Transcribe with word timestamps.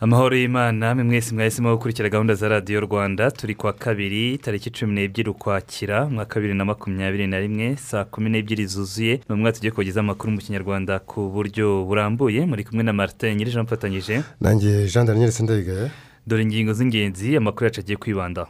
Amahoro 0.00 0.36
y'imana 0.36 0.94
mwe 0.94 1.04
mwese 1.04 1.34
mwahisemo 1.34 1.72
gukurikira 1.76 2.08
gahunda 2.08 2.34
za 2.34 2.48
radiyo 2.48 2.80
rwanda 2.80 3.30
turi 3.30 3.54
kwa 3.54 3.72
kabiri 3.72 4.38
tariki 4.38 4.70
cumi 4.70 4.92
n'ebyiri 4.94 5.30
ukwakira 5.30 6.04
umwaka 6.04 6.40
bibiri 6.40 6.54
na 6.58 6.64
makumyabiri 6.64 7.26
na 7.26 7.38
rimwe 7.40 7.76
saa 7.76 8.04
kumi 8.04 8.30
n'ebyiri 8.30 8.66
zuzuye 8.66 9.14
ni 9.28 9.34
umwaka 9.34 9.52
tugiye 9.56 9.70
kubagezaho 9.70 10.04
amakuru 10.04 10.32
mu 10.32 10.38
kinyarwanda 10.38 10.98
ku 10.98 11.28
buryo 11.34 11.84
burambuye. 11.84 12.46
Muri 12.46 12.64
kumwe 12.64 12.82
na 12.84 12.92
martin 12.92 13.34
nyirije 13.36 13.60
mfatanyije. 13.62 14.22
Nanjye 14.40 14.86
jean 14.88 15.06
daniel 15.06 15.30
sendayigaya 15.32 15.90
dore 16.26 16.42
ingingo 16.42 16.72
z'ingenzi 16.72 17.36
amakuru 17.36 17.64
yacu 17.64 17.80
agiye 17.80 17.96
kwibandaho 17.96 18.48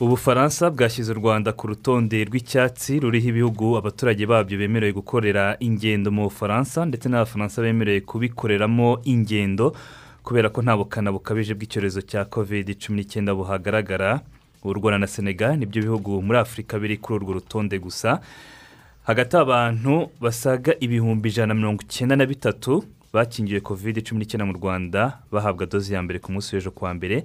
ubufaransa 0.00 0.70
bwashyize 0.70 1.12
u 1.12 1.14
rwanda 1.14 1.52
ku 1.52 1.66
rutonde 1.66 2.24
rw'icyatsi 2.24 3.00
ruriho 3.02 3.28
ibihugu 3.28 3.76
abaturage 3.76 4.26
babyo 4.26 4.58
bemerewe 4.58 4.92
gukorera 4.92 5.56
ingendo 5.60 6.10
mu 6.14 6.22
bufaransa 6.30 6.86
ndetse 6.86 7.08
n'abafaransa 7.08 7.62
bemerewe 7.62 8.00
kubikoreramo 8.00 9.02
ingendo 9.04 9.74
kubera 10.22 10.48
ko 10.54 10.62
nta 10.62 10.76
bukana 10.78 11.10
bukabije 11.12 11.54
bw'icyorezo 11.58 12.00
cya 12.06 12.24
kovide 12.30 12.74
cumi 12.78 12.96
n'icyenda 13.02 13.34
buhagaragara. 13.34 14.20
U 14.64 14.74
rwanda 14.74 14.98
na 14.98 15.06
senegal 15.06 15.56
ni 15.58 15.66
byo 15.66 15.82
bihugu 15.82 16.22
muri 16.22 16.38
afurika 16.38 16.78
biri 16.78 16.96
kuri 16.98 17.14
urwo 17.18 17.32
rutonde 17.38 17.78
gusa. 17.78 18.20
Hagati 19.08 19.34
abantu 19.36 20.10
basaga 20.20 20.72
ibihumbi 20.80 21.28
ijana 21.28 21.54
na 21.54 21.54
mirongo 21.54 21.82
icyenda 21.82 22.14
na 22.16 22.26
bitatu 22.26 22.84
bakingiwe 23.12 23.60
kovide 23.60 24.02
cumi 24.04 24.18
n'icyenda 24.20 24.44
mu 24.46 24.52
rwanda 24.52 25.18
bahabwa 25.32 25.66
doze 25.66 25.94
ya 25.94 26.02
mbere 26.02 26.18
ku 26.22 26.28
munsi 26.32 26.54
w'ejo 26.54 26.70
kuwa 26.70 26.94
mbere. 26.94 27.24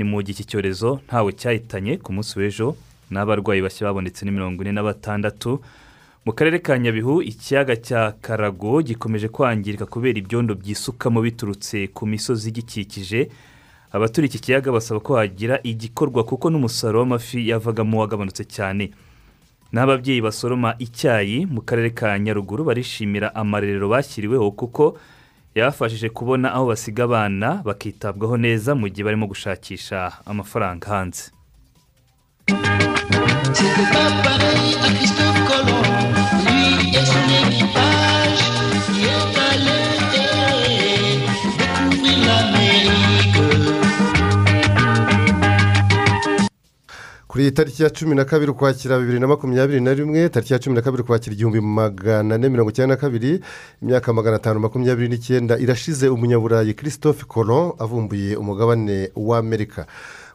Ni 0.00 0.04
mu 0.08 0.22
gihe 0.24 0.32
iki 0.32 0.48
cyorezo 0.48 1.00
ntawe 1.06 1.28
cyahitanye 1.36 2.00
ku 2.00 2.08
munsi 2.16 2.32
w'ejo 2.40 2.72
n'abarwayi 3.12 3.60
bashya 3.60 3.84
babonetse 3.92 4.24
ni 4.24 4.32
mirongo 4.32 4.62
ine 4.64 4.72
na 4.72 4.80
batandatu 4.82 5.60
mu 6.24 6.32
karere 6.32 6.58
ka 6.64 6.78
nyabihu 6.80 7.20
ikiyaga 7.22 7.76
cya 7.76 8.16
karago 8.20 8.80
gikomeje 8.82 9.28
kwangirika 9.28 9.84
kubera 9.86 10.16
ibyondo 10.18 10.54
byisukamo 10.56 11.20
biturutse 11.20 11.88
ku 11.96 12.06
misozi 12.06 12.48
igikikije. 12.48 13.28
Abaturiye 13.92 14.28
iki 14.28 14.38
kiyaga 14.38 14.72
basaba 14.72 15.00
ko 15.00 15.16
hagira 15.16 15.60
igikorwa 15.64 16.24
kuko 16.24 16.50
n'umusaruro 16.52 17.00
w'amafi 17.00 17.48
yavagamo 17.48 18.00
wagabanutse 18.00 18.44
cyane. 18.44 18.92
N'ababyeyi 19.72 20.20
basoroma 20.20 20.74
icyayi 20.78 21.46
mu 21.48 21.60
karere 21.64 21.90
ka 21.90 22.18
nyaruguru 22.18 22.64
barishimira 22.68 23.34
amarerero 23.34 23.88
bashyiriweho 23.88 24.50
kuko 24.52 24.96
yabafashije 25.54 26.08
kubona 26.08 26.46
aho 26.54 26.64
basiga 26.70 27.04
abana 27.08 27.48
bakitabwaho 27.66 28.36
neza 28.36 28.70
mu 28.80 28.86
gihe 28.92 29.04
barimo 29.06 29.26
gushakisha 29.32 29.98
amafaranga 30.30 30.84
hanze. 30.92 31.22
Kuri 47.30 47.42
iyi 47.44 47.52
tariki 47.54 47.82
ya 47.82 47.90
cumi 47.90 48.14
na 48.14 48.24
kabiri 48.24 48.50
ukwakira 48.50 48.98
bibiri 48.98 49.20
na 49.20 49.26
makumyabiri 49.26 49.80
na 49.80 49.94
rimwe 49.94 50.28
tariki 50.28 50.52
ya 50.52 50.58
cumi 50.58 50.74
na 50.76 50.82
kabiri 50.82 51.02
ukwakira 51.02 51.34
igihumbi 51.34 51.60
magana 51.60 52.34
ane 52.34 52.48
mirongo 52.48 52.70
icyenda 52.70 52.94
na 52.94 53.00
kabiri 53.00 53.40
imyaka 53.82 54.12
magana 54.12 54.36
atanu 54.36 54.60
makumyabiri 54.60 55.08
n'icyenda. 55.08 55.58
Irashize 55.58 56.08
umunyaburayi 56.08 56.74
christophe 56.74 57.24
colomb 57.24 57.72
avumbuye 57.78 58.36
umugabane 58.36 59.10
w'amerika 59.16 59.86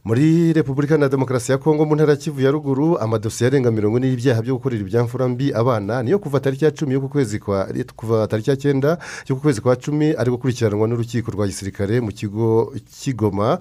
muri 0.06 0.54
repubulika 0.54 0.98
na 0.98 1.10
demokarasi 1.10 1.52
ya 1.52 1.58
kongo 1.58 1.86
mu 1.86 1.96
ntara 1.96 2.12
ya 2.12 2.18
kivu 2.18 2.42
ya 2.42 2.52
ruguru 2.52 2.98
amadosiye 3.00 3.48
arenga 3.48 3.72
mirongo 3.72 3.98
ine 3.98 4.08
y'ibyaha 4.08 4.42
byo 4.42 4.56
gukorera 4.56 4.82
ibyamfura 4.82 5.28
mbi 5.28 5.52
abana 5.54 6.04
niyo 6.04 6.20
kuva 6.20 6.40
tariki 6.40 6.66
ya 6.66 6.72
cumi 6.72 6.94
y'uku 6.94 7.10
kwezi 7.10 7.40
kwa 7.40 7.68
kuva 7.96 8.28
tariki 8.28 8.50
ya 8.50 8.56
cyenda 8.56 8.98
y'uku 9.28 9.42
kwezi 9.42 9.62
kwa 9.62 9.76
cumi 9.76 10.14
ari 10.18 10.32
gukurikiranwa 10.32 10.88
n'urukiko 10.88 11.32
rwa 11.32 11.48
gisirikare 11.48 12.02
mu 12.02 12.12
kigo 12.14 12.72
cy'igoma 13.02 13.58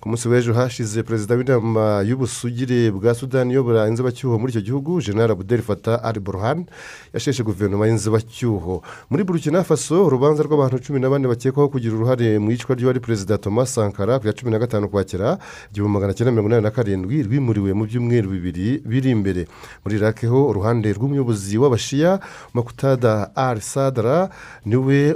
ku 0.00 0.08
munsi 0.08 0.28
w'ejo 0.28 0.52
hashize 0.56 1.02
perezida 1.02 1.36
w'inama 1.36 2.00
y'ubusugire 2.08 2.88
bwa 2.90 3.12
sudani 3.14 3.52
iyobora 3.52 3.84
inzibacyuho 3.88 4.38
muri 4.40 4.50
icyo 4.52 4.62
gihugu 4.64 4.96
jenera 5.04 5.34
buderi 5.36 5.60
fata 5.62 6.00
ari 6.08 6.16
boruhani 6.20 6.64
yasheshe 7.12 7.44
guverinoma 7.44 7.84
y'inzibacyuho. 7.86 8.80
Muri 9.10 9.22
burukina 9.28 9.60
faso 9.60 10.00
urubanza 10.08 10.40
rw'abantu 10.42 10.80
cumi 10.80 11.00
na 11.04 11.12
bane 11.12 11.28
bakekwaho 11.28 11.68
kugira 11.68 11.92
uruhare 11.94 12.38
mu 12.40 12.48
iyicwa 12.48 12.72
ry'uwari 12.80 13.00
perezida 13.04 13.36
thomas 13.36 13.74
sankara 13.76 14.16
ku 14.18 14.24
ya 14.26 14.32
cumi 14.32 14.48
na 14.50 14.58
gatanu 14.58 14.86
ukwakira 14.88 15.36
igihumbi 15.68 15.92
magana 15.92 16.16
cyenda 16.16 16.32
mirongo 16.32 16.48
inani 16.48 16.64
na 16.64 16.72
karindwi 16.72 17.20
rwimuriwe 17.28 17.70
mu 17.76 17.84
byumweru 17.84 18.32
bibiri 18.32 18.80
biri 18.80 19.10
imbere. 19.12 19.52
Muri 19.84 20.00
irake 20.00 20.24
ho 20.32 20.48
uruhande 20.48 20.88
rw'umuyobozi 20.96 21.60
w'abashiya 21.60 22.24
makutada 22.56 23.36
ari 23.36 23.60
sadara 23.60 24.32
ni 24.64 24.76
we 24.80 25.12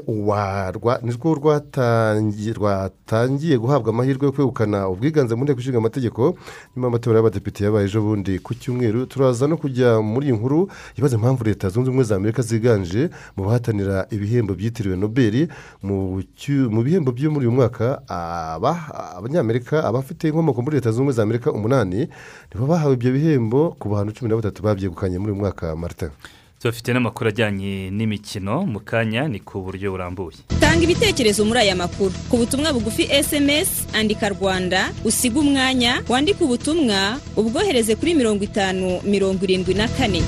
nirwo 1.03 1.28
rwatangiye 1.41 2.53
guhabwa 3.56 3.89
amahirwe 3.97 4.28
yo 4.28 4.33
kwegukana 4.37 4.73
ubwiganze 4.92 5.34
mu 5.34 5.44
nteko 5.44 5.60
ishinga 5.60 5.78
amategeko 5.78 6.34
nyuma 6.76 6.86
y'amatora 6.86 7.16
y'abadepite 7.18 7.64
yabaye 7.64 7.86
ejo 7.86 8.00
bundi. 8.02 8.38
Ku 8.38 8.54
cyumweru 8.54 9.06
turaza 9.06 9.46
no 9.48 9.56
kujya 9.56 10.00
muri 10.02 10.26
iyi 10.28 10.36
nkuru 10.38 10.68
ibaza 10.98 11.16
impamvu 11.16 11.44
leta 11.44 11.68
zunze 11.68 11.88
ubumwe 11.90 12.04
za 12.04 12.16
amerika 12.16 12.42
ziganje 12.42 13.10
mu 13.36 13.44
bahatanira 13.46 14.06
ibihembo 14.10 14.54
byitiriwe 14.54 14.96
nobel. 14.96 15.48
Mu 15.82 16.80
bihembo 16.84 17.10
byo 17.12 17.30
muri 17.30 17.46
uyu 17.46 17.56
mwaka 17.56 18.02
abanyamerika 19.18 19.84
abafite 19.84 20.28
inkomoko 20.28 20.62
muri 20.62 20.76
leta 20.76 20.91
zunze 20.91 21.00
ubumwe 21.00 21.12
za 21.14 21.22
amerika 21.22 21.52
umunani 21.52 22.08
nibo 22.54 22.66
bahawe 22.66 22.94
ibyo 22.94 23.10
bihembo 23.12 23.76
ku 23.78 23.88
bantu 23.88 24.12
cumi 24.16 24.28
na 24.30 24.36
batatu 24.36 24.62
babyegukanye 24.62 25.18
muri 25.18 25.32
uyu 25.32 25.41
mwaka 25.41 25.76
marita 25.76 26.10
tubafite 26.64 26.92
n'amakuru 26.97 27.28
ajyanye 27.28 27.91
n'imikino 27.92 28.64
mu 28.64 28.80
kanya 28.80 29.28
ni 29.28 29.36
ku 29.41 29.60
buryo 29.60 29.92
burambuye. 29.92 30.41
Tanga 30.60 30.80
ibitekerezo 30.88 31.44
muri 31.44 31.60
aya 31.60 31.76
makuru. 31.76 32.14
Ku 32.32 32.41
butumwa 32.41 32.72
bugufi 32.72 33.04
esemesi 33.12 33.84
andika 33.92 34.28
rwanda 34.32 34.88
usiga 35.04 35.41
umwanya 35.44 36.00
wandike 36.08 36.41
ubutumwa 36.44 37.20
ubwohereze 37.36 37.92
kuri 38.00 38.14
mirongo 38.16 38.44
itanu 38.48 39.00
mirongo 39.04 39.44
irindwi 39.44 39.74
na 39.76 39.88
kane. 39.92 40.22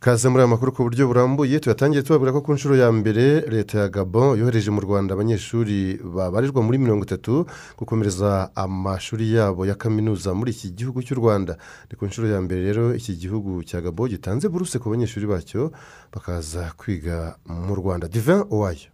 Kaze 0.00 0.28
muri 0.28 0.40
aya 0.42 0.48
makuru 0.48 0.72
ku 0.72 0.82
buryo 0.82 1.06
burambuye 1.06 1.60
tuyatangiye 1.60 2.02
tubabwira 2.02 2.32
ko 2.32 2.40
ku 2.40 2.52
nshuro 2.56 2.76
ya 2.76 2.88
mbere 2.92 3.40
leta 3.52 3.78
ya 3.84 3.88
gabo 3.88 4.32
yohereje 4.36 4.70
mu 4.72 4.80
rwanda 4.80 5.12
abanyeshuri 5.14 6.00
babarirwa 6.00 6.62
muri 6.64 6.78
mirongo 6.80 7.04
itatu 7.04 7.44
gukomereza 7.76 8.48
amashuri 8.56 9.34
yabo 9.36 9.66
ya 9.68 9.74
kaminuza 9.76 10.32
muri 10.34 10.50
iki 10.56 10.72
gihugu 10.72 11.02
cy'u 11.04 11.20
rwanda. 11.20 11.56
Ni 11.92 11.96
ku 12.00 12.06
nshuro 12.08 12.28
ya 12.32 12.40
mbere 12.40 12.64
rero 12.64 12.94
iki 12.96 13.12
gihugu 13.16 13.60
cya 13.64 13.80
gabo 13.84 14.08
gitanze 14.08 14.48
buruse 14.48 14.78
ku 14.80 14.88
banyeshuri 14.88 15.26
bacyo 15.28 15.68
bakaza 16.12 16.72
kwiga 16.80 17.36
mu 17.44 17.74
rwanda. 17.76 18.08
Divin 18.08 18.48
uwayo 18.48 18.88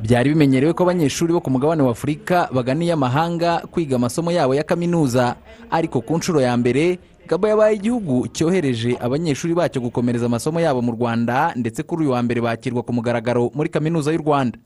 byari 0.00 0.32
bimenyerewe 0.32 0.72
ko 0.72 0.82
abanyeshuri 0.88 1.32
bo 1.36 1.40
ku 1.44 1.50
mugabane 1.52 1.82
wa 1.84 1.92
afurika 1.92 2.48
baganiye 2.52 2.92
amahanga 2.96 3.68
kwiga 3.68 3.96
amasomo 4.00 4.32
yabo 4.32 4.54
ya 4.56 4.64
kaminuza. 4.64 5.36
Ariko 5.70 6.00
ku 6.00 6.16
nshuro 6.16 6.40
ya 6.40 6.56
mbere 6.56 6.98
gabo 7.30 7.46
yabaye 7.48 7.76
igihugu 7.76 8.26
cyohereje 8.34 8.96
abanyeshuri 9.00 9.54
bacyo 9.54 9.78
gukomereza 9.80 10.26
amasomo 10.26 10.58
yabo 10.60 10.82
mu 10.82 10.92
rwanda 10.92 11.54
ndetse 11.56 11.82
kuri 11.82 12.02
uyu 12.02 12.10
wa 12.12 12.22
mbere 12.22 12.40
bakirwa 12.42 12.82
ku 12.82 12.90
mugaragaro 12.92 13.50
muri 13.54 13.68
kaminuza 13.70 14.10
y'u 14.12 14.18
rwanda. 14.18 14.58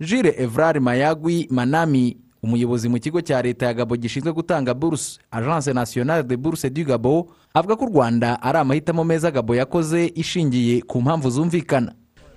Jire 0.00 0.34
evrard 0.38 0.78
mayagwi 0.82 1.46
manami 1.50 2.16
umuyobozi 2.42 2.88
mu 2.88 2.98
kigo 3.02 3.20
cya 3.20 3.42
leta 3.42 3.66
ya 3.66 3.74
gabo 3.74 3.96
gishinzwe 3.96 4.32
gutanga 4.32 4.74
buruse 4.74 5.18
agence 5.30 5.72
nationale 5.72 6.22
de 6.22 6.36
buruse 6.36 6.70
du 6.70 6.84
gabo 6.84 7.28
avuga 7.54 7.76
ko 7.76 7.84
u 7.84 7.88
rwanda 7.90 8.42
ari 8.42 8.58
amahitamo 8.58 9.04
meza 9.04 9.30
gabo 9.30 9.54
yakoze 9.54 10.06
ishingiye 10.14 10.82
ku 10.86 11.02
mpamvu 11.02 11.30
zumvikana. 11.30 11.94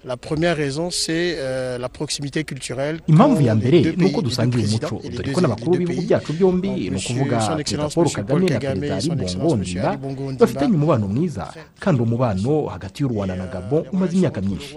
La 0.07 0.17
première 0.17 0.55
raison, 0.55 0.91
c'est 0.91 1.35
euh, 1.39 1.79
la 1.79 1.89
proximité 1.89 2.43
culturelle. 2.43 2.99
impamvu 3.09 3.43
ya 3.43 3.55
mbere 3.55 3.93
ni 3.97 4.05
uko 4.05 4.21
dusangiye 4.21 4.65
umuco 4.67 5.01
dore 5.15 5.31
ko 5.31 5.41
n'abakuru 5.41 5.77
b'ibihugu 5.79 6.07
byacu 6.07 6.33
byombi 6.33 6.69
ni 6.69 6.89
ukuvuga 6.97 7.37
perezida 7.39 7.89
paul 7.89 8.09
kagame 8.11 8.49
na 8.49 8.59
perezida 8.59 8.99
son 8.99 9.11
ali 9.11 9.23
excellence 9.23 9.37
bongo 9.37 9.55
monsieur 9.57 9.81
ndimba 9.81 9.89
Ali 9.89 9.97
Bongo 9.97 10.23
Ndimba. 10.23 10.39
bafitanye 10.45 10.75
umubano 10.75 11.07
mwiza 11.07 11.53
kandi 11.79 12.01
umubano 12.01 12.65
hagati 12.67 13.03
y'u 13.03 13.09
rwanda 13.09 13.35
na 13.35 13.47
gabon 13.47 13.83
umaze 13.93 14.15
imyaka 14.17 14.41
myinshi 14.41 14.75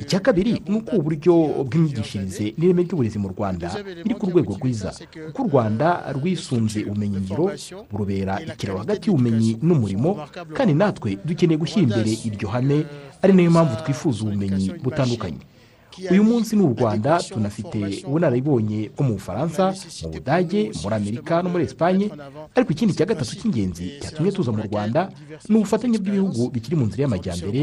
icya 0.00 0.20
kabiri 0.20 0.62
ni 0.68 0.76
uko 0.76 0.96
uburyo 0.96 1.34
bw'imyigishirize 1.68 2.54
n'ireme 2.58 2.82
ry'uburezi 2.82 3.18
mu 3.18 3.28
rwanda 3.28 3.68
biri 4.04 4.14
ku 4.14 4.26
rwego 4.30 4.56
rwiza 4.60 4.92
kuko 5.26 5.42
u 5.42 5.48
rwanda 5.48 6.12
rwisunze 6.16 6.84
ubumenyingiro 6.84 7.50
burubera 7.90 8.40
ikiraro 8.40 8.78
hagati 8.78 9.08
y'ubumenyi 9.10 9.58
n'umurimo 9.62 10.10
kandi 10.56 10.74
natwe 10.74 11.18
dukeneye 11.24 11.58
gushyira 11.60 11.82
imbere 11.82 12.10
iryo 12.24 12.48
hame 12.48 12.84
ari 13.22 13.32
na 13.32 13.42
yo 13.42 13.50
mpamvu 13.50 13.76
twifuza 13.82 14.24
ubumenyi 14.24 14.72
butandukanye. 14.82 15.38
Uyu 16.10 16.24
munsi 16.24 16.56
ni 16.56 16.62
u 16.62 16.72
rwanda 16.72 17.20
tunafite 17.20 18.00
ubunararibonye 18.08 18.88
bwo 18.96 19.04
mu 19.04 19.12
bufaransa 19.20 19.74
mu 20.02 20.08
budage 20.08 20.72
muri 20.82 20.94
amerika 20.96 21.42
no 21.44 21.48
muri 21.52 21.64
esipanye 21.68 22.08
ariko 22.56 22.72
ikindi 22.72 22.96
cya 22.96 23.04
gatatu 23.04 23.36
cy'ingenzi 23.36 24.00
cyatumye 24.00 24.32
tuza 24.32 24.52
mu 24.56 24.62
rwanda 24.64 25.12
ni 25.48 25.56
ubufatanye 25.56 25.98
bw'ibihugu 26.00 26.48
bikiri 26.48 26.76
mu 26.80 26.86
nzira 26.88 27.02
y'amajyambere 27.04 27.62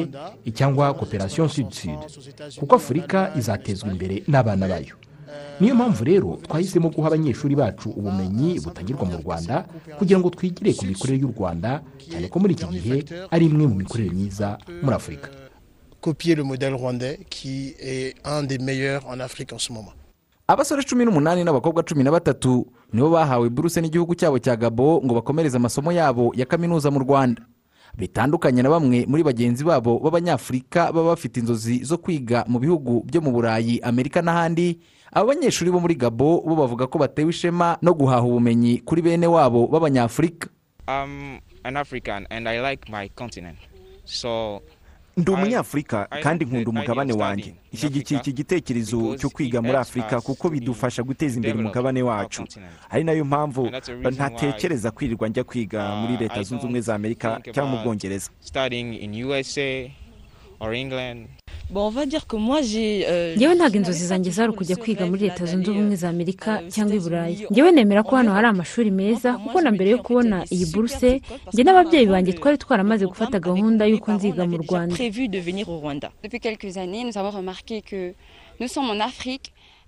cyangwa 0.53 0.93
cooperation 0.93 1.49
sud 1.49 1.73
sud 1.73 1.97
kuko 2.61 2.75
afurika 2.77 3.33
izatezwa 3.39 3.89
imbere 3.89 4.21
n'abana 4.29 4.67
bayo. 4.69 4.93
Niyo 5.59 5.73
mpamvu 5.75 6.03
rero 6.05 6.29
twahisemo 6.45 6.89
guha 6.93 7.07
abanyeshuri 7.09 7.55
bacu 7.57 7.89
ubumenyi 7.89 8.59
butangirwa 8.61 9.05
mu 9.09 9.17
rwanda 9.25 9.65
kugira 9.97 10.19
ngo 10.21 10.29
twigire 10.29 10.73
ku 10.77 10.85
mikorere 10.85 11.17
y'u 11.17 11.33
rwanda 11.33 11.81
cyane 12.09 12.29
ko 12.29 12.37
muri 12.39 12.53
iki 12.53 12.65
gihe 12.73 12.95
ari 13.33 13.45
imwe 13.49 13.65
mu 13.67 13.75
mikorere 13.81 14.09
myiza 14.13 14.57
muri 14.85 14.95
afurika. 14.95 15.29
Copier 16.01 16.35
le 16.35 16.43
modèle 16.43 16.73
rwandais 16.73 17.19
qui 17.29 17.75
est 17.79 18.15
un 18.25 18.43
des 18.43 18.57
meilleurs 18.57 19.05
en 19.07 19.19
Afrique 19.19 19.53
en 19.53 19.59
ce 19.59 19.71
moment. 19.73 19.93
abasore 20.47 20.83
cumi 20.83 21.05
n'umunani 21.05 21.43
n'abakobwa 21.43 21.83
cumi 21.83 22.03
na 22.03 22.11
batatu 22.11 22.65
nibo 22.93 23.09
bahawe 23.09 23.49
buruse 23.49 23.77
n'igihugu 23.81 24.15
cyabo 24.15 24.39
cya 24.39 24.55
gabo 24.57 25.01
ngo 25.05 25.13
bakomereze 25.13 25.57
amasomo 25.57 25.91
yabo 25.91 26.33
ya 26.35 26.45
kaminuza 26.45 26.89
mu 26.91 26.99
rwanda 26.99 27.41
bitandukanye 27.97 28.61
na 28.63 28.69
bamwe 28.69 29.05
muri 29.05 29.23
bagenzi 29.23 29.63
babo 29.63 29.99
b'abanyafurika 29.99 30.89
baba 30.91 31.13
bafite 31.13 31.37
inzozi 31.39 31.83
zo 31.85 31.97
kwiga 31.97 32.45
mu 32.47 32.57
bihugu 32.59 33.03
byo 33.05 33.21
mu 33.21 33.29
burayi 33.31 33.77
amerika 33.85 34.21
n'ahandi 34.25 34.79
aba 35.13 35.27
banyeshuri 35.37 35.69
bo 35.71 35.79
muri 35.79 35.93
gabo 35.95 36.41
bo 36.41 36.55
bavuga 36.57 36.87
ko 36.89 36.97
batewe 36.97 37.29
ishema 37.29 37.77
no 37.81 37.93
guhaha 37.93 38.25
ubumenyi 38.25 38.81
kuri 38.81 39.01
bene 39.05 39.27
wabo 39.29 39.67
b'abanyafurika 39.69 40.49
I'm 40.89 41.41
an 41.63 41.77
African 41.77 42.25
and 42.31 42.49
I 42.49 42.57
like 42.61 42.89
my 42.89 43.09
continent. 43.13 43.57
So 44.05 44.63
ndi 45.19 45.31
umunyafurika 45.31 46.07
kandi 46.23 46.45
nkunda 46.45 46.69
umugabane 46.69 47.13
wanjye. 47.13 47.53
ishyigikiye 47.71 48.19
iki 48.19 48.33
gitekerezo 48.33 49.15
cyo 49.19 49.29
kwiga 49.29 49.61
muri 49.61 49.77
afurika 49.77 50.21
kuko 50.21 50.49
bidufasha 50.49 51.03
guteza 51.03 51.35
imbere 51.35 51.53
umugabane 51.59 52.01
wacu. 52.01 52.43
ari 52.89 53.03
na 53.03 53.11
yo 53.11 53.25
mpamvu 53.25 53.71
ntatekereza 54.11 54.91
kwirirwa 54.91 55.27
njya 55.29 55.43
kwiga 55.43 55.95
muri 55.95 56.17
leta 56.17 56.43
zunze 56.43 56.63
ubumwe 56.63 56.81
za 56.81 56.95
amerika 56.95 57.41
cyangwa 57.53 57.71
mu 57.75 57.77
bwongereza. 57.83 58.29
Ngewe 63.37 63.53
ntabwo 63.55 63.77
inzozi 63.77 64.05
zanjye 64.07 64.31
zari 64.31 64.49
ukujya 64.51 64.75
kwiga 64.75 65.05
muri 65.05 65.21
leta 65.29 65.45
zunze 65.45 65.69
ubumwe 65.71 65.95
za 65.95 66.09
amerika 66.09 66.61
cyangwa 66.73 66.95
i 66.95 66.99
burayi. 66.99 67.45
Ngewe 67.51 67.71
nemera 67.71 68.03
ko 68.03 68.15
hano 68.15 68.31
hari 68.33 68.47
amashuri 68.47 68.91
meza 68.91 69.37
kuko 69.37 69.61
na 69.61 69.71
mbere 69.71 69.89
yo 69.93 69.97
kubona 70.01 70.45
iyi 70.51 70.65
buruse 70.73 71.21
njye 71.53 71.63
n'ababyeyi 71.63 72.05
banjye 72.09 72.33
twari 72.33 72.57
twaramaze 72.57 73.05
gufata 73.05 73.37
gahunda 73.39 73.85
y'uko 73.85 74.11
nziga 74.17 74.43
mu 74.49 74.57
rwanda. 74.65 74.95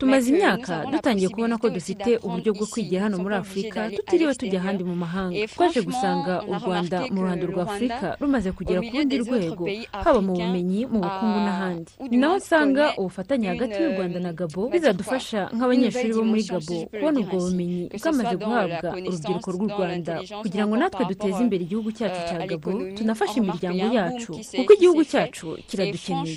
Tumaze 0.01 0.27
imyaka 0.33 0.73
dutangiye 0.91 1.29
kubona 1.29 1.55
ko 1.61 1.69
dufite 1.69 2.09
uburyo 2.25 2.51
bwo 2.57 2.65
kwigira 2.71 3.01
hano 3.05 3.15
muri 3.23 3.35
afurika 3.37 3.79
tutiriwe 3.95 4.33
tujya 4.39 4.57
ahandi 4.61 4.81
mu 4.89 4.95
mahanga. 5.03 5.37
Twaje 5.53 5.79
gusanga 5.85 6.33
u 6.51 6.53
rwanda 6.59 6.97
mu 7.13 7.19
ruhando 7.21 7.45
rwa 7.51 7.63
afurika 7.69 8.07
rumaze 8.21 8.49
kugera 8.57 8.79
ku 8.81 8.89
rundi 8.97 9.15
rwego 9.23 9.63
haba 10.03 10.19
mu 10.25 10.33
bumenyi 10.39 10.81
mu 10.91 10.99
bukungu 11.05 11.39
n'ahandi. 11.45 11.91
ni 12.09 12.17
naho 12.17 12.35
usanga 12.41 12.83
ubufatanye 12.99 13.45
hagati 13.53 13.77
y'u 13.81 13.93
rwanda 13.95 14.17
na 14.25 14.31
gabo 14.33 14.61
bizadufasha 14.73 15.41
nk'abanyeshuri 15.55 16.11
bo 16.17 16.23
muri 16.29 16.43
gabo 16.49 16.75
kubona 16.91 17.17
ubwo 17.21 17.37
bumenyi 17.45 17.81
bwamaze 18.01 18.35
guhabwa 18.41 18.89
urubyiruko 19.07 19.47
rw'u 19.55 19.67
rwanda. 19.73 20.13
kugira 20.43 20.63
ngo 20.65 20.73
natwe 20.81 21.01
duteze 21.09 21.39
imbere 21.45 21.61
igihugu 21.69 21.89
cyacu 21.97 22.21
cya 22.29 22.37
gabo 22.49 22.69
tunafashe 22.97 23.35
imiryango 23.37 23.85
yacu 23.97 24.31
kuko 24.57 24.71
igihugu 24.77 25.01
cyacu 25.11 25.47
kiradukeneye 25.69 26.35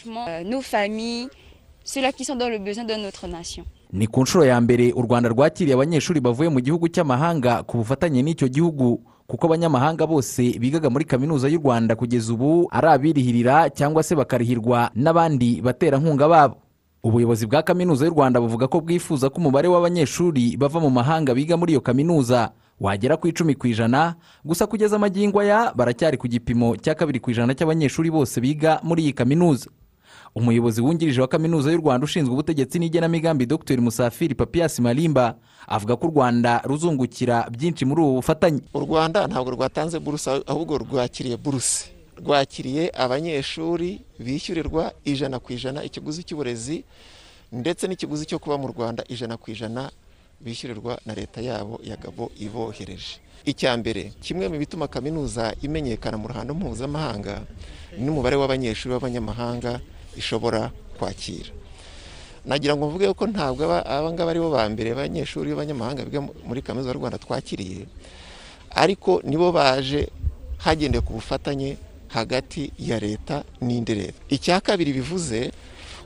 ni 3.93 4.07
ku 4.07 4.23
nshuro 4.23 4.45
ya 4.45 4.61
mbere 4.61 4.93
u 4.93 5.03
rwanda 5.03 5.29
rwakiriye 5.29 5.75
abanyeshuri 5.75 6.21
bavuye 6.21 6.49
mu 6.49 6.61
gihugu 6.61 6.89
cy'amahanga 6.89 7.63
ku 7.63 7.77
bufatanye 7.77 8.23
n'icyo 8.23 8.49
gihugu 8.49 9.01
kuko 9.27 9.47
abanyamahanga 9.47 10.07
bose 10.07 10.59
bigaga 10.59 10.91
muri 10.91 11.05
kaminuza 11.05 11.49
y'u 11.49 11.61
rwanda 11.61 11.97
kugeza 11.97 12.33
ubu 12.33 12.69
ari 12.73 12.89
abirihirira 12.89 13.71
cyangwa 13.71 14.03
se 14.03 14.15
bakarihirwa 14.17 14.91
n'abandi 14.95 15.61
baterankunga 15.61 16.29
babo. 16.29 16.57
Ubuyobozi 17.05 17.47
bwa 17.47 17.63
kaminuza 17.63 18.05
y'u 18.09 18.13
rwanda 18.17 18.41
buvuga 18.41 18.69
ko 18.69 18.81
bwifuza 18.81 19.29
ko 19.31 19.37
umubare 19.41 19.69
w'abanyeshuri 19.69 20.57
bava 20.57 20.81
mu 20.81 20.91
mahanga 20.91 21.35
biga 21.37 21.57
muri 21.57 21.73
iyo 21.77 21.81
kaminuza 21.81 22.51
wagera 22.81 23.17
ku 23.17 23.29
icumi 23.29 23.55
ku 23.55 23.67
ijana 23.69 24.17
gusa 24.45 24.67
kugeza 24.67 24.97
amagingo 24.97 25.41
aya 25.41 25.73
baracyari 25.77 26.17
ku 26.17 26.29
gipimo 26.29 26.77
cya 26.77 26.95
kabiri 26.97 27.21
ku 27.21 27.31
ijana 27.31 27.53
cy'abanyeshuri 27.55 28.09
bose 28.11 28.41
biga 28.41 28.81
muri 28.83 29.03
iyi 29.05 29.13
kaminuza. 29.13 29.69
Umuyobozi 30.35 30.81
wungirije 30.83 31.21
wa 31.21 31.29
kaminuza 31.29 31.73
y'u 31.73 31.79
rwanda 31.79 32.05
ushinzwe 32.05 32.33
ubutegetsi 32.33 32.79
n'igenamigambi 32.79 33.47
dr. 33.47 33.81
Musafiri 33.81 34.35
papias 34.35 34.79
malimba 34.81 35.35
avuga 35.67 35.97
ko 35.97 36.07
u 36.07 36.11
rwanda 36.11 36.61
ruzungukira 36.65 37.47
byinshi 37.51 37.85
muri 37.85 38.01
ubu 38.03 38.13
bufatanye. 38.19 38.61
U 38.75 38.81
rwanda 38.81 39.27
ntabwo 39.27 39.51
rwatanze 39.51 39.99
buruse 39.99 40.31
ahubwo 40.47 40.79
rwakiriye 40.79 41.37
buruse. 41.37 41.89
Rwakiriye 42.19 42.91
abanyeshuri 42.95 44.01
bishyurirwa 44.19 44.93
ijana 45.05 45.39
ku 45.39 45.53
ijana 45.53 45.85
ikiguzi 45.85 46.23
cy'uburezi 46.27 46.85
ndetse 47.53 47.87
n'ikiguzi 47.87 48.27
cyo 48.27 48.39
kuba 48.39 48.59
mu 48.59 48.69
rwanda 48.75 49.05
ijana 49.09 49.37
ku 49.39 49.51
ijana 49.51 49.91
bishyurirwa 50.43 50.99
na 51.07 51.15
leta 51.15 51.41
yabo 51.41 51.81
ya 51.85 51.97
gabo 51.97 52.31
ibohereje. 52.39 53.23
Icya 53.45 53.77
mbere 53.77 54.13
kimwe 54.23 54.49
mu 54.49 54.59
bituma 54.59 54.89
kaminuza 54.89 55.55
imenyekana 55.63 56.17
mu 56.19 56.29
ruhando 56.29 56.55
mpuzamahanga 56.55 57.43
n'umubare 57.99 58.37
w'abanyeshuri 58.37 58.95
b'abanyamahanga 58.95 59.81
ishobora 60.17 60.71
kwakira. 60.99 61.51
Nagira 62.45 62.77
ngo 62.77 62.89
mvuge 62.91 63.09
ko 63.17 63.25
ntabwo 63.27 63.65
aba 63.65 64.13
ngaba 64.13 64.31
ari 64.31 64.41
bo 64.41 64.51
ba 64.53 64.69
mbere 64.69 64.93
abanyeshuri 64.93 65.51
b'abanyamahanga 65.57 66.05
biga 66.05 66.21
muri 66.21 66.61
kaminuza 66.63 66.93
y'u 66.93 67.01
rwanda 67.01 67.17
twakiriye 67.19 67.89
ariko 68.75 69.23
nibo 69.25 69.49
baje 69.53 70.09
hagendewe 70.61 71.01
ku 71.05 71.13
bufatanye 71.17 71.77
hagati 72.13 72.69
ya 72.79 73.01
leta 73.01 73.45
n'indi 73.65 73.95
leta. 73.95 74.19
Icya 74.29 74.61
kabiri 74.61 74.93
bivuze 74.93 75.51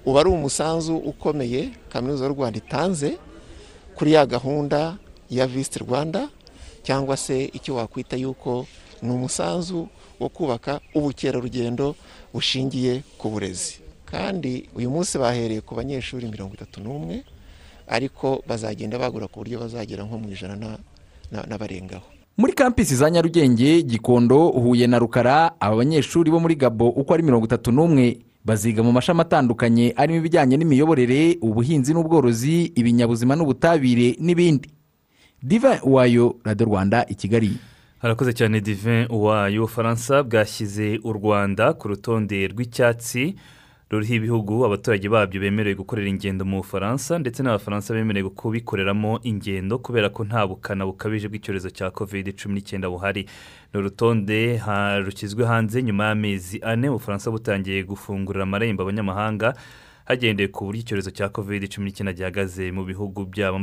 uba 0.06 0.20
ari 0.22 0.31
umusanzu 0.31 0.94
ukomeye 0.96 1.75
kaminuza 1.90 2.25
y'u 2.25 2.34
rwanda 2.38 2.58
itanze 2.62 3.19
kuri 3.99 4.12
ya 4.14 4.22
gahunda 4.26 4.94
ya 5.31 5.46
visiti 5.46 5.78
rwanda 5.82 6.31
cyangwa 6.86 7.17
se 7.19 7.50
icyo 7.50 7.74
wakwita 7.82 8.15
yuko 8.17 8.67
ni 9.03 9.10
umusanzu 9.10 9.88
wo 10.22 10.29
kubaka 10.31 10.81
ubukerarugendo 10.94 11.94
bushingiye 12.34 13.03
ku 13.19 13.27
burezi. 13.31 13.82
Kandi 14.10 14.69
uyu 14.74 14.91
munsi 14.91 15.19
bahereye 15.19 15.60
ku 15.60 15.74
banyeshuri 15.77 16.27
mirongo 16.32 16.55
itatu 16.56 16.81
n'umwe 16.81 17.24
ariko 17.88 18.43
bazagenda 18.48 18.98
bagura 18.98 19.29
ku 19.29 19.41
buryo 19.44 19.60
bazagera 19.60 20.05
nko 20.05 20.19
mu 20.19 20.29
ijana 20.32 20.56
n'abarengaho. 21.32 22.05
Muri 22.38 22.53
kampisi 22.53 22.96
za 22.96 23.10
nyarugenge 23.10 23.82
gikondo 23.82 24.48
huye 24.48 24.86
na 24.86 24.98
rukara 24.98 25.60
aba 25.60 25.77
banyeshuri 25.77 26.31
bo 26.31 26.41
muri 26.41 26.55
gabo 26.55 26.88
uko 26.88 27.15
ari 27.15 27.22
mirongo 27.22 27.44
itatu 27.46 27.72
n'umwe 27.72 28.19
baziga 28.44 28.82
mu 28.82 28.93
mashami 28.93 29.20
atandukanye 29.20 29.93
arimo 29.96 30.19
ibijyanye 30.22 30.56
n'imiyoborere 30.56 31.36
ubuhinzi 31.43 31.93
n'ubworozi 31.93 32.72
ibinyabuzima 32.79 33.36
n'ubutabire 33.36 34.17
n'ibindi. 34.20 34.70
Diva 35.43 35.81
wayo 35.84 36.36
radiyo 36.44 36.67
rwanda 36.67 37.05
i 37.08 37.15
kigali. 37.15 37.58
Harakoze 37.98 38.32
cyane 38.32 38.60
divin 38.60 39.06
uwayo. 39.10 39.65
Ubufaransa 39.67 40.22
bwashyize 40.22 41.00
u 41.05 41.12
rwanda 41.12 41.72
ku 41.74 41.88
rutonde 41.88 42.46
rw'icyatsi 42.48 43.34
ruriho 43.91 44.15
ibihugu 44.15 44.65
abaturage 44.69 45.09
babyo 45.09 45.41
bemerewe 45.41 45.75
gukorera 45.81 46.09
ingendo 46.09 46.45
mu 46.45 46.57
bufaransa 46.61 47.19
ndetse 47.19 47.41
n'abafaransa 47.43 47.95
bemerewe 47.95 48.31
kubikoreramo 48.31 49.21
ingendo 49.25 49.79
kubera 49.79 50.09
ko 50.13 50.25
nta 50.29 50.45
bukana 50.47 50.85
bukabije 50.87 51.29
bw'icyorezo 51.29 51.71
cya 51.73 51.89
kovide 51.91 52.33
cumi 52.37 52.55
n'icyenda 52.61 52.91
buhari. 52.93 53.25
Ni 53.73 53.81
urutonde 53.81 54.61
rushyizwe 55.05 55.45
hanze 55.47 55.83
nyuma 55.83 56.05
y'amezi 56.13 56.61
ane 56.63 56.89
ubufaransa 56.93 57.31
butangiye 57.33 57.81
gufungurira 57.89 58.43
amarembo 58.45 58.83
abanyamahanga 58.85 59.57
hagendewe 60.05 60.49
ku 60.53 60.65
buryo 60.69 60.81
icyorezo 60.85 61.11
cya 61.11 61.29
kovide 61.33 61.65
cumi 61.73 61.89
n'icyenda 61.89 62.13
gihagaze 62.13 62.69
mu 62.73 62.85
bihugu 62.85 63.25
byabo 63.25 63.57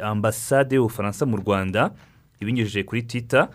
ambasade 0.00 0.72
y'ubufaransa 0.76 1.26
mu 1.28 1.36
rwanda 1.36 1.92
ibinyujije 2.40 2.82
kuri 2.88 3.02
twita 3.04 3.48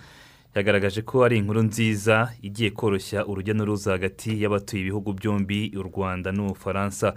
yagaragaje 0.55 1.01
ko 1.01 1.23
ari 1.23 1.37
inkuru 1.37 1.63
nziza 1.63 2.31
igiye 2.41 2.69
koroshya 2.69 3.25
urujya 3.25 3.53
n'uruza 3.53 3.91
hagati 3.91 4.41
y'abatuye 4.41 4.81
ibihugu 4.81 5.13
byombi 5.13 5.71
u 5.77 5.83
rwanda 5.83 6.31
n'ubufaransa. 6.31 7.13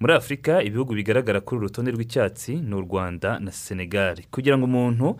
Muri 0.00 0.12
afurika 0.12 0.62
ibihugu 0.62 0.94
bigaragara 0.94 1.40
kuri 1.40 1.56
uru 1.58 1.66
rutonde 1.66 1.90
rw'icyatsi 1.90 2.54
ni 2.60 2.74
u 2.74 2.80
rwanda 2.80 3.38
na 3.38 3.50
senegal. 3.52 4.16
Kugira 4.30 4.58
ngo 4.58 4.64
umuntu 4.66 5.16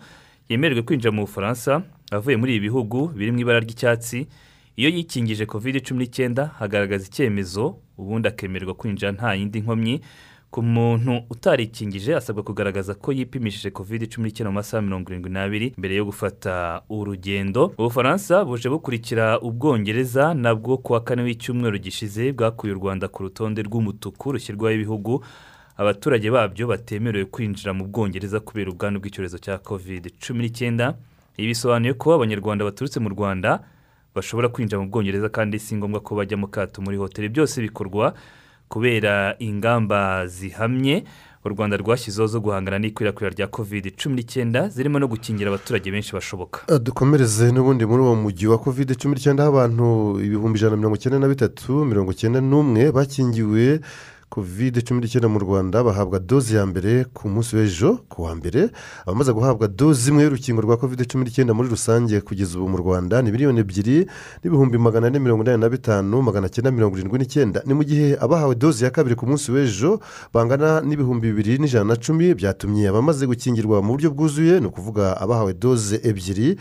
yemererwe 0.49 0.81
kwinjira 0.83 1.11
mu 1.11 1.21
bufaransa 1.25 1.81
avuye 2.11 2.37
muri 2.37 2.55
ibi 2.55 2.67
bihugu 2.69 3.07
biri 3.17 3.31
mu 3.31 3.39
ibara 3.39 3.59
ry'icyatsi 3.59 4.27
iyo 4.75 4.89
yikingije 4.89 5.45
covid 5.45 5.81
cumi 5.87 5.99
n'icyenda 6.05 6.51
hagaragaza 6.59 7.07
icyemezo 7.07 7.79
ubundi 7.97 8.27
akemererwa 8.27 8.73
kwinjira 8.75 9.11
nta 9.11 9.33
yindi 9.33 9.59
nkomyi 9.63 10.01
ku 10.55 10.61
muntu 10.63 11.19
utarikingije 11.29 12.15
asabwa 12.15 12.43
kugaragaza 12.43 12.93
ko 12.95 13.11
yipimishije 13.11 13.69
covid 13.75 14.07
cumi 14.07 14.27
n'icyenda 14.31 14.51
mu 14.51 14.55
masaha 14.63 14.79
mirongo 14.81 15.11
irindwi 15.11 15.29
n'abiri 15.35 15.67
mbere 15.77 15.95
yo 15.99 16.05
gufata 16.07 16.81
urugendo. 16.89 17.75
Ubufaransa 17.77 18.45
buje 18.47 18.69
bukurikira 18.71 19.39
ubwongereza 19.43 20.33
nabwo 20.33 20.77
ku 20.77 20.93
wa 20.93 21.03
kane 21.03 21.23
w'icyumweru 21.27 21.75
gishize 21.77 22.31
bwakuye 22.31 22.71
u 22.73 22.79
rwanda 22.79 23.07
ku 23.11 23.23
rutonde 23.27 23.59
rw'umutuku 23.67 24.31
rushyirwaho 24.31 24.75
ibihugu. 24.79 25.23
Abaturage 25.77 26.31
babyo 26.31 26.67
batemerewe 26.71 27.25
kwinjira 27.27 27.73
mu 27.75 27.83
bwongereza 27.91 28.39
kubera 28.39 28.71
ubwandu 28.71 28.99
bw'icyorezo 29.03 29.37
cya 29.43 29.57
covid 29.59 30.07
cumi 30.23 30.39
n'icyenda. 30.47 30.95
Ibi 31.37 31.51
bisobanuye 31.51 31.93
ko 31.99 32.15
abanyarwanda 32.15 32.63
baturutse 32.63 32.99
mu 33.03 33.09
rwanda 33.11 33.59
bashobora 34.15 34.47
kwinjira 34.47 34.79
mu 34.79 34.87
bwongereza 34.87 35.27
kandi 35.27 35.59
si 35.59 35.75
ngombwa 35.75 35.99
ko 35.99 36.15
bajya 36.15 36.37
mu 36.39 36.47
kato. 36.47 36.79
Muri 36.79 36.95
hoteli 36.97 37.27
byose 37.27 37.59
bikorwa 37.61 38.15
kubera 38.69 39.35
ingamba 39.39 40.27
zihamye 40.27 41.03
u 41.45 41.49
rwanda 41.49 41.77
rwashyizeho 41.77 42.27
zo 42.27 42.39
guhangana 42.41 42.79
n'ikwirakwira 42.79 43.29
rya 43.29 43.47
covid 43.47 43.93
cumi 44.01 44.15
n'icyenda 44.15 44.69
zirimo 44.69 44.99
no 44.99 45.07
gukingira 45.07 45.49
abaturage 45.53 45.91
benshi 45.91 46.13
bashoboka. 46.13 46.65
Uh, 46.67 46.77
dukomereze 46.81 47.51
n'ubundi 47.51 47.85
muri 47.85 48.01
uwo 48.03 48.15
mujyi 48.15 48.47
wa 48.47 48.57
covid 48.57 48.97
cumi 48.97 49.13
n'icyenda 49.15 49.43
aho 49.45 49.51
abantu 49.53 50.17
ibihumbi 50.25 50.57
ijana 50.57 50.71
na 50.71 50.77
mirongo 50.77 50.95
icyenda 50.97 51.19
na 51.19 51.27
bitatu 51.27 51.85
mirongo 51.85 52.11
icyenda 52.11 52.41
n'umwe 52.41 52.91
bakingiwe 52.91 53.79
covid 54.35 54.83
cumi 54.83 54.99
n'icyenda 55.01 55.27
mu 55.31 55.39
rwanda 55.39 55.79
bahabwa 55.83 56.19
doze 56.19 56.55
ya 56.59 56.65
mbere 56.67 57.05
ku 57.15 57.29
munsi 57.31 57.55
w'ejo 57.55 58.03
ku 58.11 58.23
wa 58.27 58.35
mbere. 58.35 58.67
Abamaze 59.07 59.31
guhabwa 59.31 59.67
doze 59.67 60.11
imwe 60.11 60.23
y'urukingo 60.27 60.59
rwa 60.61 60.75
covid 60.77 60.99
cumi 61.07 61.23
n'icyenda 61.23 61.53
muri 61.55 61.69
rusange 61.71 62.19
kugeza 62.21 62.59
ubu 62.59 62.67
mu 62.69 62.77
rwanda 62.83 63.21
ni 63.23 63.31
miliyoni 63.31 63.59
ebyiri 63.63 63.97
n'ibihumbi 64.43 64.75
magana 64.77 65.07
ane 65.07 65.19
mirongo 65.23 65.43
inani 65.47 65.61
na 65.63 65.69
bitanu 65.71 66.19
magana 66.21 66.51
cyenda 66.51 66.71
mirongo 66.71 66.97
irindwi 66.99 67.19
n'icyenda. 67.19 67.63
Ni 67.65 67.73
mu 67.73 67.83
gihe 67.87 68.17
abahawe 68.19 68.55
doze 68.55 68.83
ya 68.85 68.91
kabiri 68.91 69.15
ku 69.15 69.23
munsi 69.23 69.47
w'ejo 69.55 69.99
bangana 70.35 70.81
n'ibihumbi 70.83 71.31
bibiri 71.31 71.55
n'ijana 71.63 71.85
na 71.85 71.95
cumi 71.95 72.35
byatumye 72.35 72.91
abamaze 72.91 73.23
gukingirwa 73.23 73.79
mu 73.79 73.95
buryo 73.95 74.11
bwuzuye 74.11 74.59
ni 74.59 74.67
ukuvuga 74.67 75.15
abahawe 75.23 75.53
doze 75.55 75.95
ebyiri. 76.03 76.59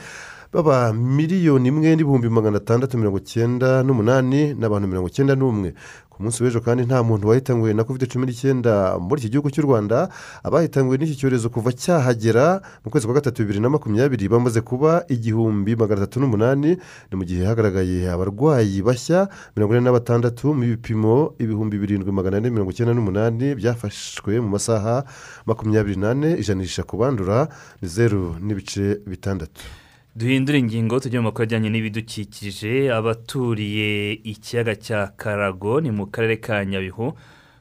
Baba 0.54 0.92
miliyoni 0.92 1.68
imwe 1.68 1.96
n'ibihumbi 1.96 2.28
magana 2.30 2.56
atandatu 2.62 2.94
mirongo 2.98 3.18
icyenda 3.18 3.82
n'umunani 3.82 4.54
n'abantu 4.54 4.86
mirongo 4.88 5.08
icyenda 5.10 5.34
n'umwe. 5.34 5.74
Ku 6.14 6.22
munsi 6.22 6.38
w'ejo 6.46 6.60
kandi 6.62 6.86
nta 6.86 7.02
muntu 7.02 7.26
wahitanywe 7.28 7.74
na 7.74 7.82
covid 7.82 8.06
cumi 8.06 8.26
n'icyenda 8.30 8.94
muri 9.02 9.18
iki 9.18 9.30
gihugu 9.34 9.50
cy'u 9.50 9.66
rwanda. 9.66 10.06
Abahitanywe 10.46 10.94
n'iki 10.94 11.18
cyorezo 11.18 11.50
kuva 11.50 11.74
cyahagera 11.74 12.62
mu 12.86 12.90
kwezi 12.94 13.06
kwa 13.06 13.18
gatatu 13.18 13.42
bibiri 13.42 13.58
na 13.58 13.66
makumyabiri 13.74 14.30
bamaze 14.30 14.60
kuba 14.62 15.02
igihumbi 15.10 15.74
magana 15.74 16.06
atatu 16.06 16.22
n'umunani. 16.22 16.78
Ni 17.10 17.14
mu 17.18 17.24
gihe 17.26 17.42
hagaragaye 17.42 18.06
abarwayi 18.14 18.78
bashya 18.86 19.26
mirongo 19.58 19.74
ine 19.74 19.82
na 19.82 19.90
batandatu 19.98 20.54
mu 20.54 20.62
bipimo 20.70 21.34
ibihumbi 21.42 21.82
birindwi 21.82 22.14
magana 22.14 22.38
ane 22.38 22.46
mirongo 22.54 22.70
icyenda 22.70 22.94
n'umunani 22.94 23.58
byafashwe 23.58 24.38
mu 24.38 24.54
masaha 24.54 25.02
makumyabiri 25.50 25.98
n'ane. 25.98 26.38
Ijanisha 26.38 26.86
ku 26.86 26.94
bandura 26.94 27.50
ni 27.82 27.88
zeru 27.90 28.38
n'ibice 28.38 29.02
bitandatu. 29.02 29.82
Duhindure 30.16 30.58
ingingo 30.58 31.00
tujye 31.00 31.18
mu 31.20 31.24
makuru 31.24 31.42
ajyanye 31.44 31.70
n'ibidukikije. 31.70 32.92
Abaturiye 32.92 34.12
ikiyaga 34.12 34.74
cya 34.76 35.06
karago 35.16 35.80
ni 35.80 35.90
mu 35.90 36.06
karere 36.06 36.36
ka 36.36 36.64
nyabihu. 36.64 37.14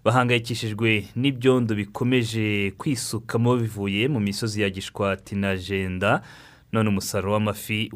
Bahangayikishijwe 0.06 1.06
n'ibyondo 1.16 1.76
bikomeje 1.76 2.72
kwisukamo 2.78 3.56
bivuye 3.58 4.08
mu 4.08 4.20
misozi 4.20 4.62
ya 4.62 4.70
gishwati 4.70 5.36
na 5.36 5.58
jenda. 5.58 6.22
None 6.72 6.90
umusaruro 6.90 7.34
w'amafi 7.34 7.90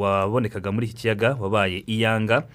wabonekaga 0.00 0.72
muri 0.72 0.86
iki 0.86 0.94
kiyaga 0.96 1.34
wabaye 1.40 1.78
iyanga. 1.86 2.46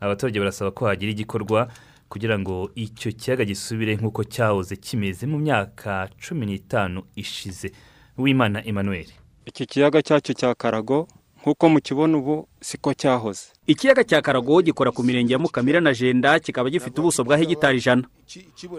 Abaturage 0.00 0.38
barasaba 0.38 0.70
ko 0.70 0.86
hagira 0.86 1.10
igikorwa 1.12 1.68
kugira 2.08 2.38
ngo 2.38 2.70
icyo 2.74 3.12
kiyaga 3.12 3.44
gisubire 3.44 3.96
nk'uko 3.96 4.24
cyahoze 4.24 4.76
kimeze 4.76 5.26
mu 5.26 5.38
myaka 5.38 6.08
cumi 6.22 6.46
n'itanu 6.46 7.02
ishize. 7.16 7.70
W'imana 8.18 8.64
emmanuel. 8.66 9.06
Iki 9.48 9.66
kiyaga 9.66 10.02
cyacu 10.02 10.32
cya 10.34 10.54
karago 10.54 11.08
nk'uko 11.42 11.68
mukibona 11.68 12.18
ubu 12.18 12.48
siko 12.60 12.94
cyahoze. 12.94 13.44
Ikiyaga 13.66 14.04
cya 14.04 14.20
karago 14.22 14.62
gikora 14.62 14.90
ku 14.90 15.02
mirenge 15.02 15.32
ya 15.32 15.38
mukamira 15.38 15.80
na 15.80 15.94
jenda 15.94 16.40
kikaba 16.40 16.70
gifite 16.70 17.00
ubuso 17.00 17.24
bwa 17.24 17.36
hegitari 17.38 17.78
ijana. 17.78 18.02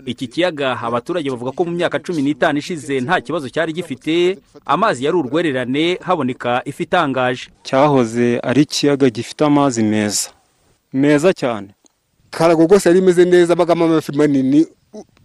Iki 0.05 0.27
kiyaga 0.27 0.77
abaturage 0.81 1.29
bavuga 1.29 1.51
ko 1.51 1.65
mu 1.65 1.71
myaka 1.71 1.99
cumi 1.99 2.21
n'itanu 2.21 2.59
ishize 2.59 2.99
nta 3.01 3.21
kibazo 3.21 3.49
cyari 3.49 3.73
gifite 3.73 4.37
amazi 4.65 5.05
yari 5.05 5.17
urwererane 5.17 5.97
haboneka 6.01 6.61
ifi 6.65 6.83
itangaje. 6.83 7.49
Cyahoze 7.63 8.39
ari 8.43 8.61
ikiyaga 8.61 9.09
gifite 9.09 9.41
amazi 9.45 9.83
meza. 9.83 10.29
Meza 10.93 11.33
cyane. 11.33 11.73
Karago 12.29 12.63
rwose 12.67 12.89
yari 12.89 12.99
imeze 12.99 13.25
neza 13.25 13.53
abagamo 13.53 13.85
amafi 13.85 14.11
manini 14.11 14.67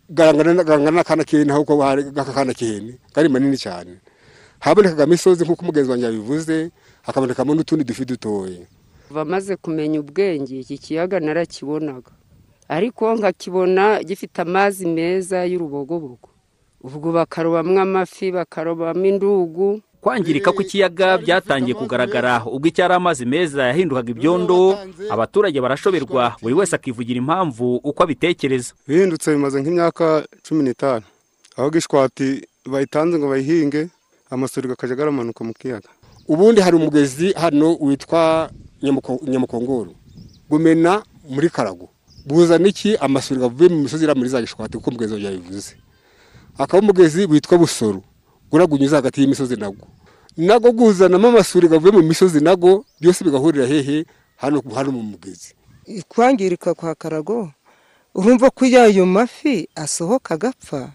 garangana 0.09 0.91
n'akana 0.91 1.25
k'ihene 1.25 1.53
ahubwo 1.53 1.83
aka 1.85 2.33
kana 2.33 2.53
k'ihene 2.55 2.95
kari 3.13 3.29
manini 3.29 3.57
cyane. 3.57 3.99
Habonekaga 4.65 5.05
imisozi 5.05 5.45
nk'uko 5.45 5.63
umugenzi 5.63 5.91
wanjye 5.91 6.07
yabivuze 6.07 6.71
hakabonekamo 7.03 7.55
n'utundi 7.55 7.85
dufi 7.85 8.05
dutoya. 8.05 8.65
Bamaze 9.11 9.57
kumenya 9.57 10.01
ubwenge 10.01 10.61
iki 10.61 10.79
kiyaga 10.79 11.21
narakibonaga. 11.21 12.11
Ariko 12.69 13.15
nkakibona 13.15 14.03
gifite 14.03 14.39
amazi 14.43 14.87
meza 14.87 15.45
y'urubogobogo. 15.45 16.29
Ubwo 16.81 17.13
bakarobamo 17.13 17.81
amafi 17.81 18.33
bakarobamo 18.33 19.05
indugu. 19.07 19.81
Kwangirika 20.01 20.53
kw'ikiyaga 20.53 21.19
byatangiye 21.19 21.75
kugaragara. 21.77 22.45
Ubwo 22.45 22.69
icyari 22.69 22.95
amazi 22.95 23.25
meza 23.27 23.67
yahindukaga 23.69 24.11
ibyondo 24.11 24.79
abaturage 25.11 25.61
barashoberwa. 25.61 26.37
Buri 26.43 26.55
wese 26.55 26.77
akivugira 26.77 27.19
impamvu 27.21 27.77
uko 27.85 28.03
abitekereza. 28.03 28.73
Bihindutse 28.89 29.33
bimaze 29.33 29.61
nk'imyaka 29.61 30.25
cumi 30.45 30.63
n'itanu. 30.65 31.05
Aho 31.57 31.71
gishwati 31.71 32.49
bayitanze 32.67 33.19
ngo 33.19 33.29
bayihinge 33.29 33.89
amasuri 34.35 34.73
akajya 34.73 34.97
aramanuka 35.03 35.45
mu 35.45 35.53
kiyaga. 35.55 35.89
Ubundi 36.29 36.61
hari 36.61 36.77
umugezi 36.77 37.33
hano 37.33 37.77
witwa 37.81 38.51
nyamukongoro. 39.27 39.93
Gumena 40.51 41.03
muri 41.29 41.51
karago 41.51 41.89
buzana 42.27 42.69
iki 42.69 42.97
amasuri 42.97 43.45
avuye 43.45 43.69
mu 43.69 43.83
misozi 43.83 44.05
iriya 44.05 44.15
muri 44.17 44.29
za 44.29 44.41
gishwati 44.41 44.77
kuko 44.77 44.91
umugezi 44.91 45.13
wawe 45.15 45.25
yabivuze 45.25 45.77
akaba 46.59 46.83
umugezi 46.83 47.25
witwa 47.27 47.59
busoro. 47.59 48.03
Uragunyuza 48.53 48.97
hagati 48.97 49.21
y'imisozi 49.21 49.57
nabwo 49.57 49.87
nabwo 50.37 50.73
guzanamo 50.73 51.29
amasuri 51.29 51.67
avuye 51.75 51.93
mu 51.93 52.03
misozi 52.03 52.41
nabwo 52.41 52.85
byose 53.01 53.25
bigahurira 53.25 53.67
hehe 53.67 54.07
hano 54.37 54.63
hano 54.75 54.91
mu 54.93 55.03
mugezi. 55.03 55.55
Kwangirika 56.09 56.75
kwa 56.75 56.95
karago 56.95 57.51
urumva 58.15 58.51
ko 58.51 58.65
iyo 58.67 58.83
ayo 58.83 59.07
mafi 59.07 59.69
asohoka 59.75 60.35
agapfa? 60.35 60.93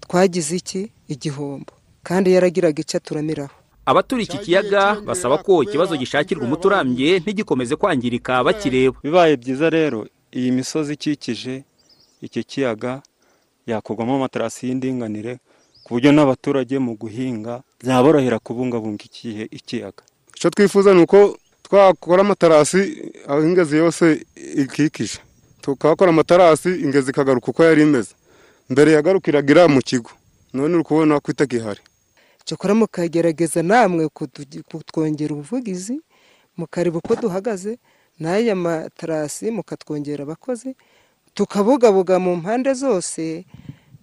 Twagize 0.00 0.56
iki 0.56 0.92
igihombo? 1.08 1.72
Kandi 2.08 2.32
yaragiraga 2.32 2.80
icyo 2.82 2.96
aturamiraho. 2.98 3.52
Abaturiye 3.90 4.26
iki 4.28 4.38
kiyaga 4.44 5.00
basaba 5.08 5.38
ko 5.44 5.62
ikibazo 5.62 5.96
gishakirwa 5.96 6.44
umuti 6.44 6.66
urambye 6.66 7.18
ntigikomeze 7.20 7.76
kwangirika 7.76 8.44
bakireba. 8.44 8.96
Bibaye 9.04 9.36
byiza 9.36 9.70
rero 9.70 10.06
iyi 10.38 10.50
misozi 10.52 10.92
ikikije 10.96 11.64
iki 12.26 12.44
kiyaga 12.44 13.02
yakorwamo 13.66 14.14
amaterasi 14.16 14.68
y'indinganire 14.68 15.32
ku 15.84 15.88
buryo 15.96 16.10
n'abaturage 16.12 16.76
mu 16.78 16.92
guhinga 17.00 17.54
byaborohera 17.80 18.38
kubungabunga 18.38 19.04
ikiyaga. 19.58 20.02
Icyo 20.36 20.48
twifuza 20.50 20.94
ni 20.94 21.00
uko 21.04 21.36
twakora 21.64 22.20
amaterasi 22.24 22.80
aho 23.28 23.40
ingezi 23.48 23.76
yose 23.76 24.04
ikikije. 24.62 25.18
Tukahakora 25.60 26.10
amaterasi 26.12 26.68
ingezi 26.84 27.10
ikagaruka 27.10 27.48
uko 27.50 27.64
yari 27.64 27.82
imeze. 27.82 28.12
Mbere 28.70 28.92
yagarukiraga 28.92 29.50
iriya 29.52 29.68
mu 29.68 29.80
kigo. 29.80 30.10
None 30.52 30.74
uri 30.76 30.84
kubona 30.84 31.20
ko 31.20 31.28
itagihari 31.32 31.80
cyakora 32.48 32.72
mukagerageza 32.74 33.60
namwe 33.62 34.08
kutwongera 34.68 35.34
ubuvugizi 35.36 36.00
mukareba 36.56 36.96
uko 37.04 37.12
duhagaze 37.20 37.76
n'aya 38.20 38.54
materasi 38.56 39.50
mukatwongera 39.52 40.22
abakozi 40.24 40.72
tukabugabuga 41.36 42.16
mu 42.18 42.36
mpande 42.40 42.72
zose 42.74 43.44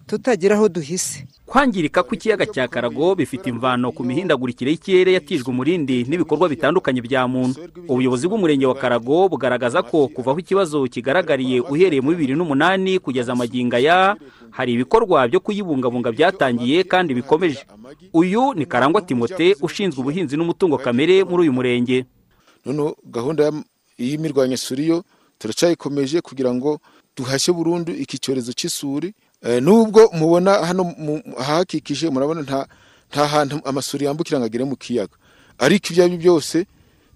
tutagira 0.06 0.54
aho 0.54 0.68
duhise. 0.68 1.26
Kwangirika 1.46 2.02
kw'ikiyaga 2.02 2.46
cya 2.46 2.68
karago 2.68 3.14
bifite 3.14 3.46
imvano 3.50 3.92
ku 3.92 4.02
mihindagurikire 4.04 4.70
y'ikirere 4.70 5.12
yatijwe 5.14 5.48
umurindi 5.50 6.04
n'ibikorwa 6.04 6.48
bitandukanye 6.48 7.00
bya 7.02 7.26
muntu. 7.28 7.60
Ubuyobozi 7.88 8.26
bw'umurenge 8.28 8.66
wa 8.66 8.74
karago 8.74 9.28
bugaragaza 9.28 9.82
ko 9.82 10.08
kuva 10.10 10.30
aho 10.30 10.40
ikibazo 10.42 10.82
kigaragariye 10.90 11.60
uhereye 11.62 12.00
muri 12.02 12.16
bibiri 12.18 12.34
n'umunani 12.38 12.98
kugeza 12.98 13.32
amagingo 13.32 13.76
aya 13.78 14.16
hari 14.50 14.72
ibikorwa 14.74 15.28
byo 15.30 15.40
kuyibungabunga 15.40 16.10
byatangiye 16.12 16.82
kandi 16.84 17.14
bikomeje. 17.14 17.62
Uyu 18.12 18.54
ni 18.54 18.66
karangwa 18.66 19.02
timote 19.02 19.54
ushinzwe 19.62 20.00
ubuhinzi 20.02 20.34
n'umutungo 20.36 20.78
kamere 20.78 21.22
muri 21.24 21.42
uyu 21.46 21.52
murenge. 21.54 22.04
Noneho 22.66 22.96
gahunda 23.06 23.44
ya- 23.44 23.64
y'imirwanyasuri 23.98 24.88
yo 24.88 25.04
turacyayikomeje 25.38 26.20
kugira 26.20 26.50
ngo 26.54 26.80
duhashye 27.16 27.54
burundu 27.54 27.92
iki 27.94 28.18
cyorezo 28.18 28.52
cy'isuri 28.52 29.14
nubwo 29.62 30.10
mubona 30.12 30.52
hano 30.66 30.84
mu- 30.84 31.22
ahahakikije 31.38 32.10
murabona 32.10 32.42
nta 32.42 32.66
nta 33.10 33.26
hantu 33.26 33.60
amasuri 33.64 34.04
yambukira 34.04 34.38
ngo 34.38 34.46
agere 34.46 34.64
mu 34.64 34.76
kiyaga. 34.76 35.14
Ariko 35.58 35.86
ibyo 35.90 36.04
ari 36.04 36.16
byo 36.16 36.22
byose 36.22 36.66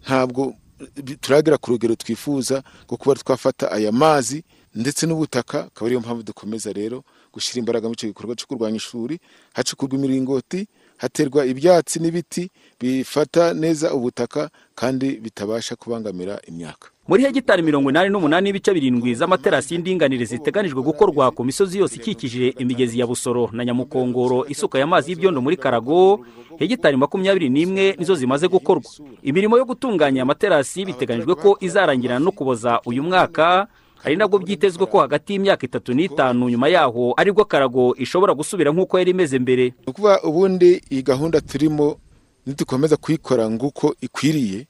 ntabwo 0.06 0.54
eh, 0.80 1.16
turagera 1.20 1.58
ku 1.58 1.70
rugero 1.76 1.94
twifuza 1.94 2.62
rwo 2.88 2.96
kuba 2.96 3.14
twafata 3.20 3.68
aya 3.72 3.92
mazi 3.92 4.44
ndetse 4.74 5.06
n'ubutaka 5.06 5.58
akaba 5.66 5.86
ariyo 5.86 6.00
mpamvu 6.00 6.22
dukomeza 6.22 6.72
rero 6.72 7.02
gushyira 7.34 7.58
imbaraga 7.58 7.88
muri 7.90 7.96
icyo 7.98 8.08
gikorwa 8.14 8.36
cyo 8.38 8.46
kurwanya 8.46 8.76
ishuri 8.78 9.18
hacukurwa 9.52 9.94
imiringoti 9.98 10.66
haterwa 11.02 11.42
ibyatsi 11.46 11.98
n'ibiti 11.98 12.50
bifata 12.80 13.54
neza 13.54 13.90
ubutaka 13.94 14.50
kandi 14.74 15.16
bitabasha 15.18 15.76
kubangamira 15.76 16.38
imyaka. 16.48 16.88
Muri 17.10 17.22
hegitari 17.26 17.62
mirongo 17.62 17.90
inani 17.90 18.10
n'umunani 18.10 18.44
n'ibice 18.44 18.70
birindwi 18.74 19.14
z'amaterasi 19.14 19.74
y'indinganire 19.74 20.24
ziteganijwe 20.24 20.82
gukorwa 20.82 21.30
ku 21.34 21.42
misozi 21.44 21.78
yose 21.78 21.96
ikikije 21.96 22.48
imigezi 22.58 22.98
ya 23.00 23.06
busoro 23.06 23.50
na 23.52 23.64
nyamukongoro 23.64 24.46
isuka 24.48 24.78
y'amazi 24.78 25.10
y'ibyondo 25.10 25.40
muri 25.42 25.56
karago 25.56 26.20
hegitari 26.58 26.96
makumyabiri 26.96 27.50
n'imwe 27.50 27.94
nizo 27.98 28.14
zimaze 28.14 28.48
gukorwa. 28.48 28.86
Imirimo 29.22 29.58
yo 29.58 29.64
gutunganya 29.64 30.22
amaterasi 30.22 30.84
biteganijwe 30.84 31.34
ko 31.34 31.56
izarangirana 31.60 32.22
no 32.24 32.30
kuboza 32.32 32.80
uyu 32.86 33.02
mwaka 33.02 33.66
ari 34.04 34.16
nabwo 34.16 34.38
byitezwe 34.38 34.86
ko 34.86 35.00
hagati 35.02 35.32
y'imyaka 35.32 35.66
itatu 35.66 35.90
n'itanu 35.94 36.46
nyuma 36.48 36.68
yaho 36.70 37.14
ari 37.16 37.32
bwo 37.34 37.44
karago 37.44 37.94
ishobora 37.98 38.34
gusubira 38.38 38.70
nk'uko 38.70 38.98
yari 38.98 39.10
imeze 39.10 39.38
mbere. 39.38 39.64
Ni 39.64 39.74
ukuvuga 39.90 40.22
ubundi 40.22 40.78
iyi 40.90 41.02
gahunda 41.02 41.40
turimo 41.40 41.98
nidukomeza 42.46 42.96
kuyikora 42.96 43.50
nguko 43.50 43.94
ikwiriye 44.00 44.66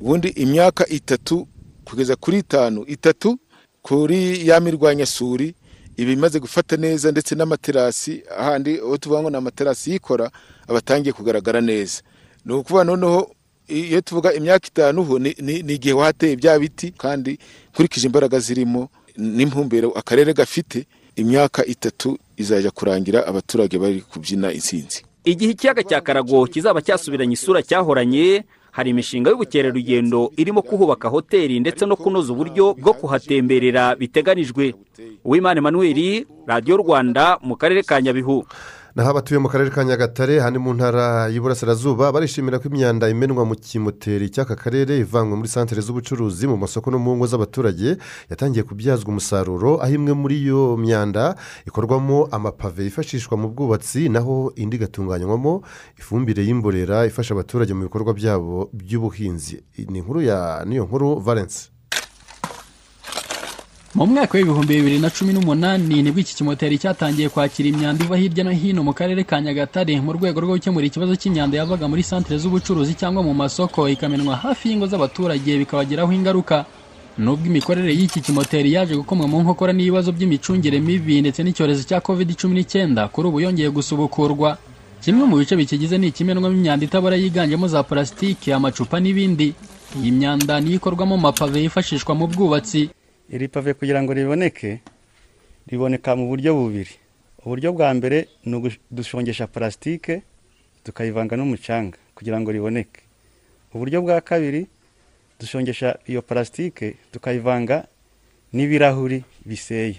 ubundi 0.00 0.28
imyaka 0.28 0.88
itatu 0.88 1.46
kugeza 1.84 2.16
kuri 2.16 2.38
itanu 2.38 2.84
itatu 2.86 3.38
kuri 3.82 4.48
ya 4.48 4.60
mirwanyasuri 4.60 5.54
iba 5.96 6.10
imaze 6.12 6.40
gufata 6.40 6.76
neza 6.76 7.10
ndetse 7.10 7.34
n'amaterasi 7.34 8.22
ahandi 8.38 8.78
aho 8.78 8.96
tuvuga 8.96 9.20
ngo 9.22 9.30
ni 9.30 9.36
amaterasi 9.36 9.90
yikora 9.92 10.30
aba 10.68 10.78
atangiye 10.78 11.12
kugaragara 11.12 11.60
neza. 11.60 12.02
Ni 12.44 12.52
ukuvuga 12.54 12.84
noneho 12.84 13.30
iyo 13.68 14.00
tuvuga 14.00 14.32
imyaka 14.34 14.66
itanu 14.68 15.04
ho 15.04 15.18
ni- 15.18 15.30
igihe 15.74 15.94
wateye 15.94 16.36
bya 16.36 16.58
biti 16.58 16.90
kandi 16.90 17.38
nkurikije 17.74 18.06
imbaraga 18.06 18.38
zirimo 18.40 18.88
n'impumbero 19.16 19.90
akarere 19.90 20.32
gafite 20.34 20.86
imyaka 21.16 21.66
itatu 21.66 22.18
izajya 22.36 22.70
kurangira 22.70 23.26
abaturage 23.26 23.78
bari 23.78 24.00
kubyina 24.00 24.52
intsinzi. 24.52 25.02
Igihe 25.24 25.50
ikiyaga 25.52 25.82
cya 25.82 26.00
karago 26.00 26.46
kizaba 26.46 26.82
cyasubiranye 26.82 27.32
isura 27.34 27.62
cyahoranye 27.62 28.44
hari 28.72 28.90
imishinga 28.90 29.30
y'ubukerarugendo 29.30 30.32
irimo 30.36 30.62
kuhubaka 30.62 31.08
hoteli 31.08 31.60
ndetse 31.60 31.86
no 31.86 31.96
kunoza 31.96 32.32
uburyo 32.32 32.74
bwo 32.74 32.92
kuhatemberera 32.92 33.96
biteganijwe. 33.96 34.74
Uwimana 35.24 35.58
emmanuel 35.60 36.24
radiyo 36.46 36.76
rwanda 36.76 37.38
mu 37.44 37.56
karere 37.56 37.82
ka 37.84 38.00
nyabihu. 38.00 38.44
Naho 38.94 39.10
abatuye 39.10 39.38
mu 39.40 39.48
karere 39.48 39.70
ka 39.70 39.84
nyagatare 39.84 40.40
hano 40.40 40.60
mu 40.60 40.74
ntara 40.76 41.28
y'iburasirazuba 41.32 42.12
barishimira 42.12 42.58
ko 42.60 42.68
imyanda 42.68 43.08
imenwa 43.08 43.44
mu 43.48 43.56
kimoteri 43.56 44.28
cy'aka 44.28 44.52
karere 44.56 45.00
ivangwa 45.00 45.36
muri 45.36 45.48
santere 45.48 45.80
z'ubucuruzi 45.80 46.44
mu 46.46 46.56
masoko 46.60 46.90
no 46.92 46.98
mu 47.00 47.16
ngo 47.16 47.24
z'abaturage. 47.26 47.96
Yatangiye 48.28 48.62
kubyazwa 48.68 49.08
umusaruro 49.08 49.80
aho 49.80 49.92
imwe 49.96 50.12
muri 50.12 50.36
iyo 50.44 50.76
myanda 50.76 51.34
ikorwamo 51.64 52.28
amapave 52.36 52.84
yifashishwa 52.84 53.36
mu 53.40 53.48
bwubatsi 53.48 54.12
naho 54.12 54.52
indi 54.60 54.76
igatunganywamo 54.76 55.64
ifumbire 55.96 56.44
y'imborera 56.44 57.08
ifasha 57.08 57.32
abaturage 57.32 57.72
mu 57.72 57.88
bikorwa 57.88 58.12
byabo 58.12 58.68
by'ubuhinzi. 58.76 59.64
Ni 59.88 59.98
inkuru 60.04 60.20
ya 60.20 60.64
niyo 60.68 60.84
nkuru 60.84 61.16
valence. 61.16 61.71
Mu 63.94 64.06
mwaka 64.06 64.38
w'ibihumbi 64.38 64.74
bibiri 64.76 64.98
na 64.98 65.10
cumi 65.10 65.32
n'umunani 65.32 66.02
ni 66.02 66.10
bwo 66.10 66.20
iki 66.20 66.34
kimoteri 66.36 66.78
cyatangiye 66.80 67.28
kwakira 67.28 67.68
imyanda 67.68 68.04
iva 68.04 68.16
hirya 68.16 68.44
no 68.44 68.50
hino 68.50 68.80
mu 68.82 68.92
karere 68.96 69.24
ka 69.24 69.36
nyagatare 69.40 70.00
mu 70.00 70.12
rwego 70.16 70.40
rwo 70.40 70.54
gukemura 70.56 70.86
ikibazo 70.88 71.12
cy'imyanda 71.20 71.56
yavaga 71.60 71.84
muri 71.88 72.00
santere 72.02 72.38
z'ubucuruzi 72.40 72.94
cyangwa 72.96 73.20
mu 73.22 73.34
masoko 73.36 73.88
ikamenwa 73.92 74.36
hafi 74.36 74.68
y'ingo 74.72 74.86
z'abaturage 74.88 75.58
bikabagiraho 75.60 76.08
ingaruka. 76.12 76.64
Nubwo 77.20 77.44
imikorere 77.46 77.92
y'iki 77.92 78.20
kimoteri 78.24 78.72
yaje 78.72 78.96
gukomwa 78.96 79.28
mu 79.28 79.42
nkokora 79.44 79.72
n'ibibazo 79.76 80.08
by'imicungire 80.16 80.80
mibi 80.80 81.20
ndetse 81.20 81.42
n'icyorezo 81.44 81.82
cya 81.84 82.00
covid 82.00 82.32
cumi 82.40 82.54
n'icyenda 82.56 83.08
kuri 83.12 83.28
ubu 83.28 83.40
yongeye 83.44 83.68
gusubukurwa. 83.70 84.56
Kimwe 85.04 85.24
mu 85.28 85.36
bice 85.36 85.52
bikigize 85.56 85.98
ni 86.00 86.06
ikimenwamo 86.08 86.56
imyanda 86.56 86.84
itabora 86.88 87.16
yiganjemo 87.20 87.68
za 87.68 87.82
parasitike 87.84 88.54
amacupa 88.56 88.96
n'ibindi. 89.04 89.52
Iyi 90.00 90.10
myanda 90.16 90.56
niyo 90.64 90.76
ikorwamo 90.80 91.14
amapave 91.20 91.60
yifashishwa 91.60 92.14
mu 92.16 92.24
bwubatsi. 92.32 92.88
Iri 93.32 93.48
pave 93.48 93.74
kugira 93.74 94.02
ngo 94.02 94.12
riboneke 94.12 94.80
riboneka 95.68 96.16
mu 96.16 96.28
buryo 96.28 96.54
bubiri. 96.54 96.94
Uburyo 97.44 97.72
bwa 97.72 97.90
mbere 97.94 98.28
ni 98.44 98.54
ugushongesha 98.56 99.46
parasitike 99.46 100.22
tukayivanga 100.84 101.36
n'umucanga 101.36 101.98
kugira 102.14 102.38
ngo 102.40 102.52
riboneke. 102.52 103.00
Uburyo 103.74 104.02
bwa 104.02 104.20
kabiri 104.20 104.66
dushongesha 105.40 105.98
iyo 106.06 106.22
parasitike 106.22 106.94
tukayivanga 107.12 107.86
n'ibirahuri 108.52 109.24
biseye. 109.46 109.96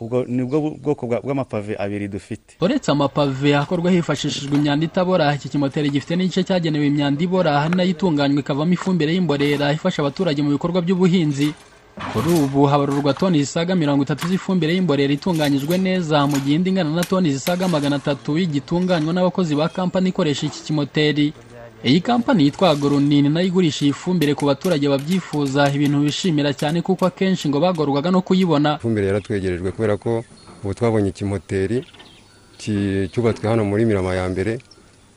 Ubwo 0.00 0.24
ni 0.26 0.42
bwo 0.42 0.74
bwoko 0.74 1.06
bwa- 1.06 1.22
bw'amapave 1.22 1.76
abiri 1.78 2.08
dufite. 2.08 2.58
Uretse 2.60 2.90
amapave 2.90 3.54
akorwa 3.56 3.90
hifashishijwe 3.94 4.56
imyanda 4.58 4.84
itabora 4.86 5.30
iki 5.34 5.48
kimoteri 5.48 5.90
gifite 5.90 6.16
n'igice 6.18 6.42
cyagenewe 6.42 6.86
imyanda 6.90 7.22
ibora 7.22 7.68
na 7.70 7.82
yo 7.86 7.90
itunganywa 7.94 8.40
ikavamo 8.42 8.72
ifumbire 8.74 9.14
y'imborera 9.14 9.70
ifasha 9.72 10.02
abaturage 10.02 10.42
mu 10.42 10.50
bikorwa 10.50 10.82
by'ubuhinzi. 10.82 11.54
Kuri 12.12 12.28
ubu 12.34 12.66
habarurwa 12.66 13.14
toni 13.14 13.38
zisaga 13.38 13.74
mirongo 13.74 14.02
itatu 14.02 14.28
z'ifumbire 14.28 14.74
y'imborera 14.74 15.12
itunganyijwe 15.12 15.78
neza. 15.78 16.26
Mu 16.26 16.36
gihe 16.40 16.56
indi 16.56 16.70
ingana 16.70 16.90
na 16.90 17.04
toni 17.04 17.32
zisaga 17.32 17.68
magana 17.68 17.96
atatu 17.96 18.38
y'igitunganywa 18.38 19.12
n'abakozi 19.12 19.54
ba 19.54 19.68
kampani 19.68 20.08
ikoresha 20.10 20.46
iki 20.46 20.62
kimoteri. 20.62 21.32
Iyi 21.84 22.00
kampani 22.00 22.44
yitwa 22.44 22.70
agoronini 22.70 23.28
na 23.28 23.40
yo 23.40 23.46
igurisha 23.46 23.84
iyi 23.84 23.92
fumbire 23.92 24.34
ku 24.34 24.46
baturage 24.46 24.88
babyifuza. 24.88 25.70
Ibintu 25.72 26.00
bishimira 26.00 26.52
cyane 26.54 26.82
kuko 26.82 27.06
akenshi 27.06 27.48
ngo 27.48 27.60
bagorwaga 27.60 28.10
no 28.10 28.20
kuyibona. 28.22 28.76
Ifumbire 28.76 29.06
yaratwegerejwe 29.06 29.70
kubera 29.72 29.96
ko 29.96 30.24
ubu 30.64 30.74
twabonye 30.74 31.08
ikimoteri 31.14 31.84
ki- 32.58 33.08
cyubatswe 33.12 33.48
hano 33.48 33.64
muri 33.64 33.84
mirama 33.84 34.14
ya 34.14 34.28
mbere 34.28 34.58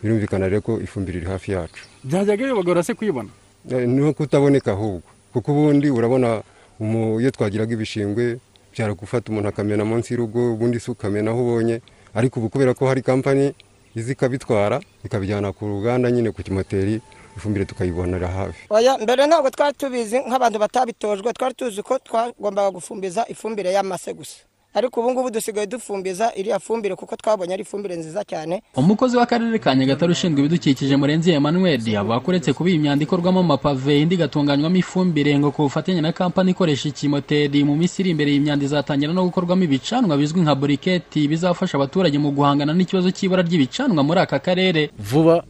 birumvikana 0.03 0.45
rero 0.49 0.61
ko 0.61 0.79
ifumbire 0.81 1.17
iri 1.19 1.27
hafi 1.27 1.51
yacu. 1.51 1.83
Byajyaga 2.03 2.45
bibagora 2.45 2.83
se 2.83 2.93
kuyibona? 2.93 3.29
Eh, 3.71 3.87
ni 3.87 4.13
kutaboneka 4.13 4.71
ahubwo. 4.71 5.01
Kuko 5.33 5.51
ubundi 5.51 5.89
urabona 5.89 6.41
iyo 6.79 7.31
twagiraga 7.31 7.73
ibishingwe 7.73 8.39
byara 8.73 8.93
gufata 8.93 9.31
umuntu 9.31 9.49
akamena 9.49 9.85
munsi 9.85 10.13
y'urugo 10.13 10.53
ubundi 10.53 10.79
se 10.79 10.91
ukamena 10.91 11.31
aho 11.31 11.41
ubonye. 11.41 11.81
Ariko 12.13 12.39
ubu 12.39 12.49
kubera 12.49 12.73
ko 12.73 12.87
hari 12.87 13.01
kampani 13.01 13.53
izi 13.95 14.11
ikabitwara 14.13 14.81
ikabijyana 15.05 15.51
ku 15.53 15.65
ruganda 15.65 16.11
nyine 16.11 16.31
ku 16.31 16.43
kimoteri 16.43 17.01
ifumbire 17.37 17.65
tukayibonera 17.65 18.27
hafi. 18.27 18.65
Oya 18.69 18.97
mbere 18.97 19.25
ntabwo 19.27 19.49
twari 19.49 19.73
tubizi 19.77 20.17
nk'abantu 20.19 20.57
batabitojwe 20.59 21.33
twari 21.33 21.53
tuzi 21.55 21.81
ko 21.83 21.99
twagombaga 21.99 22.71
gufumbiza 22.71 23.25
ifumbire 23.29 23.73
y'amase 23.73 24.13
gusa. 24.13 24.37
Ariko 24.73 24.99
ubu 25.01 25.11
ngubu 25.11 25.29
dusigaye 25.31 25.67
dufumbiza 25.67 26.31
iriya 26.35 26.59
fumbire 26.59 26.95
kuko 26.95 27.15
twabonye 27.15 27.53
ari 27.53 27.63
ifumbire 27.63 27.95
nziza 27.95 28.23
cyane. 28.23 28.61
Umukozi 28.75 29.17
w'akarere 29.17 29.59
ka 29.59 29.75
nyagatare 29.75 30.11
ushinzwe 30.11 30.39
ibidukikije 30.39 30.95
murenzi 30.95 31.31
emmanuel 31.31 31.81
avuga 31.97 32.19
ko 32.19 32.27
uretse 32.31 32.53
kuba 32.53 32.69
iyi 32.69 32.79
myanda 32.79 33.03
ikorwamo 33.03 33.39
amapave 33.39 34.01
indi 34.01 34.15
igatunganywamo 34.15 34.75
ifumbire 34.77 35.33
ngo 35.39 35.51
ku 35.51 35.61
bufatanye 35.65 36.01
na 36.01 36.11
kampani 36.13 36.51
ikoresha 36.51 36.89
ikimoteri 36.89 37.63
mu 37.63 37.75
minsi 37.75 38.01
iri 38.01 38.09
imbere 38.13 38.29
iyi 38.31 38.39
myanda 38.39 38.65
izatangira 38.65 39.13
no 39.13 39.25
gukorwamo 39.25 39.63
ibicanwa 39.65 40.17
bizwi 40.17 40.41
nka 40.45 40.55
buriketi 40.55 41.27
bizafasha 41.27 41.77
abaturage 41.77 42.17
mu 42.21 42.29
guhangana 42.31 42.73
n'ikibazo 42.73 43.09
cy'ibara 43.11 43.41
ry'ibicanwa 43.41 44.03
muri 44.03 44.19
aka 44.19 44.39
karere. 44.39 44.91
Vuba 44.99 45.41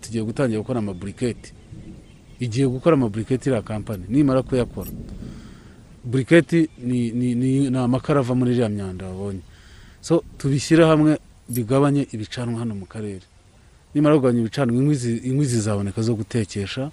tugiye 0.00 0.24
gutangira 0.24 0.60
gukora 0.64 0.78
amaburiketi 0.80 1.52
igiye 2.40 2.66
gukora 2.66 2.94
amaburiketi 2.96 3.48
iriya 3.52 3.62
kampani 3.62 4.04
nimara 4.08 4.40
kuyakora. 4.42 4.88
Buriketi 6.04 6.68
ni, 6.82 7.10
ni, 7.12 7.34
ni, 7.34 7.70
ni 7.70 7.78
amakara 7.78 8.20
ava 8.20 8.34
muri 8.34 8.52
iriya 8.52 8.68
myanda 8.68 9.06
wabonye. 9.06 9.40
So 10.00 10.22
tubishyire 10.38 10.84
hamwe 10.84 11.18
bigabanye 11.48 12.06
ibicanwa 12.12 12.58
hano 12.60 12.74
mu 12.74 12.86
karere. 12.86 13.20
Nimara 13.94 14.16
kugabanya 14.16 14.40
ibicanwa 14.40 14.76
inkwi 14.76 14.94
zi- 14.94 15.20
inkwi 15.28 15.44
zizaboneka 15.46 16.02
zo 16.02 16.14
gutekesha 16.14 16.90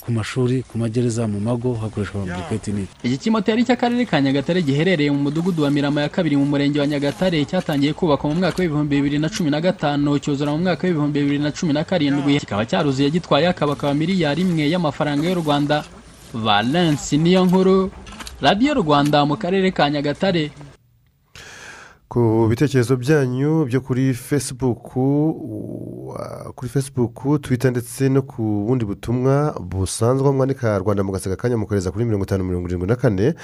ku 0.00 0.12
mashuri 0.12 0.62
ku 0.62 0.78
magereza 0.78 1.26
mu 1.26 1.40
mago 1.40 1.74
hakoreshwa 1.74 2.22
amaburiketi 2.22 2.72
nini 2.72 2.86
iki? 3.02 3.18
Kimoteri 3.18 3.64
cy'akarere 3.64 4.04
ka 4.06 4.20
nyagatare 4.20 4.62
giherereye 4.62 5.10
mu 5.10 5.18
mudugudu 5.22 5.62
wa 5.62 5.70
mirama 5.70 6.02
ya 6.02 6.08
kabiri 6.08 6.36
mu 6.36 6.44
murenge 6.44 6.78
wa 6.80 6.86
nyagatare 6.86 7.42
cyatangiye 7.44 7.92
kubakwa 7.92 8.30
mu 8.30 8.36
mwaka 8.38 8.62
w'ibihumbi 8.62 8.96
bibiri 8.96 9.18
na 9.18 9.28
cumi 9.32 9.50
na 9.50 9.60
gatanu 9.60 10.18
cyuzura 10.18 10.52
mu 10.52 10.58
mwaka 10.62 10.86
w'ibihumbi 10.86 11.20
bibiri 11.24 11.38
na 11.42 11.50
cumi 11.50 11.72
na 11.72 11.82
karindwi. 11.84 12.38
Kikaba 12.38 12.66
cyaruzuye 12.66 13.10
gitwaye 13.10 13.48
akabakaba 13.48 13.94
miliyari 13.94 14.42
imwe 14.42 14.68
y'amafaranga 14.70 15.26
y'u 15.28 15.40
rwanda. 15.42 15.82
Valence 16.34 17.16
niyo 17.16 17.44
nkuru 17.46 17.90
radiyo 18.40 18.74
rwanda 18.74 19.24
mu 19.24 19.36
karere 19.36 19.70
ka 19.70 19.90
nyagatare. 19.90 20.50
Ku 22.08 22.46
bitekerezo 22.50 22.96
byanyu 22.96 23.64
byo 23.66 23.80
kuri 23.80 24.10
uh, 24.14 24.18
kuri 26.54 26.68
fesibuku 26.70 27.38
twita 27.38 27.70
ndetse 27.70 28.08
no 28.08 28.22
ku 28.22 28.42
bundi 28.68 28.84
butumwa 28.84 29.54
busanzwe 29.60 30.32
mwandika 30.32 30.78
rwanda 30.78 31.04
mugaseka 31.04 31.34
akanya 31.34 31.56
mukohereza 31.56 31.90
kuri 31.90 32.04
mirongo 32.04 32.24
itanu 32.24 32.44
mirongo 32.44 32.68
irindwi 32.68 32.88
na 32.88 32.96
kane 32.96 33.34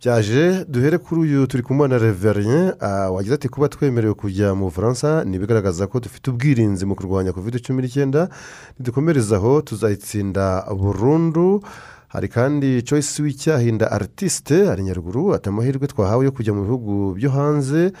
byaje 0.00 0.64
duhere 0.68 0.98
kuri 0.98 1.20
uyu 1.20 1.46
turi 1.46 1.62
kumwe 1.62 1.88
na 1.88 1.98
reverien 1.98 2.72
wagize 3.10 3.34
ati 3.34 3.48
kuba 3.48 3.68
twemerewe 3.68 4.14
kujya 4.14 4.54
mu 4.54 4.64
bufaransa 4.64 5.24
ni 5.24 5.36
ibigaragaza 5.36 5.86
ko 5.86 6.00
dufite 6.00 6.30
ubwirinzi 6.30 6.86
mu 6.86 6.94
kurwanya 6.94 7.32
covid 7.32 7.60
cumi 7.66 7.82
n'icyenda 7.82 8.28
nidukomereza 8.78 9.36
aho 9.36 9.60
tuzayitsinda 9.62 10.64
burundu. 10.70 11.62
Hari 12.12 12.28
kandi 12.28 12.82
Joyce 12.82 13.22
w'icyahinda 13.22 13.86
aritiste 13.90 14.66
hari 14.68 14.82
nyaruguru 14.82 15.34
ati 15.34 15.48
amahirwe 15.48 15.86
twahawe 15.92 16.24
yo 16.24 16.32
kujya 16.36 16.52
mu 16.52 16.62
bihugu 16.66 16.92
byo 17.16 17.30
hanze. 17.30 17.92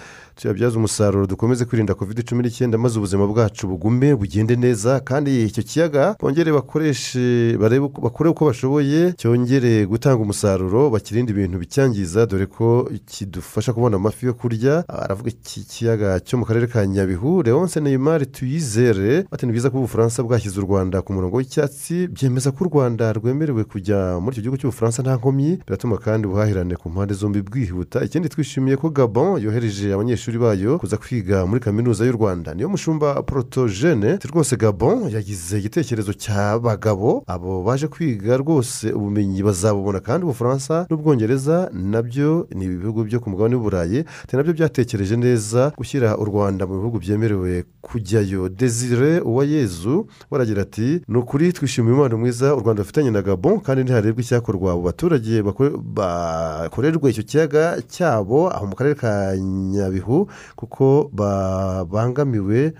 Tuyabyaza 0.42 0.76
umusaruro 0.78 1.26
dukomeze 1.26 1.64
kwirinda 1.64 1.94
covid 1.94 2.18
cumi 2.28 2.42
n'icyenda 2.42 2.78
maze 2.78 2.98
ubuzima 2.98 3.26
bwacu 3.26 3.68
bugume 3.68 4.14
bugende 4.14 4.56
neza 4.56 5.00
kandi 5.00 5.30
icyo 5.44 5.62
kiyaga 5.62 6.16
bongere 6.20 6.50
bakoreshe 6.52 7.56
bakore 8.02 8.30
uko 8.30 8.46
bashoboye 8.50 9.12
cyongere 9.20 9.86
gutanga 9.86 10.22
umusaruro 10.22 10.90
bakirinde 10.90 11.30
ibintu 11.32 11.58
bicyangiza 11.62 12.26
dore 12.26 12.46
ko 12.46 12.90
kidufasha 13.06 13.72
kubona 13.72 13.96
amafi 13.96 14.26
yo 14.26 14.34
kurya 14.34 14.84
aravuga 14.88 15.30
iki 15.30 15.60
kiyaga 15.64 16.20
cyo 16.20 16.38
mu 16.38 16.44
karere 16.44 16.66
ka 16.66 16.86
nyabihu 16.86 17.42
leonce 17.42 17.80
neymar 17.80 18.26
tuyizere 18.32 19.24
ati 19.30 19.46
ni 19.46 19.52
byiza 19.52 19.70
ko 19.70 19.78
ubufaransa 19.78 20.22
bwashyize 20.26 20.58
u 20.60 20.64
rwanda 20.66 21.02
ku 21.02 21.12
murongo 21.12 21.36
w'icyatsi 21.36 22.08
byemeza 22.10 22.50
ko 22.50 22.64
u 22.64 22.68
rwanda 22.68 23.12
rwemerewe 23.12 23.62
kujya 23.64 24.18
muri 24.20 24.32
icyo 24.34 24.42
gihugu 24.42 24.58
cy'ubufaransa 24.60 25.02
nta 25.06 25.14
nkomyi 25.22 25.62
biratuma 25.66 25.96
kandi 26.02 26.26
ubuhahirane 26.26 26.74
ku 26.76 26.90
mpande 26.90 27.14
zombi 27.14 27.42
bwihuta. 27.42 28.02
Ikindi 28.04 28.28
twishimiye 28.28 28.76
ko 28.76 28.90
gabon 28.90 29.38
yohereje 29.42 29.92
abanyeshuri 29.94 30.31
bayo 30.38 30.78
kuza 30.78 30.96
kwiga 30.96 31.46
muri 31.46 31.60
kaminuza 31.60 32.04
y'u 32.06 32.12
rwanda. 32.12 32.54
Niyo 32.54 32.68
mushumba 32.68 33.22
porotogene 33.22 34.18
rwose 34.30 34.56
gabon 34.56 35.10
yagize 35.10 35.58
igitekerezo 35.58 36.12
cy'abagabo 36.12 37.24
abo 37.26 37.62
baje 37.62 37.86
kwiga 37.88 38.36
rwose 38.36 38.92
ubumenyi 38.92 39.42
bazabubona 39.42 40.00
kandi 40.00 40.24
ubufaransa 40.24 40.86
n'ubwongereza 40.90 41.70
na 41.72 42.02
byo 42.02 42.46
ni 42.54 42.64
ibihugu 42.64 43.04
byo 43.04 43.20
ku 43.20 43.30
mugabane 43.30 43.54
w'uburayi 43.56 44.04
na 44.32 44.42
byo 44.42 44.52
byatekereje 44.52 45.16
neza 45.16 45.72
gushyira 45.78 46.16
u 46.22 46.24
rwanda 46.24 46.66
mu 46.66 46.74
bihugu 46.78 46.98
byemerewe 46.98 47.64
kujyayo. 47.80 48.48
Desire 48.48 49.20
uwayezu 49.20 50.06
waragira 50.30 50.62
ati 50.62 51.00
ni 51.08 51.18
ukuri 51.18 51.52
twishimiye 51.52 51.92
umubano 51.94 52.18
mwiza 52.18 52.54
u 52.56 52.60
rwanda 52.60 52.82
rufitanye 52.82 53.10
na 53.10 53.22
gabon 53.22 53.60
kandi 53.60 53.82
ntiharebwe 53.82 54.22
icyakorwa. 54.22 54.72
Abo 54.72 54.82
baturage 54.82 55.42
bakorerwa 55.42 57.10
icyo 57.10 57.22
kiyaga 57.22 57.64
cyabo 57.94 58.50
aho 58.54 58.66
mu 58.66 58.74
karere 58.78 58.94
ka 58.94 59.36
nyabihu 59.72 60.11
kuko 60.56 61.10
babangamiwe 61.12 62.72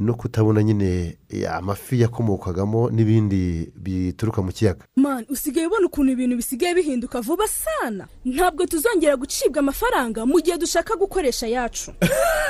no 0.00 0.14
kutabona 0.14 0.62
nyine 0.62 1.16
amafi 1.50 2.00
yakomokagamo 2.00 2.90
n'ibindi 2.90 3.72
bituruka 3.76 4.42
mu 4.42 4.52
kiyaga. 4.52 4.84
Mani 4.96 5.26
usigaye 5.28 5.66
ubona 5.66 5.86
ukuntu 5.86 6.12
ibintu 6.12 6.36
bisigaye 6.36 6.74
bihinduka 6.74 7.20
vuba 7.20 7.48
sana. 7.48 8.08
Ntabwo 8.24 8.66
tuzongera 8.66 9.16
gucibwa 9.16 9.58
amafaranga 9.60 10.26
mu 10.26 10.40
gihe 10.40 10.58
dushaka 10.58 10.96
gukoresha 10.96 11.46
ayacu 11.46 11.92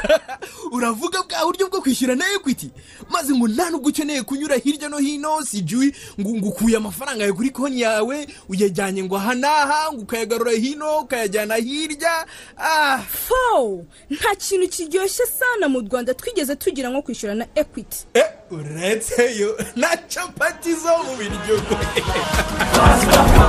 uravuga 0.73 1.23
bwa 1.23 1.45
buryo 1.47 1.69
bwo 1.69 1.81
kwishyura 1.81 2.15
na 2.15 2.25
ekwiti 2.35 2.71
maze 3.11 3.35
ngo 3.35 3.49
nta 3.49 3.71
nubwo 3.71 3.89
ukeneye 3.89 4.23
kunyura 4.23 4.57
hirya 4.57 4.89
no 4.89 4.99
hino 4.99 5.43
si 5.43 5.65
ngo 6.21 6.49
ukuye 6.49 6.77
amafaranga 6.77 7.23
yawe 7.25 7.33
kuri 7.33 7.51
konti 7.51 7.81
yawe 7.81 8.27
uyajyanye 8.49 9.05
ngo 9.05 9.17
aha 9.17 9.35
n'aha 9.35 9.93
ngo 9.93 10.03
ukayagarura 10.03 10.53
hino 10.53 10.99
ukayajyana 10.99 11.55
hirya. 11.55 12.27
Fowu 13.09 13.87
nta 14.11 14.35
kintu 14.35 14.69
kiryoshye 14.69 15.27
sana 15.27 15.69
mu 15.69 15.81
rwanda 15.81 16.15
twigeze 16.15 16.57
tugira 16.57 16.91
nko 16.91 17.03
kwishyura 17.03 17.40
na 17.41 17.47
ekwiti 17.55 17.99
uretse 18.51 19.23
yo 19.41 19.57
na 19.77 19.89
capati 19.97 20.75
zo 20.75 20.93
mu 21.07 21.17
biryo. 21.19 21.57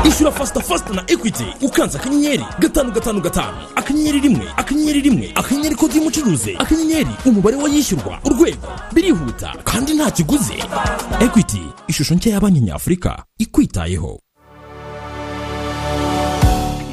Ishyura 0.08 0.32
fasita 0.32 0.62
fasita 0.62 0.93
na 0.93 1.04
ekwiti 1.08 1.45
ukanze 1.62 1.97
akanyenyeri 1.97 2.45
gatanu 2.60 2.91
gatanu 2.91 3.21
gatanu. 3.21 3.58
Akanyenyeri 3.75 4.19
rimwe 4.19 4.45
akanyenyeri 4.58 5.01
rimwe. 5.01 5.32
Akanyenyeri 5.36 5.75
kode 5.75 5.95
y'umucuruzi. 5.97 6.56
Akanyenyeri 6.60 7.13
umubare 7.25 7.56
w'ayishyurwa. 7.58 8.19
Urwego 8.25 8.67
birihuta 8.93 9.54
kandi 9.63 9.93
nta 9.93 10.12
kiguzi. 10.12 10.63
Ekwiti 11.19 11.62
ishusho 11.88 12.15
nshya 12.15 12.34
ya 12.34 12.39
banki 12.39 12.60
nyafurika 12.60 13.23
ikwitayeho. 13.38 14.19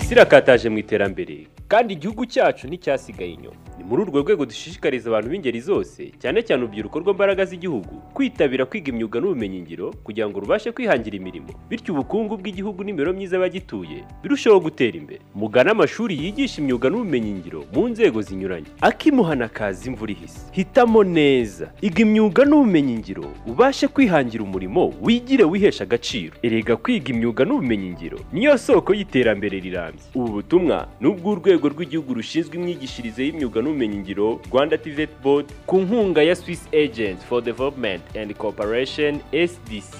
Isi 0.08 0.14
irakataje 0.14 0.68
mu 0.68 0.78
iterambere. 0.78 1.46
Kandi 1.68 1.94
igihugu 1.94 2.26
cyacu 2.26 2.66
nticyasigaye 2.66 3.30
inyuma. 3.32 3.56
Ni 3.78 3.84
muri 3.84 4.02
urwo 4.02 4.20
rwego 4.20 4.44
dushishikariza 4.46 5.10
abantu 5.10 5.28
b'ingeri 5.30 5.60
zose 5.60 6.10
cyane 6.18 6.42
cyane 6.42 6.62
urubyiruko 6.64 6.98
rw'imbaraga 6.98 7.44
z'igihugu 7.44 7.94
kwitabira 8.16 8.64
kwiga 8.66 8.88
imyuga 8.92 9.20
n'ubumenyingiro 9.20 9.92
kugira 10.04 10.26
ngo 10.28 10.40
rubashe 10.40 10.72
kwihangira 10.72 11.16
imirimo. 11.16 11.48
Bityo 11.70 11.92
ubukungu 11.94 12.36
bw'igihugu 12.40 12.84
n'imibereho 12.84 13.14
myiza 13.16 13.36
y'abagituye 13.36 13.98
birusheho 14.22 14.60
gutera 14.60 14.96
imbere. 14.98 15.20
Mugane 15.36 15.70
amashuri 15.70 16.16
yigisha 16.24 16.58
imyuga 16.62 16.88
n'ubumenyingiro 16.90 17.64
mu 17.72 17.88
nzego 17.88 18.22
zinyuranye. 18.22 18.66
Akimuhana 18.80 19.48
kazi 19.48 19.88
imvura 19.92 20.12
ihise. 20.12 20.40
Hitamo 20.56 21.04
neza. 21.04 21.68
Iga 21.84 22.00
imyuga 22.02 22.44
n'ubumenyingiro 22.48 23.24
ubashe 23.46 23.86
kwihangira 23.88 24.42
umurimo 24.42 24.94
wigire 25.04 25.44
wihesha 25.44 25.84
agaciro. 25.84 26.32
Erega 26.42 26.76
kwiga 26.76 27.08
imyuga 27.14 27.44
n'ubumenyingiro 27.44 28.18
niyo 28.32 28.58
soko 28.58 28.94
y'iterambere 28.96 29.60
rirambye. 29.60 29.97
Ubu 30.14 30.28
butumwa 30.32 30.88
ni 31.00 31.06
ubw'urwego 31.08 31.68
rw'igihugu 31.68 32.14
rushinzwe 32.14 32.54
imyigishirize 32.58 33.20
y'imyuga 33.24 33.58
n'ubumenyingiro 33.62 34.40
rwanda 34.50 34.78
tivet 34.78 35.10
board 35.22 35.46
ku 35.66 35.76
nkunga 35.84 36.22
ya 36.22 36.34
swiss 36.36 36.62
agent 36.84 37.18
for 37.28 37.42
development 37.42 38.02
and 38.16 38.34
cooperation 38.36 39.20
sdc 39.32 39.94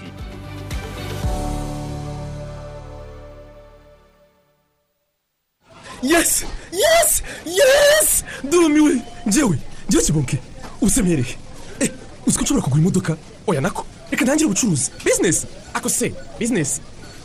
yesi 6.03 6.47
yesi 6.73 7.23
yesi 7.47 8.25
ndumiwe 8.45 9.03
njyewe 9.27 9.59
njyewe 9.89 10.05
kibonke! 10.05 10.39
Usemereye 10.81 11.37
eh! 11.81 11.91
Uzi 12.27 12.39
ko 12.39 12.45
nshobora 12.45 12.65
kugura 12.65 12.81
imodoka? 12.83 13.17
Oya 13.47 13.61
nako! 13.61 13.87
Reka 14.11 14.25
ntangire 14.25 14.47
ubucuruzi. 14.47 14.91
Bizinesi 15.05 15.47
ako 15.75 15.89
se! 15.89 16.13
Bizinesi 16.39 16.81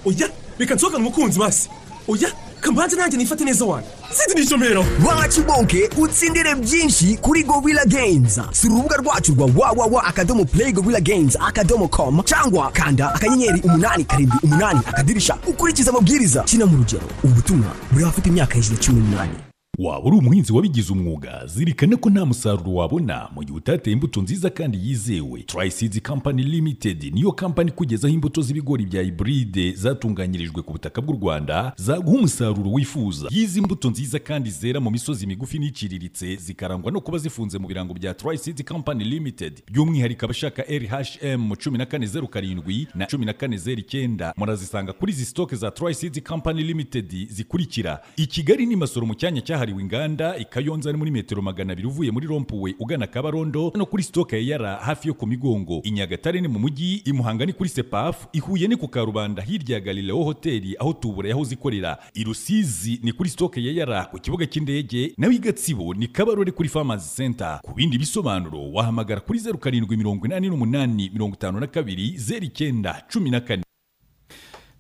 oya! 0.06 0.30
Reka 0.60 0.76
nsohokane 0.76 1.04
umukunzi 1.04 1.40
basi! 1.40 1.70
Oya! 2.08 2.30
Kambanze 2.64 2.96
nanjye 2.96 3.18
nifate 3.18 3.44
neza 3.46 3.66
wana. 3.66 3.84
Sinzi 4.12 4.40
nishomero 4.40 4.86
wa 5.06 5.28
kibonke 5.28 5.90
utsindire 5.98 6.56
byinshi 6.56 7.18
kuri 7.22 7.44
gorilla 7.44 7.86
games? 7.86 8.40
Si 8.52 8.68
urubuga 8.68 8.98
rwacu 8.98 9.34
rwa 9.36 9.50
wawawa 9.56 10.04
akadomo 10.04 10.46
play 10.46 10.72
gorilla 10.72 11.00
games 11.02 11.38
akadomo 11.48 11.88
com 11.88 12.24
cyangwa 12.24 12.72
kanda 12.72 13.14
akanyenyeri 13.14 13.62
umunani 13.62 14.04
karindwi 14.06 14.38
umunani 14.44 14.80
akadirisha 14.86 15.38
ukurikiza 15.48 15.92
amabwiriza. 15.92 16.44
Kina 16.44 16.66
mu 16.66 16.78
rugero. 16.78 17.04
Ubu 17.24 17.34
butumwa 17.34 17.68
buri 17.92 18.04
abafite 18.04 18.26
imyaka 18.30 18.54
hejuru 18.56 18.76
ya 18.76 18.82
cumi 18.82 19.00
n'umunani. 19.00 19.34
Waba 19.80 20.00
uri 20.06 20.18
umuhinzi 20.18 20.54
wabigize 20.54 20.94
umwuga 20.94 21.48
zirikana 21.48 21.98
ko 21.98 22.10
nta 22.10 22.26
musaruro 22.26 22.74
wabona. 22.74 23.30
Mu 23.36 23.44
gihe 23.44 23.58
utateye 23.58 23.94
imbuto 23.94 24.22
nziza 24.22 24.50
kandi 24.50 24.78
yizewe. 24.88 25.44
Turayisidzi 25.44 26.02
kampani 26.02 26.44
limitedi 26.44 27.12
niyo 27.12 27.32
kampani 27.32 27.70
ikugezaho 27.70 28.14
imbuto 28.14 28.42
z'ibigori 28.42 28.86
bya 28.86 29.02
iburide 29.02 29.72
zatunganyirijwe 29.74 30.62
ku 30.62 30.72
butaka 30.74 31.02
bw'u 31.02 31.16
rwanda 31.22 31.74
zaguha 31.76 32.18
umusaruro 32.18 32.72
wifuza. 32.72 33.28
Yizi 33.32 33.62
mbuto 33.62 33.90
nziza 33.90 34.20
kandi 34.20 34.50
zera 34.50 34.80
mu 34.80 34.92
misozi 34.92 35.28
migufi 35.28 35.60
n'iciriritse 35.60 36.36
zikarangwa 36.36 36.92
no 36.92 37.02
kuba 37.02 37.18
zifunze 37.18 37.58
mu 37.58 37.68
birango 37.68 37.94
bya 37.94 38.14
turayisidzi 38.14 38.64
kampani 38.64 39.04
limitedi 39.04 39.62
by'umwihariko 39.72 40.26
abashaka 40.26 40.62
rhm 40.70 41.56
cumi 41.56 41.78
na 41.78 41.86
kane 41.86 42.06
zeru 42.06 42.28
karindwi 42.28 42.88
na 42.96 43.06
cumi 43.06 43.26
na 43.26 43.34
kane 43.34 43.58
zeru 43.58 43.80
icyenda. 43.82 44.34
Murazisanga 44.38 44.94
kuri 44.94 45.12
izi 45.12 45.26
sitoke 45.26 45.56
za 45.56 45.72
turayisidzi 45.72 46.22
kampani 46.22 46.64
limitedi 46.64 47.26
zikurikira. 47.26 48.00
I 48.18 48.26
kigali 48.28 48.66
ni 48.66 48.76
masoro 48.76 49.06
mu 49.06 49.16
cyanya 49.16 49.42
cyaha 49.42 49.63
cyahariwe 49.64 49.82
inganda 49.82 50.38
ikayonza 50.38 50.92
ni 50.92 50.98
muri 50.98 51.12
metero 51.12 51.42
magana 51.42 51.74
abiri 51.74 51.88
uvuye 51.88 52.12
muri 52.12 52.28
rompuwe 52.28 52.76
ugana 52.80 53.08
kabarondo 53.08 53.72
no 53.76 53.86
kuri 53.86 54.04
sitoke 54.04 54.36
ya 54.36 54.42
yara 54.42 54.76
hafi 54.76 55.08
yo 55.08 55.14
ku 55.14 55.28
migongo. 55.28 55.82
I 55.84 55.92
nyagatare 55.92 56.42
ni 56.42 56.48
mu 56.48 56.60
mujyi 56.60 57.02
i 57.06 57.14
muhanga 57.14 57.46
ni 57.46 57.54
kuri 57.54 57.70
sepafu 57.70 58.28
i 58.34 58.40
huye 58.40 58.68
ni 58.68 58.76
ku 58.76 58.88
karubanda 58.88 59.42
hirya 59.42 59.76
ya 59.76 59.82
galileo 59.82 60.24
hoteli 60.24 60.76
aho 60.80 60.94
tubura 60.94 61.30
yahoze 61.30 61.54
ikorera. 61.56 61.98
I 62.14 62.24
rusizi 62.24 63.00
ni 63.04 63.12
kuri 63.14 63.30
sitoke 63.30 63.64
ya 63.64 63.72
yara 63.72 64.06
ku 64.06 64.20
kibuga 64.20 64.46
cy'indege 64.46 65.14
naho 65.18 65.32
i 65.34 65.40
gatsibo 65.40 65.94
ni 65.94 66.08
kabarore 66.08 66.52
kuri 66.52 66.70
farmazi 66.70 67.16
center. 67.16 67.60
Ku 67.64 67.74
bindi 67.74 67.98
bisobanuro 67.98 68.72
wahamagara 68.74 69.22
kuri 69.22 69.40
zeru 69.40 69.58
karindwi 69.58 69.98
mirongo 69.98 70.26
inani 70.26 70.50
n'umunani 70.50 71.10
mirongo 71.14 71.36
itanu 71.36 71.60
na 71.60 71.68
kabiri 71.68 72.18
zeru 72.18 72.46
icyenda 72.46 73.04
cumi 73.14 73.30
na 73.32 73.40
kane. 73.40 73.64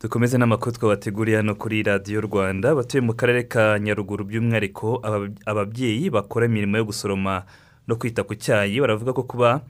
Dukomeze 0.03 0.37
n'amakuru 0.37 0.71
twabateguriye 0.75 1.37
hano 1.37 1.55
kuri 1.55 1.83
radiyo 1.83 2.21
rwanda 2.21 2.69
abatuye 2.71 3.01
mu 3.01 3.13
karere 3.13 3.43
ka 3.47 3.79
nyaruguru. 3.79 4.25
By'umwihariko 4.25 5.01
ababyeyi 5.45 6.09
bakora 6.09 6.45
imirimo 6.45 6.77
yo 6.77 6.85
gusoroma 6.85 7.43
no 7.87 7.95
kwita 7.95 8.23
ku 8.27 8.35
cyayi 8.35 8.79
baravuga 8.83 9.13
ko 9.13 9.23
kuba 9.23 9.61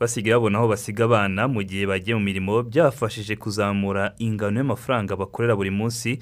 basigaye 0.00 0.34
babona 0.34 0.58
aho 0.58 0.68
basiga 0.72 1.04
abana 1.04 1.48
mu 1.48 1.60
gihe 1.62 1.84
bagiye 1.86 2.16
mu 2.16 2.24
mirimo 2.24 2.62
byabafashije 2.64 3.36
kuzamura 3.36 4.12
ingano 4.18 4.56
y'amafaranga 4.60 5.12
bakorera 5.16 5.56
buri 5.56 5.70
munsi 5.70 6.18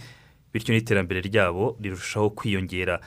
bityo 0.52 0.74
n'iterambere 0.74 1.20
ryabo 1.22 1.78
rirushaho 1.83 2.30
kwiyongera. 2.35 2.98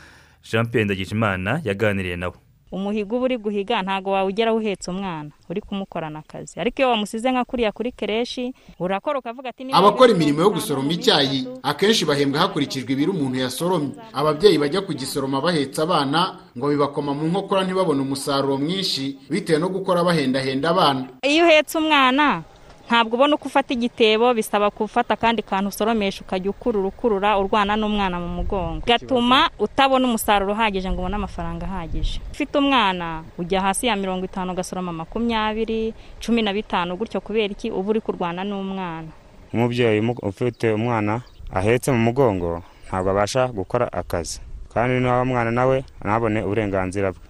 Jean 0.43 0.67
ndagijimana 0.71 1.59
yaganiriye 1.63 2.15
nabo. 2.15 2.42
Umuhigo 2.73 3.15
uba 3.17 3.25
uri 3.25 3.37
guhiga 3.37 3.81
ntabwo 3.85 4.11
wawugeraho 4.11 4.57
uhetse 4.57 4.89
umwana. 4.91 5.29
Uri 5.49 5.61
kumukorana 5.61 6.19
akazi 6.19 6.57
ariko 6.59 6.81
iyo 6.81 6.89
wamusize 6.89 7.31
nka 7.31 7.45
kuriya 7.45 7.71
kuri 7.71 7.91
kereshi 7.91 8.53
urakora 8.79 9.19
ukavuga 9.19 9.49
ati 9.49 9.63
niba 9.63 9.77
abakora 9.77 10.11
imirimo 10.11 10.41
yo 10.41 10.49
gusoroma 10.49 10.89
icyayi 10.91 11.47
akenshi 11.63 12.05
bahembwa 12.05 12.39
hakurikijwe 12.41 12.89
ibiro 12.93 13.11
umuntu 13.13 13.37
yasoromye. 13.39 13.93
Ababyeyi 14.13 14.57
bajya 14.57 14.81
kugisoroma 14.81 15.41
bahetse 15.41 15.81
abana 15.81 16.39
ngo 16.57 16.65
bibakoma 16.69 17.13
mu 17.13 17.27
nkokora 17.29 17.63
ntibabone 17.63 18.01
umusaruro 18.01 18.57
mwinshi 18.57 19.17
bitewe 19.29 19.59
no 19.59 19.69
gukora 19.69 20.03
bahendahenda 20.03 20.69
abana. 20.73 21.05
Iyo 21.21 21.45
uhetse 21.45 21.77
umwana 21.77 22.41
ntabwo 22.87 23.15
ubona 23.15 23.35
uko 23.35 23.47
ufata 23.47 23.73
igitebo 23.73 24.33
bisaba 24.33 24.69
gufata 24.69 25.13
akandi 25.13 25.41
kantu 25.41 25.69
usoromesha 25.69 26.21
ukajya 26.21 26.49
ukurura 26.51 26.87
ukurura 26.87 27.29
urwana 27.39 27.75
n'umwana 27.75 28.19
mu 28.19 28.27
mugongo. 28.27 28.83
Gatuma 28.85 29.49
utabona 29.59 30.05
umusaruro 30.07 30.51
uhagije 30.53 30.91
ngo 30.91 30.99
ubone 31.01 31.15
amafaranga 31.15 31.65
ahagije. 31.65 32.19
Ufite 32.31 32.57
umwana 32.57 33.23
ujya 33.37 33.61
hasi 33.61 33.87
ya 33.87 33.95
mirongo 33.95 34.25
itanu 34.25 34.51
ugasoroma 34.51 34.91
makumyabiri 34.93 35.93
cumi 36.19 36.41
na 36.41 36.53
bitanu 36.53 36.95
gutyo 36.97 37.21
kubera 37.21 37.51
iki? 37.55 37.71
Uba 37.71 37.89
uri 37.89 38.01
kurwana 38.01 38.43
n'umwana. 38.43 39.07
Umubyeyi 39.53 40.01
mu- 40.01 40.19
ufite 40.21 40.73
umwana 40.73 41.21
ahetse 41.53 41.91
mu 41.91 41.97
mugongo 42.11 42.63
ntabwo 42.87 43.09
abasha 43.11 43.47
gukora 43.47 43.87
akazi. 43.93 44.41
Kandi 44.73 44.99
n'uwo 44.99 45.25
mwana 45.25 45.51
nawe 45.51 45.85
ntabone 46.03 46.41
uburenganzira 46.43 47.11
bwe. 47.15 47.21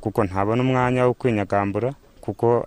Kuko 0.00 0.24
ntabona 0.24 0.62
umwanya 0.62 1.04
wo 1.08 1.12
kwinyagambura 1.18 1.92
kuko 2.20 2.66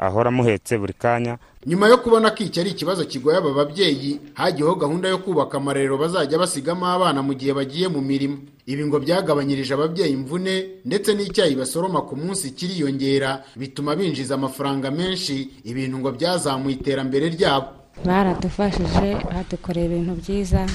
ahora 0.00 0.28
amuhetse 0.28 0.78
buri 0.78 0.92
kanya. 0.92 1.38
Nyuma 1.66 1.88
yo 1.88 1.98
kubona 1.98 2.30
ko 2.30 2.44
iki 2.44 2.60
ari 2.60 2.70
ikibazo 2.70 3.04
kigoye 3.04 3.36
aba 3.40 3.50
babyeyi 3.52 4.20
hagiyeho 4.34 4.74
gahunda 4.76 5.08
yo 5.08 5.18
kubaka 5.18 5.56
amarerero 5.56 5.96
bazajya 5.98 6.38
basigamo 6.38 6.84
abana 6.86 7.22
mu 7.22 7.32
gihe 7.34 7.52
bagiye 7.56 7.88
mu 7.88 8.00
mirimo. 8.04 8.38
Ibi 8.66 8.84
ngo 8.86 9.00
byagabanyirije 9.00 9.74
ababyeyi 9.74 10.12
imvune 10.12 10.84
ndetse 10.84 11.12
n'icyayi 11.16 11.56
basoroma 11.56 12.00
ku 12.04 12.16
munsi 12.16 12.52
kiriyongera 12.52 13.44
bituma 13.56 13.96
binjiza 13.96 14.34
amafaranga 14.36 14.90
menshi 14.90 15.50
ibintu 15.64 15.98
ngo 15.98 16.10
byazamuye 16.12 16.76
iterambere 16.76 17.28
ryabo. 17.32 17.66
Baradufashije 18.04 19.16
badukoreye 19.32 19.86
ibintu 19.88 20.12
byiza. 20.20 20.66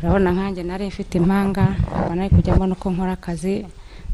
Urabona 0.00 0.32
nkanjye 0.32 0.62
nari 0.62 0.86
mfite 0.92 1.14
impanga 1.16 1.76
nari 2.14 2.28
kujya 2.30 2.54
mbona 2.56 2.72
uko 2.76 2.90
nkora 2.92 3.12
akazi 3.16 3.64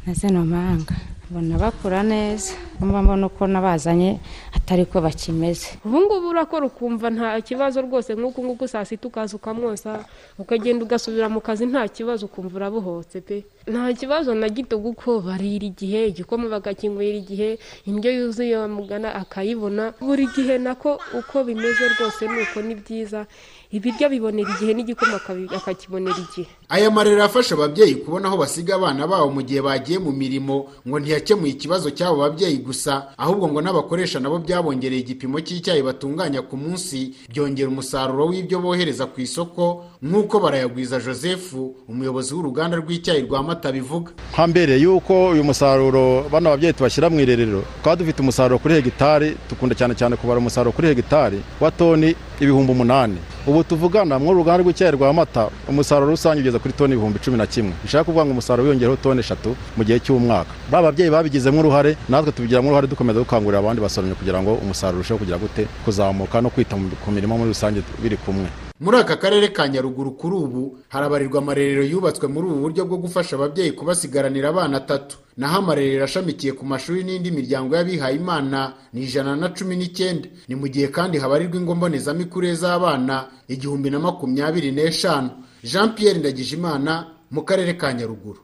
na 0.07 0.13
zino 0.15 0.45
mpanga 0.47 0.95
mbona 1.33 1.57
bakura 1.59 2.03
neza 2.05 2.53
mba 2.81 3.01
mbona 3.03 3.27
uko 3.27 3.47
nabazanye 3.47 4.21
atari 4.53 4.85
ko 4.85 5.01
bakimeze. 5.01 5.81
Ubu 5.85 6.01
ngubu 6.01 6.29
urakora 6.29 6.67
ukumva 6.67 7.09
nta 7.11 7.41
kibazo 7.41 7.81
rwose 7.81 8.13
nk'uku 8.15 8.45
nguku 8.45 8.69
saa 8.69 8.85
sita 8.85 9.09
ukaza 9.09 9.37
ukamwosa 9.41 10.05
ukagenda 10.39 10.85
ugasubira 10.85 11.29
mu 11.33 11.41
kazi 11.41 11.65
nta 11.67 11.89
kibazo 11.89 12.27
ukumva 12.29 12.57
urabohotse 12.57 13.21
pe. 13.25 13.45
Nta 13.67 13.93
kibazo 13.95 14.35
na 14.35 14.49
gito 14.49 14.79
kuko 14.79 15.21
barira 15.21 15.67
igihe 15.67 16.09
igikoma 16.09 16.49
bakakinywera 16.49 17.19
igihe 17.23 17.59
indyo 17.87 18.11
yuzuye 18.13 18.57
bamugana 18.57 19.15
akayibona. 19.15 19.95
Buri 20.01 20.27
gihe 20.37 20.59
nako 20.59 21.01
uko 21.19 21.45
bimeze 21.45 21.85
rwose 21.99 22.27
ni 22.29 22.43
uko 22.43 22.63
ni 22.63 22.75
byiza. 22.75 23.27
Ibiryo 23.73 24.09
bibonera 24.11 24.51
igihe 24.57 24.75
n'igikoma 24.75 25.21
akakibonera 25.57 26.17
igihe. 26.19 26.49
Aya 26.69 26.91
marero 26.91 27.25
afasha 27.25 27.55
ababyeyi 27.55 27.95
kubona 27.95 28.29
aho 28.29 28.37
basiga 28.37 28.75
abana 28.75 29.07
babo 29.07 29.31
mu 29.31 29.43
gihe 29.43 29.61
bagiye 29.63 29.99
mu 29.99 30.13
mirimo 30.13 30.69
ngo 30.89 30.99
ntiyakemuye 31.01 31.53
ikibazo 31.55 31.91
cy'abo 31.95 32.17
babyeyi 32.27 32.59
gusa 32.59 33.13
ahubwo 33.17 33.49
ngo 33.49 33.61
n'abakoresha 33.63 34.21
nabo 34.21 34.39
byabongereye 34.43 35.01
igipimo 35.07 35.41
cy'icyayi 35.41 35.83
batunganya 35.87 36.43
ku 36.43 36.57
munsi 36.57 37.15
byongera 37.31 37.69
umusaruro 37.69 38.27
w'ibyo 38.33 38.59
bohereza 38.61 39.07
ku 39.07 39.21
isoko 39.21 39.85
nk'uko 40.03 40.41
barayagwiza 40.41 41.01
joseph 41.01 41.53
umuyobozi 41.89 42.35
w'uruganda 42.35 42.77
rw'icyayi 42.81 43.23
rwa 43.29 43.43
mata 43.53 43.73
bivuga 43.73 44.11
hambere 44.37 44.77
yuko 44.81 45.29
uyu 45.37 45.45
musaruro 45.45 46.25
bano 46.33 46.51
babyeyi 46.51 46.73
tubashyira 46.73 47.11
mu 47.11 47.21
irerero 47.21 47.63
twaba 47.83 47.97
dufite 47.97 48.19
umusaruro 48.25 48.59
kuri 48.59 48.75
hegitari 48.75 49.37
dukunda 49.51 49.75
cyane 49.75 49.95
cyane 49.95 50.17
kubara 50.17 50.41
umusaruro 50.41 50.73
kuri 50.73 50.89
hegitari 50.89 51.39
wa 51.61 51.71
toni 51.71 52.17
ibihumbi 52.41 52.73
umunani. 52.73 53.19
Ubu 53.47 53.65
tuvugana 53.65 54.19
mu 54.19 54.33
ruganda 54.35 54.63
rw'icyayi 54.63 54.93
rwa 54.97 55.13
mata 55.13 55.47
umusaruro 55.69 56.11
rusange 56.11 56.41
ugeze 56.41 56.59
kuri 56.59 56.75
toni 56.75 56.95
ibihumbi 56.95 57.19
cumi 57.19 57.37
na 57.39 57.47
kimwe. 57.47 57.73
Bishaka 57.83 58.05
kuvuga 58.05 58.25
ngo 58.25 58.33
umusaruro 58.33 58.65
wiyongereho 58.65 58.97
toni 58.97 59.21
eshatu 59.21 59.55
mu 59.77 59.85
gihe 59.85 59.99
cy'umwaka. 60.01 60.51
Ba 60.71 60.83
babyeyi 60.83 61.11
babigizemo 61.11 61.61
uruhare 61.61 61.97
natwe 62.09 62.33
tubigiramo 62.33 62.69
uruhare 62.69 62.87
dukomeza 62.87 63.19
dukangurira 63.21 63.59
abandi 63.59 63.83
basoromyi 63.83 64.15
kugira 64.15 64.43
ngo 64.43 64.55
umusaruro 64.59 64.99
urusheho 64.99 65.19
kugira 65.19 65.39
gute 65.39 65.67
kuzamuka 65.85 66.41
no 66.41 66.51
kwita 66.51 66.75
ku 67.05 67.11
mirimo 67.11 67.39
muri 67.39 67.51
rusange 67.55 67.83
biri 68.03 68.17
kumwe. 68.17 68.49
Muri 68.83 68.97
aka 68.99 69.17
karere 69.17 69.49
ka 69.53 69.69
nyaruguru 69.69 70.11
kuri 70.19 70.37
ubu 70.37 70.63
harabarirwa 70.89 71.39
amarerero 71.39 71.83
yubatswe 71.87 72.27
muri 72.29 72.47
ubu 72.51 72.61
buryo 72.67 72.83
bwo 72.85 72.97
gufasha 72.99 73.37
ababyeyi 73.37 73.73
kubasigaranira 73.79 74.49
abana 74.51 74.77
atatu. 74.83 75.17
Naho 75.37 75.59
amarerero 75.63 76.05
ashamikiye 76.05 76.53
ku 76.59 76.65
mashuri 76.67 77.05
n'indi 77.07 77.31
miryango 77.31 77.77
y'abihaye 77.77 78.17
imana 78.19 78.75
ni 78.93 79.03
ijana 79.07 79.37
na 79.37 79.49
cumi 79.55 79.77
n'icyenda. 79.77 80.29
Ni 80.49 80.55
mu 80.59 80.67
gihe 80.69 80.89
kandi 80.91 81.19
habarirwa 81.23 81.57
ingo 81.63 81.75
mbonezamikurire 81.75 82.55
z'abana 82.55 83.29
igihumbi 83.49 83.91
na 83.91 83.99
makumyabiri 84.03 84.73
n'eshanu. 84.75 85.31
Jean 85.63 85.95
pierre 85.95 86.19
ndagijimana 86.19 87.07
mu 87.31 87.43
karere 87.47 87.75
ka 87.79 87.93
nyaruguru. 87.95 88.41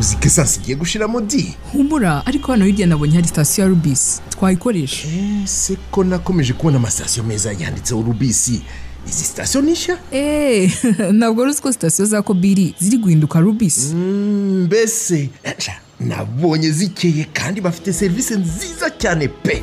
Uzi 0.00 0.16
ko 0.16 0.24
esansi 0.26 0.60
igiye 0.60 0.76
gushiramo 0.76 1.20
di 1.20 1.54
humura 1.72 2.26
ariko 2.26 2.52
hano 2.52 2.64
hirya 2.64 2.86
nabonye 2.86 3.14
hari 3.14 3.28
sitasiyo 3.28 3.64
ya 3.64 3.70
rubisi 3.70 4.20
twayikoresha 4.30 5.08
ese 5.44 5.76
ko 5.90 6.04
nakomeje 6.04 6.52
kubona 6.52 6.76
amasitasiyo 6.76 7.24
meza 7.24 7.52
yanditseho 7.52 8.02
rubisi 8.02 8.62
izi 9.08 9.24
sitasiyo 9.24 9.62
ni 9.62 9.72
nshya? 9.72 9.98
Eee 10.12 10.70
ntabwo 11.18 11.42
uzi 11.42 11.62
ko 11.62 11.72
sitasiyo 11.72 12.06
za 12.08 12.22
kobiri 12.22 12.74
ziri 12.78 12.98
guhinduka 12.98 13.40
rubisi 13.40 13.94
mbese 13.94 15.28
aca, 15.44 15.72
nabonye 16.00 16.70
zikeye 16.70 17.24
kandi 17.32 17.60
bafite 17.60 17.92
serivisi 17.92 18.34
nziza 18.34 18.90
cyane 18.90 19.28
pe. 19.28 19.62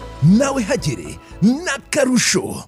Nawe 0.23 0.61
hagere 0.63 1.19
n'akarusho 1.41 2.63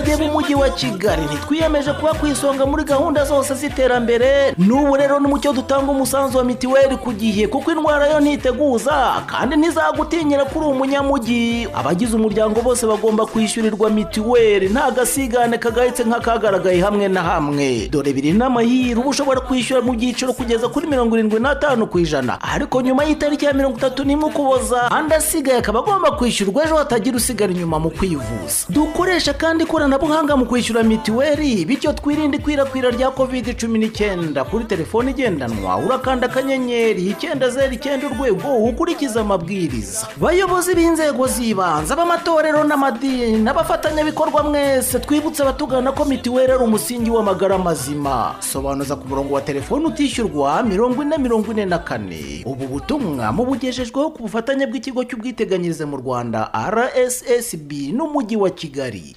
baturage 0.00 0.16
b'umujyi 0.24 0.54
wa 0.54 0.68
kigali. 0.70 1.22
Ntitwiyemeje 1.24 1.92
kuba 1.92 2.14
ku 2.14 2.26
isonga 2.26 2.66
muri 2.66 2.84
gahunda 2.84 3.24
zose 3.24 3.54
z'iterambere. 3.54 4.54
N'ubu 4.58 4.96
rero 4.96 5.20
n'umucyo 5.20 5.52
dutanga 5.52 5.90
umusanzu 5.92 6.38
wa 6.38 6.44
mitiweli 6.44 6.96
ku 6.96 7.12
gihe 7.12 7.46
kuko 7.48 7.72
indwara 7.72 8.06
yo 8.06 8.20
ntiteguza 8.20 9.22
kandi 9.26 9.56
ntizagutinyira 9.56 10.44
kuri 10.44 10.66
umunyamujyi 10.66 11.68
abagize 11.74 12.16
umuryango 12.16 12.60
bose 12.62 12.86
bagomba 12.86 13.26
kwishyurirwa 13.26 13.90
mitiweli 13.90 14.68
nta 14.68 14.90
gasigane 14.90 15.58
kagahetse 15.58 16.04
nk'akagaragaye 16.04 16.80
hamwe 16.80 17.08
na 17.08 17.22
hamwe. 17.22 17.88
Dore 17.90 18.12
biri 18.12 18.32
n'amahirwe 18.32 19.00
uba 19.00 19.10
ushobora 19.10 19.40
kwishyura 19.40 19.82
mu 19.82 19.92
byiciro 19.92 20.32
kugeza 20.32 20.68
kuri 20.68 20.86
mirongo 20.86 21.16
irindwi 21.18 21.40
n'atanu 21.40 21.86
ku 21.86 21.98
ijana. 21.98 22.38
Ariko 22.40 22.80
nyuma 22.82 23.04
y'itariki 23.04 23.44
ya 23.44 23.52
mirongo 23.52 23.76
itatu 23.78 24.04
n'imwe 24.04 24.24
ukuboza 24.30 24.90
andi 24.90 25.14
asigaye 25.14 25.58
akaba 25.58 25.78
agomba 25.80 26.10
kwishyurwa 26.10 26.64
ejo 26.64 26.76
hatagira 26.76 27.16
usigara 27.16 27.52
inyuma 27.52 27.78
mu 27.78 27.90
kwivuza. 27.90 28.66
Dukoresha 28.68 29.32
kandi 29.34 29.64
ikoranabuhanga 29.64 29.87
mu 29.96 30.44
kwishyura 30.46 30.82
mitiweli 30.82 31.64
bityo 31.64 31.92
twirinde 31.92 32.36
ikwirakwira 32.36 32.90
rya 32.90 33.10
kovide 33.10 33.54
cumi 33.54 33.78
n'icyenda. 33.78 34.44
Kuri 34.44 34.64
telefone 34.64 35.10
igendanwa 35.10 35.78
urakanda 35.78 36.26
akanyenyeri 36.26 37.06
icyenda 37.08 37.48
zeru 37.50 37.72
icyenda 37.74 38.06
urwego 38.06 38.56
ukurikiza 38.68 39.20
amabwiriza. 39.20 40.06
Bayobozi 40.20 40.74
b'inzego 40.74 41.26
z'ibanze 41.26 41.92
ab'amatorero 41.92 42.64
n'amadini 42.64 43.38
n'abafatanyabikorwa 43.42 44.42
mwese 44.42 44.98
twibutse 45.00 45.42
abatugana 45.42 45.92
ko 45.92 46.04
mitiweli 46.04 46.52
ari 46.52 46.64
umusingi 46.64 47.10
w'amagara 47.10 47.58
mazima. 47.58 48.34
Sobanuza 48.40 48.96
ku 48.96 49.08
murongo 49.08 49.34
wa 49.34 49.40
telefone 49.40 49.86
utishyurwa 49.86 50.62
mirongo 50.62 51.02
ine 51.02 51.18
mirongo 51.18 51.52
ine 51.52 51.64
na 51.64 51.78
kane. 51.78 52.42
Ubu 52.44 52.66
butumwa 52.68 53.32
mubugejejweho 53.32 54.10
ku 54.10 54.22
bufatanye 54.22 54.66
bw'ikigo 54.66 55.04
cy'ubwiteganyirize 55.04 55.84
mu 55.88 55.96
rwanda 55.96 56.50
rssb 56.52 57.72
n'umujyi 57.96 58.36
wa 58.36 58.50
kigali. 58.50 59.16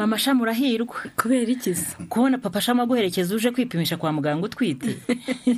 Mama 0.00 0.18
shamu 0.18 0.42
urahirwa. 0.42 0.96
Kubera 1.16 1.52
ikiza 1.52 1.86
kubona 2.08 2.38
papa 2.38 2.60
shamu 2.60 2.82
aguherekeza 2.82 3.34
uje 3.34 3.50
kwipimisha 3.50 3.96
kwa 3.96 4.12
muganga 4.12 4.46
utwite. 4.46 4.96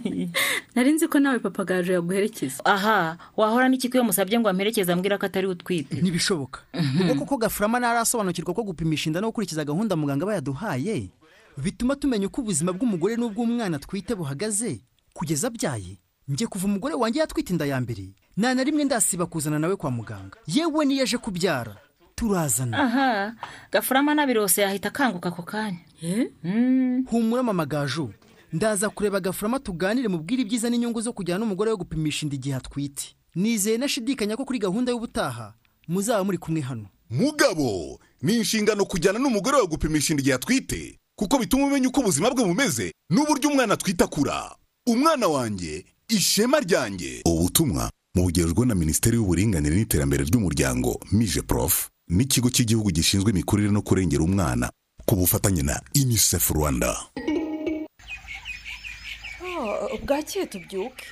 Nari 0.75 0.93
nzi 0.93 1.09
ko 1.09 1.19
nawe 1.19 1.39
papa 1.39 1.65
gaje 1.65 1.93
yaguherekeza. 1.93 2.65
Aha 2.65 3.17
wahora 3.37 3.69
n'iki 3.69 3.87
iyo 3.87 4.05
musabye 4.05 4.41
ngo 4.41 4.49
amperekeze 4.49 4.93
ambwira 4.93 5.19
ko 5.19 5.27
atari 5.27 5.47
utwite? 5.47 5.95
Ntibishoboka. 6.03 6.61
Ubwo 7.01 7.15
koko 7.15 7.37
gafurama 7.37 7.79
ntarasobanukirwa 7.79 8.55
ko 8.55 8.63
gupimisha 8.63 9.07
inda 9.11 9.21
no 9.21 9.31
gukurikiza 9.31 9.65
gahunda 9.65 9.97
muganga 9.97 10.25
aba 10.27 10.35
yaduhaye 10.35 11.11
bituma 11.57 11.95
tumenya 11.97 12.27
uko 12.27 12.41
ubuzima 12.43 12.73
bw'umugore 12.75 13.15
n'ubw'umwana 13.17 13.79
twite 13.79 14.15
buhagaze. 14.19 14.83
Kugeza 15.15 15.47
abyaye 15.47 16.03
njye 16.29 16.47
kuva 16.47 16.67
umugore 16.67 16.95
wanjye 16.95 17.21
yatwite 17.21 17.55
inda 17.55 17.67
ya 17.67 17.79
mbere 17.81 18.11
nta 18.37 18.55
na 18.55 18.65
rimwe 18.65 18.85
ndasiba 18.85 19.27
kuzana 19.27 19.59
nawe 19.59 19.77
kwa 19.77 19.91
muganga. 19.91 20.37
Yewe 20.47 20.85
niyo 20.85 21.03
aje 21.07 21.19
kubyara. 21.19 21.77
Turazana. 22.15 22.79
Aha 22.79 23.35
gafurama 23.73 24.15
n'abirose 24.15 24.61
yahita 24.63 24.89
akanguka 24.89 25.29
ako 25.29 25.43
kanya. 25.43 25.79
Humura 27.11 27.43
mama 27.43 27.67
gaju. 27.67 28.13
Ndaza 28.53 28.91
kureba 28.91 29.17
agafurama 29.19 29.59
tuganire 29.59 30.09
mubwire 30.09 30.43
ibyiza 30.43 30.71
n'inyungu 30.71 31.01
zo 31.01 31.13
kujyana 31.13 31.39
n'umugore 31.41 31.71
we 31.71 31.77
gupimisha 31.77 32.27
inda 32.27 32.37
igihe 32.37 32.55
atwite. 32.57 33.17
Nizeye 33.35 33.79
nashidikanya 33.79 34.37
ko 34.37 34.45
kuri 34.45 34.59
gahunda 34.59 34.93
y'ubutaha 34.93 35.55
muzaba 35.89 36.25
muri 36.25 36.39
kumwe 36.39 36.61
hano. 36.61 36.87
Mugabo 37.11 38.01
ni 38.23 38.37
inshingano 38.37 38.85
kujyana 38.85 39.19
n'umugore 39.19 39.57
wawe 39.57 39.69
gupimisha 39.69 40.13
inda 40.13 40.21
igihe 40.21 40.35
atwite 40.37 40.99
kuko 41.17 41.39
bituma 41.39 41.67
umenya 41.67 41.89
uko 41.89 42.01
ubuzima 42.01 42.31
bwe 42.31 42.45
bumeze 42.45 42.93
n'uburyo 43.11 43.49
umwana 43.51 43.75
atwite 43.75 44.05
akura. 44.05 44.57
Umwana 44.87 45.29
wanjye 45.29 45.85
ishema 46.09 46.61
ryanjye. 46.61 47.23
Ubutumwa 47.27 47.91
bugejejwe 48.15 48.67
na 48.67 48.75
minisiteri 48.75 49.17
y'uburinganire 49.17 49.77
n'iterambere 49.77 50.25
ry'umuryango 50.25 51.01
mije 51.13 51.43
prof. 51.43 51.89
n'ikigo 52.13 52.51
cy'igihugu 52.53 52.91
gishinzwe 52.93 53.31
imikurire 53.33 53.71
no 53.73 53.83
kurengera 53.83 54.23
umwana 54.25 54.71
ku 55.07 55.17
bufatanye 55.17 55.63
na 55.63 55.81
unicef 55.97 56.51
rwanda. 56.51 56.97
Bwakeye 60.05 60.47
tubyuke. 60.47 61.05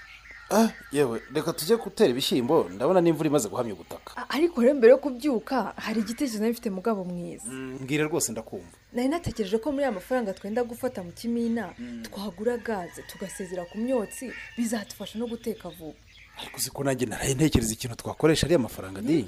Ah, 0.52 0.68
yewe 0.92 1.22
reka 1.34 1.52
tujye 1.52 1.76
gutera 1.76 2.10
ibishyimbo 2.10 2.68
ndabona 2.74 3.00
n'imvura 3.00 3.28
imaze 3.30 3.48
guhamya 3.48 3.74
ubutaka. 3.74 4.28
Ariko 4.28 4.60
rero 4.62 4.74
mbere 4.74 4.90
yo 4.92 4.98
kubyuka 4.98 5.72
hari 5.76 6.00
igitekerezo 6.00 6.38
nari 6.38 6.52
mfite 6.52 6.70
mugabo 6.70 7.04
mwiza. 7.04 7.46
Mbwira 7.50 8.04
rwose 8.04 8.32
ndakumva. 8.32 8.74
Nari 8.92 9.08
natekereje 9.08 9.58
ko 9.58 9.70
muri 9.72 9.84
ya 9.84 9.92
mafaranga 9.92 10.34
twenda 10.34 10.64
gufata 10.64 11.02
mu 11.02 11.12
kimina 11.12 11.70
twagura 12.02 12.56
gaze 12.58 13.02
tugasezera 13.06 13.64
ku 13.64 13.78
myotsi 13.78 14.32
bizadufasha 14.58 15.18
no 15.18 15.26
guteka 15.26 15.68
vuba. 15.70 15.94
Ariko 16.42 16.56
uzi 16.58 16.70
ko 16.70 16.82
nanjye 16.84 17.06
naraye 17.06 17.34
ntekereza 17.34 17.72
ikintu 17.72 17.96
twakoresha 17.96 18.46
ariya 18.46 18.58
mafaranga 18.58 19.00
di 19.00 19.22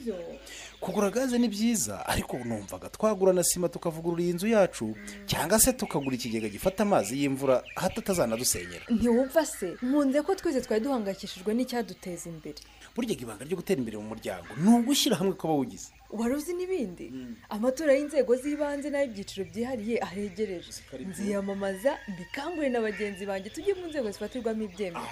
kugura 0.83 1.11
gaze 1.11 1.39
ni 1.39 1.49
byiza 1.49 2.03
ariko 2.07 2.37
numvaga 2.43 2.89
twagura 2.91 3.33
na 3.33 3.45
sima 3.45 3.69
tukavugurura 3.71 4.23
iyi 4.23 4.33
nzu 4.35 4.47
yacu 4.51 4.87
cyangwa 5.31 5.59
se 5.63 5.73
tukagura 5.73 6.15
ikigega 6.19 6.49
gifata 6.51 6.83
amazi 6.83 7.23
y'imvura 7.23 7.63
hato 7.79 8.01
atazanadusenyera. 8.03 8.85
Ntiwumva 8.91 9.47
se 9.47 9.77
nkunze 9.83 10.23
ko 10.27 10.35
twese 10.35 10.61
twari 10.61 10.83
duhangayikishijwe 10.85 11.55
n'icyaduteza 11.55 12.27
imbere. 12.29 12.59
Burya 12.95 13.15
ibanga 13.15 13.45
ryo 13.47 13.57
gutera 13.57 13.79
imbere 13.79 13.97
mu 13.97 14.07
muryango 14.13 14.51
ni 14.59 14.69
ugushyira 14.75 15.17
hamwe 15.17 15.33
kw'abawugize 15.39 15.89
wari 16.13 16.35
uzi 16.35 16.53
n'ibindi? 16.55 17.07
Amatora 17.49 17.93
y'inzego 17.97 18.37
z'ibanze 18.37 18.89
n'ay'ibyiciro 18.91 19.43
byihariye 19.51 19.97
ahegereje. 20.07 20.71
Nziyamamaza 21.09 21.93
mbikangurire 22.09 22.69
na 22.73 22.81
bagenzi 22.81 23.27
banjye 23.27 23.51
tujye 23.51 23.75
mu 23.75 23.87
nzego 23.89 24.11
zifatirwamo 24.11 24.63
ibyemezo. 24.69 25.09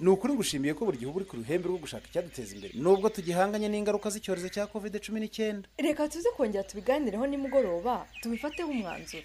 Ni 0.00 0.08
ukuri 0.10 0.32
ngushimiye 0.34 0.74
ko 0.74 0.84
buri 0.84 0.98
gihe 0.98 1.10
uba 1.10 1.16
uri 1.22 1.26
ku 1.30 1.36
ruhembe 1.38 1.66
rwo 1.68 1.78
gushaka 1.78 2.06
icyaduteza 2.10 2.54
imbere. 2.54 2.72
Nubwo 2.76 3.08
tugihanganye 3.08 3.68
n'ingaruka 3.70 4.10
z'icyorezo 4.10 4.48
cya 4.54 4.66
covid 4.66 4.94
cumi 5.04 5.20
n'icyenda. 5.20 5.68
Reka 5.78 6.08
tuze 6.08 6.28
kongera 6.36 6.64
tubiganireho 6.66 7.26
nimugoroba 7.26 8.06
tubifateho 8.22 8.70
umwanzuro. 8.70 9.22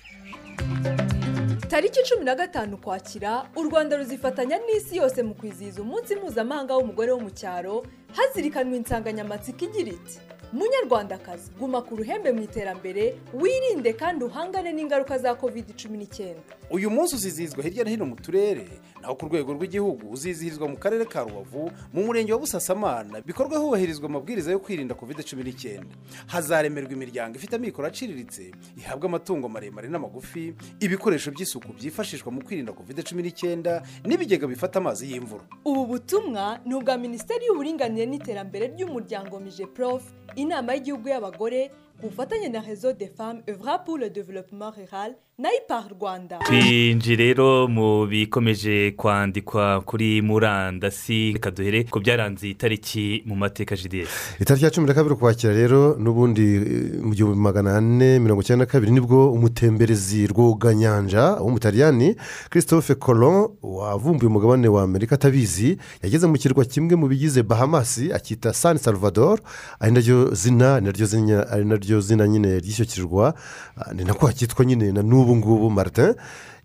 Tariki 1.69 1.99
cumi 2.09 2.25
na 2.25 2.35
gatanu 2.35 2.75
ukwakira 2.75 3.45
u 3.55 3.63
rwanda 3.63 3.97
ruzifatanya 3.97 4.57
n'isi 4.57 4.97
yose 4.97 5.23
mu 5.23 5.33
kwizihiza 5.35 5.81
umunsi 5.81 6.15
mpuzamahanga 6.15 6.73
w'umugore 6.75 7.11
wo 7.11 7.19
mu 7.19 7.29
cyaro 7.31 7.85
hazirikanwa 8.17 8.75
insanganyamatsiko 8.77 9.65
igira 9.65 9.91
iti 9.93 10.17
munyarwandakazi 10.53 11.51
guma 11.59 11.81
ku 11.81 11.95
ruhembe 11.95 12.31
mu 12.31 12.41
iterambere 12.43 13.15
wirinde 13.33 13.93
kandi 13.93 14.25
uhangane 14.25 14.71
n'ingaruka 14.73 15.17
za 15.17 15.35
covid 15.35 15.65
cumi 15.77 15.97
n'icyenda 15.97 16.41
uyu 16.71 16.89
munsi 16.89 17.15
uzizihizwa 17.15 17.63
hirya 17.63 17.83
no 17.83 17.89
hino 17.89 18.05
mu 18.05 18.15
turere 18.15 18.67
naho 19.01 19.15
ku 19.15 19.25
rwego 19.25 19.53
rw'igihugu 19.53 20.09
uzizihirizwa 20.11 20.67
mu 20.67 20.77
karere 20.77 21.05
ka 21.05 21.23
rubavu 21.23 21.71
mu 21.93 22.01
murenge 22.05 22.33
wa 22.33 22.39
busasamana 22.39 23.21
bikorwa 23.21 23.57
hubahirizwa 23.57 24.05
amabwiriza 24.09 24.51
yo 24.51 24.59
kwirinda 24.59 24.95
covid 24.95 25.23
cumi 25.23 25.43
n'icyenda. 25.43 25.95
Hazaremerwa 26.27 26.91
imiryango 26.91 27.35
ifite 27.37 27.55
amikoro 27.55 27.87
aciriritse 27.87 28.51
ihabwa 28.77 29.05
amatungo 29.09 29.49
maremare 29.49 29.87
n'amagufi 29.89 30.53
ibikoresho 30.79 31.31
by'isuku 31.31 31.73
byifashishwa 31.73 32.31
mu 32.31 32.43
kwirinda 32.43 32.73
covid 32.73 33.03
cumi 33.03 33.23
n'icyenda 33.23 33.81
n'ibigega 34.05 34.47
bifata 34.47 34.79
amazi 34.79 35.11
y'imvura. 35.11 35.43
Ubu 35.65 35.85
butumwa 35.85 36.59
ni 36.65 36.75
ubwa 36.75 36.97
minisiteri 36.97 37.45
y'uburinganire 37.45 38.05
n'iterambere 38.05 38.67
ry'umuryango 38.75 39.39
mije 39.39 39.65
prof 39.65 40.03
inama 40.35 40.73
y'igihugu 40.75 41.07
y'abagore 41.09 41.71
ku 41.99 42.07
bufatanye 42.07 42.47
na 42.49 42.61
rezo 42.61 42.93
de 42.93 43.07
femme 43.07 43.43
evra 43.47 43.79
pour 43.79 43.97
le 43.99 44.09
développement 44.09 44.71
rural 44.71 45.15
na 45.39 45.49
ipar 45.55 45.83
rwanda. 46.01 46.39
Twinji 46.39 47.15
rero 47.15 47.67
mu 47.67 48.05
bikomeje 48.07 48.91
kwandikwa 48.91 49.81
kuri 49.81 50.21
murandasi. 50.21 51.31
Reka 51.33 51.51
duhere 51.51 51.83
ku 51.83 51.99
byaranze 51.99 52.45
iyi 52.47 52.55
tariki 52.55 53.23
mu 53.25 53.35
mateka 53.35 53.75
jidiyesi 53.75 54.11
itariki 54.39 54.65
ya 54.65 54.71
cumi 54.71 54.87
na 54.87 54.93
kabiri 54.93 55.15
ukwakira 55.15 55.53
rero 55.53 55.95
n'ubundi 55.99 56.55
eh, 56.55 57.01
mu 57.03 57.13
gihumbi 57.15 57.39
magana 57.39 57.77
ane 57.77 58.19
mirongo 58.19 58.41
icyenda 58.41 58.65
na 58.65 58.71
kabiri 58.71 58.91
ni 58.91 58.99
bwo 58.99 59.31
umutemberezi 59.31 60.27
rwoganyanja 60.27 61.39
w'umutaliyani 61.39 62.15
christophe 62.49 62.95
colon 62.95 63.49
wavumbuye 63.63 64.27
umugabane 64.27 64.67
wa 64.67 64.83
amerika 64.83 65.15
atabizi 65.15 65.77
yageze 66.03 66.27
mu 66.27 66.35
kirwa 66.37 66.65
kimwe 66.65 66.95
mu 66.95 67.07
bigize 67.07 67.43
bahamasi 67.43 68.11
akita 68.13 68.53
san 68.53 68.77
salvador. 68.77 69.39
Ari 69.79 69.91
naryo 69.91 70.35
zina 70.35 70.79
ni 70.79 70.85
naryo 70.85 71.05
zina 71.05 71.47
ari 71.47 71.65
naryo 71.65 72.01
zina 72.01 72.27
nyine 72.27 72.59
ry'icyo 72.59 72.85
kirwa 72.85 73.33
Ah, 73.79 73.93
ni 73.93 74.03
nako 74.03 74.27
hakitwa 74.27 74.65
nyine 74.65 74.91
na 74.91 75.01
n'ubu 75.01 75.28
ngubu 75.35 75.69
martin 75.69 76.15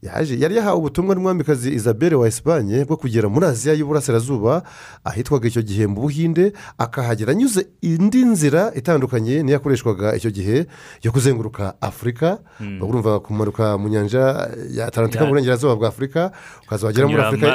yaje 0.05 0.37
yari 0.39 0.57
yahawe 0.57 0.79
ubutumwa 0.79 1.15
n'umwamikazi 1.15 1.71
isabelle 1.73 2.17
wa 2.21 2.29
esipanye 2.29 2.85
bwo 2.85 2.97
kugera 3.01 3.29
muri 3.33 3.47
aziya 3.49 3.75
y'uburasirazuba 3.75 4.63
ahitwaga 5.05 5.49
icyo 5.49 5.63
gihe 5.65 5.85
mu 5.89 6.01
buhinde 6.05 6.53
akahagera 6.79 7.33
anyuze 7.33 7.67
indi 7.81 8.21
nzira 8.25 8.73
itandukanye 8.77 9.41
niyo 9.43 9.55
yakoreshwaga 9.57 10.13
icyo 10.19 10.31
gihe 10.31 10.67
yo 11.03 11.11
kuzenguruka 11.13 11.75
afurika 11.81 12.39
urumva 12.85 13.21
kumanuka 13.25 13.79
mu 13.81 13.89
nyanja 13.89 14.49
ya 14.77 14.87
atalantika 14.93 15.25
Ya- 15.25 15.27
mu 15.27 15.33
burengerazuba 15.33 15.77
bwa 15.77 15.89
afurika 15.89 16.21
ukaza 16.67 16.87
wagera 16.87 17.07
muri 17.09 17.23
afurika 17.23 17.47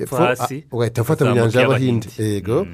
y'Epfo 0.00 0.16
ah, 0.16 0.30
ugahita 0.72 1.02
ufata 1.02 1.22
mu 1.24 1.34
nyanja 1.36 1.60
y'abahinde 1.60 2.08
yego 2.18 2.66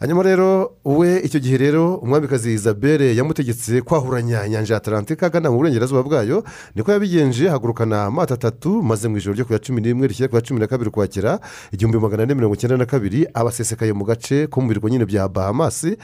hanyuma 0.00 0.22
rero 0.22 0.48
we 0.84 1.20
icyo 1.24 1.40
gihe 1.40 1.56
rero 1.56 1.96
umwamikazi 2.04 2.52
isabelle 2.52 3.16
yamutegetse 3.16 3.80
kwahuranya 3.80 4.44
inyanja 4.46 4.74
ya 4.74 4.78
atalantika 4.84 5.26
agana 5.26 5.48
mu 5.50 5.56
burengerazuba 5.56 6.02
bwayo 6.02 6.44
niko 6.74 6.92
yabigenje 6.92 7.48
hagurukana 7.48 8.04
amato 8.04 8.34
atatu 8.34 8.65
maze 8.82 9.08
mu 9.08 9.16
ijoro 9.16 9.34
ryo 9.34 9.44
ku 9.44 9.52
ya 9.52 9.58
cumi 9.58 9.80
n'imwe 9.80 10.06
rishyira 10.06 10.28
ku 10.28 10.36
ya 10.36 10.42
cumi 10.42 10.60
na 10.60 10.66
kabiri 10.66 10.88
ukwakira 10.88 11.40
igihumbi 11.72 11.98
magana 11.98 12.22
ane 12.22 12.34
mirongo 12.34 12.54
icyenda 12.54 12.76
na 12.76 12.86
kabiri 12.86 13.26
abasesekaye 13.34 13.92
mu 13.92 14.04
gace 14.04 14.46
ko 14.46 14.60
mu 14.60 14.68
birwa 14.68 14.90
nyine 14.90 15.04
bya 15.04 15.28
bahamasi 15.28 15.96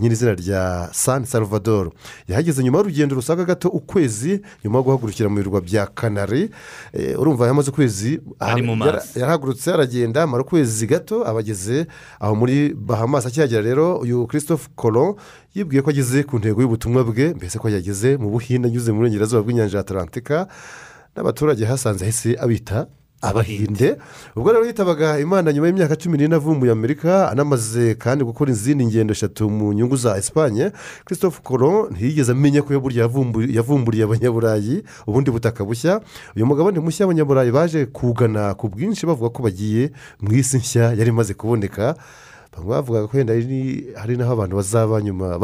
nyine 0.00 0.12
izina 0.14 0.34
rya 0.34 0.88
san 0.92 1.24
salvador. 1.24 1.90
Yahageze 2.28 2.62
nyuma 2.62 2.78
y'urugendo 2.78 3.14
rusaga 3.14 3.44
gato 3.44 3.68
ukwezi 3.68 4.40
nyuma 4.64 4.78
yo 4.78 4.84
guhagurukira 4.84 5.28
mu 5.28 5.36
birwa 5.36 5.60
bya 5.60 5.86
kanari. 5.86 6.50
Eh, 6.92 7.20
urumva 7.20 7.46
yamaze 7.46 7.70
ukwezi 7.70 8.20
yarahagurutse 9.16 9.72
aragenda 9.72 10.22
amara 10.22 10.42
ukwezi 10.42 10.86
gato 10.86 11.26
aba 11.28 11.40
ageze 11.40 11.86
aho 12.20 12.34
muri 12.34 12.74
bahamasi 12.74 13.28
akihagera 13.28 13.62
rero 13.62 13.98
uyu 13.98 14.26
christophe 14.26 14.68
colon 14.76 15.14
yibwiye 15.54 15.82
ko 15.82 15.90
ageze 15.90 16.22
ku 16.22 16.38
ntego 16.38 16.62
y'ubutumwa 16.62 17.04
bwe 17.04 17.34
mbese 17.34 17.58
ko 17.58 17.68
yageze 17.68 18.16
mu 18.16 18.30
buhinde 18.30 18.68
anyuze 18.68 18.92
mu 18.92 18.98
burengerazuba 18.98 19.42
bw'inyanja 19.42 19.78
ya 19.78 19.82
atalantika 19.82 20.46
n'abaturage 21.16 21.64
hasanze 21.64 22.04
ahise 22.04 22.36
abita 22.40 22.86
abahinde. 23.22 23.96
Ubwo 24.36 24.52
rero 24.52 24.64
yitabaga 24.66 25.18
imana 25.20 25.52
nyuma 25.52 25.66
y'imyaka 25.66 25.96
cumi 25.96 26.16
n'ine 26.18 26.34
avumbuye 26.36 26.72
amerika 26.72 27.28
anamaze 27.30 27.94
kandi 27.94 28.24
gukora 28.24 28.50
izindi 28.50 28.86
ngendo 28.86 29.12
eshatu 29.12 29.50
mu 29.50 29.72
nyungu 29.72 29.96
za 29.96 30.16
esipanye 30.18 30.72
christophe 31.04 31.40
colon 31.44 31.92
ntiyigeze 31.92 32.32
amenya 32.32 32.62
ko 32.62 32.80
burya 32.80 33.04
yavumbu- 33.04 33.44
yavumburiye 33.52 34.04
abanyaburayi 34.04 34.82
ubundi 35.06 35.30
butaka 35.30 35.64
bushya. 35.64 36.00
Uyu 36.36 36.46
mugabane 36.46 36.80
mushya 36.80 37.04
abanyaburayi 37.04 37.52
baje 37.52 37.86
kugana 37.92 38.54
ku 38.56 38.68
bwinshi 38.72 39.04
bavuga 39.06 39.28
ko 39.36 39.42
bagiye 39.44 39.92
mu 40.20 40.32
isi 40.32 40.56
nshya 40.56 40.96
yari 40.96 41.12
imaze 41.12 41.34
kuboneka. 41.36 41.94
Bamwe 42.52 42.68
bavugaga 42.74 43.06
ko 43.08 43.16
wenda 43.16 43.32
hari- 43.34 44.16
n'aho 44.18 44.32
abantu 44.34 44.56
bazaba 44.58 45.00
nyuma. 45.02 45.38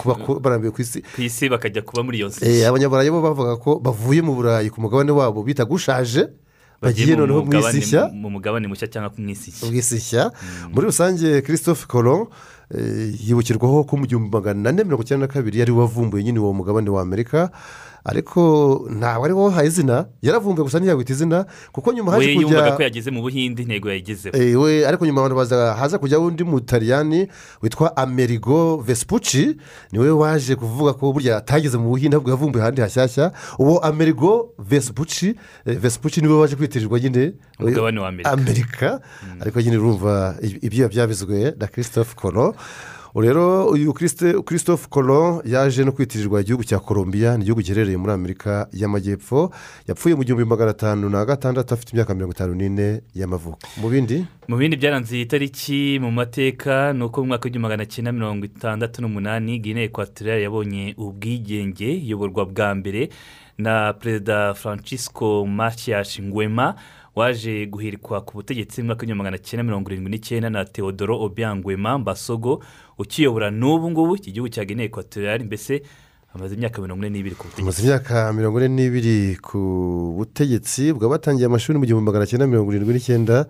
Ku- 0.00 0.40
barambiwe 0.40 0.72
ku 0.72 0.80
isi. 0.82 1.02
Ku 1.14 1.20
isi 1.22 1.48
bakajya 1.48 1.82
kuba 1.84 2.02
muri 2.02 2.18
iyo 2.18 2.28
Eh, 2.28 2.32
nsi 2.32 2.64
abanyaburayi 2.64 3.10
bo 3.12 3.20
bavuga 3.20 3.56
ko 3.60 3.78
bavuye 3.78 4.22
mu 4.24 4.32
burayi 4.34 4.70
ku 4.72 4.80
mugabane 4.80 5.12
wabo 5.12 5.42
bitaga 5.44 5.68
ushaje 5.70 6.28
bagiye 6.80 7.16
noneho 7.16 7.44
mu 7.44 7.52
isi 7.58 7.78
nshya 7.84 8.08
mu 8.14 8.30
mugabane 8.32 8.64
mushya 8.70 8.88
cyangwa 8.88 9.12
mu 9.18 9.28
isi 9.28 9.50
nshya 9.52 9.66
mu 9.68 9.74
isi 9.76 9.96
nshya 10.00 10.22
muri 10.72 10.84
rusange 10.88 11.42
christophe 11.44 11.84
colon 11.90 12.26
eh, 12.72 13.12
yibukirwaho 13.28 13.84
ko 13.84 13.96
mu 14.00 14.06
gihumbi 14.06 14.30
magana 14.32 14.70
ane 14.72 14.84
mirongo 14.84 15.02
icyenda 15.04 15.26
na 15.26 15.32
kabiri 15.32 15.58
yari 15.60 15.72
wavumbuye 15.72 16.24
nyine 16.24 16.38
uwo 16.40 16.52
mugabane 16.56 16.88
wa 16.90 17.02
amerika. 17.02 17.50
Ariko 18.08 18.40
ntabwo 18.90 19.24
ari 19.24 19.34
wowe 19.34 19.48
wahaye 19.48 19.68
izina. 19.68 20.06
Yaravumbuye 20.22 20.64
gusa 20.64 20.78
ntiyawita 20.80 21.12
izina 21.12 21.46
kuko 21.72 21.92
nyuma 21.92 22.16
we 22.16 22.26
haje 22.26 22.32
yumvaga 22.40 22.70
ko 22.70 22.76
kujya 22.76 22.84
yageze 22.88 23.10
mu 23.10 23.20
buhinde 23.22 23.62
intego 23.62 23.88
yayigezeho. 23.88 24.32
Eh, 24.36 24.56
we 24.60 24.86
ariko 24.86 25.06
nyuma 25.06 25.20
abantu 25.20 25.36
baza 25.36 25.74
haza 25.74 25.98
kujyaho 25.98 26.24
undi 26.26 26.44
mutaliyani 26.44 27.28
witwa 27.62 27.96
amerigo 27.96 28.76
vespucci 28.86 29.56
ni 29.92 29.98
we 29.98 30.10
waje 30.10 30.56
kuvuga 30.56 30.92
ko 30.92 31.12
burya 31.12 31.36
atageze 31.36 31.78
mu 31.78 31.88
buhinde 31.92 32.16
ahubwo 32.16 32.30
yavumbuye 32.30 32.62
ahandi 32.62 32.80
hashyashya. 32.80 33.32
Uwo 33.58 33.78
amerigo 33.84 34.54
vespucci 34.58 35.34
eh, 35.66 35.76
vespucci 35.78 36.20
ni 36.20 36.28
we 36.28 36.34
waje 36.40 36.56
kwitirirwa 36.56 37.00
nyine 37.00 37.32
Umugabane 37.60 38.00
wa 38.00 38.08
Amerika. 38.08 38.32
amerika. 38.32 39.00
Ariko 39.40 39.60
nyine 39.60 39.76
urumva 39.76 40.34
ib- 40.42 40.58
ibyo 40.64 40.88
byavuzwe 40.88 41.54
na 41.60 41.66
christophe 41.66 42.14
colo 42.14 42.54
rero 43.14 43.66
uyu 43.70 43.92
christophe 44.44 44.86
colo 44.90 45.42
yaje 45.44 45.84
no 45.84 45.92
kwitirirwa 45.92 46.40
igihugu 46.40 46.64
cya 46.64 46.78
colombia 46.78 47.36
ni 47.36 47.42
igihugu 47.42 47.62
giherereye 47.62 47.96
muri 47.96 48.12
amerika 48.12 48.68
y'amajyepfo 48.72 49.50
yapfuye 49.88 50.14
mu 50.14 50.24
gihumbi 50.24 50.44
magana 50.44 50.70
atanu 50.70 51.08
na 51.08 51.24
gatandatu 51.24 51.74
afite 51.74 51.92
imyaka 51.92 52.14
mirongo 52.14 52.32
itanu 52.32 52.54
n'ine 52.54 53.00
y'amavuko. 53.14 53.58
Mu 53.80 53.88
bindi? 53.90 54.24
Mu 54.48 54.56
bindi 54.56 54.76
byaranze 54.76 55.16
iyi 55.16 55.26
tariki 55.26 55.98
mu 56.02 56.10
mateka 56.10 56.92
ni 56.92 57.04
uko 57.04 57.20
mu 57.20 57.26
mwaka 57.26 57.44
w'igihumbi 57.44 57.62
magana 57.62 57.86
cyenda 57.86 58.12
mirongo 58.12 58.44
itandatu 58.46 59.02
n'umunani 59.02 59.58
guinea 59.58 59.84
equatoriale 59.84 60.42
yabonye 60.42 60.94
ubwigenge 60.96 61.90
iyoborwa 61.92 62.46
bwa 62.46 62.74
mbere 62.74 63.08
na 63.58 63.92
perezida 63.92 64.54
francisco 64.54 65.46
macias 65.46 66.20
ngwema 66.22 66.74
waje 67.18 67.66
guhirikwa 67.66 68.20
ku 68.20 68.32
butegetsi 68.38 68.80
mu 68.82 68.86
mwaka 68.86 69.00
w'igihumbi 69.02 69.18
magana 69.22 69.38
cyenda 69.38 69.62
mirongo 69.64 69.90
irindwi 69.90 70.10
n'icyenda 70.10 70.50
na 70.50 70.64
teodoro 70.64 71.18
obiangwema 71.20 71.98
mbasogo 71.98 72.62
ukiyobora 72.98 73.50
n'ubu 73.50 73.90
ngubu 73.90 74.16
iki 74.16 74.32
gihugu 74.32 74.48
cya 74.48 74.64
guinea 74.64 74.86
equatoriale 74.86 75.44
mbese 75.44 75.82
amaze 76.34 76.54
imyaka 76.54 76.82
mirongo 76.82 77.02
ine 77.06 77.10
n'ibiri 77.10 77.34
ku 77.34 77.44
butegetsi. 77.44 77.60
Tumaze 77.60 77.82
imyaka 77.82 78.32
mirongo 78.32 78.58
ine 78.60 78.68
n'ibiri 78.68 79.36
ku 79.42 79.58
butegetsi 80.16 80.92
bwa 80.92 81.08
batangiye 81.08 81.46
amashuri 81.46 81.78
mu 81.78 81.86
gihumbi 81.86 82.06
magana 82.06 82.26
cyenda 82.26 82.46
mirongo 82.46 82.70
irindwi 82.72 82.94
n'icyenda 82.94 83.46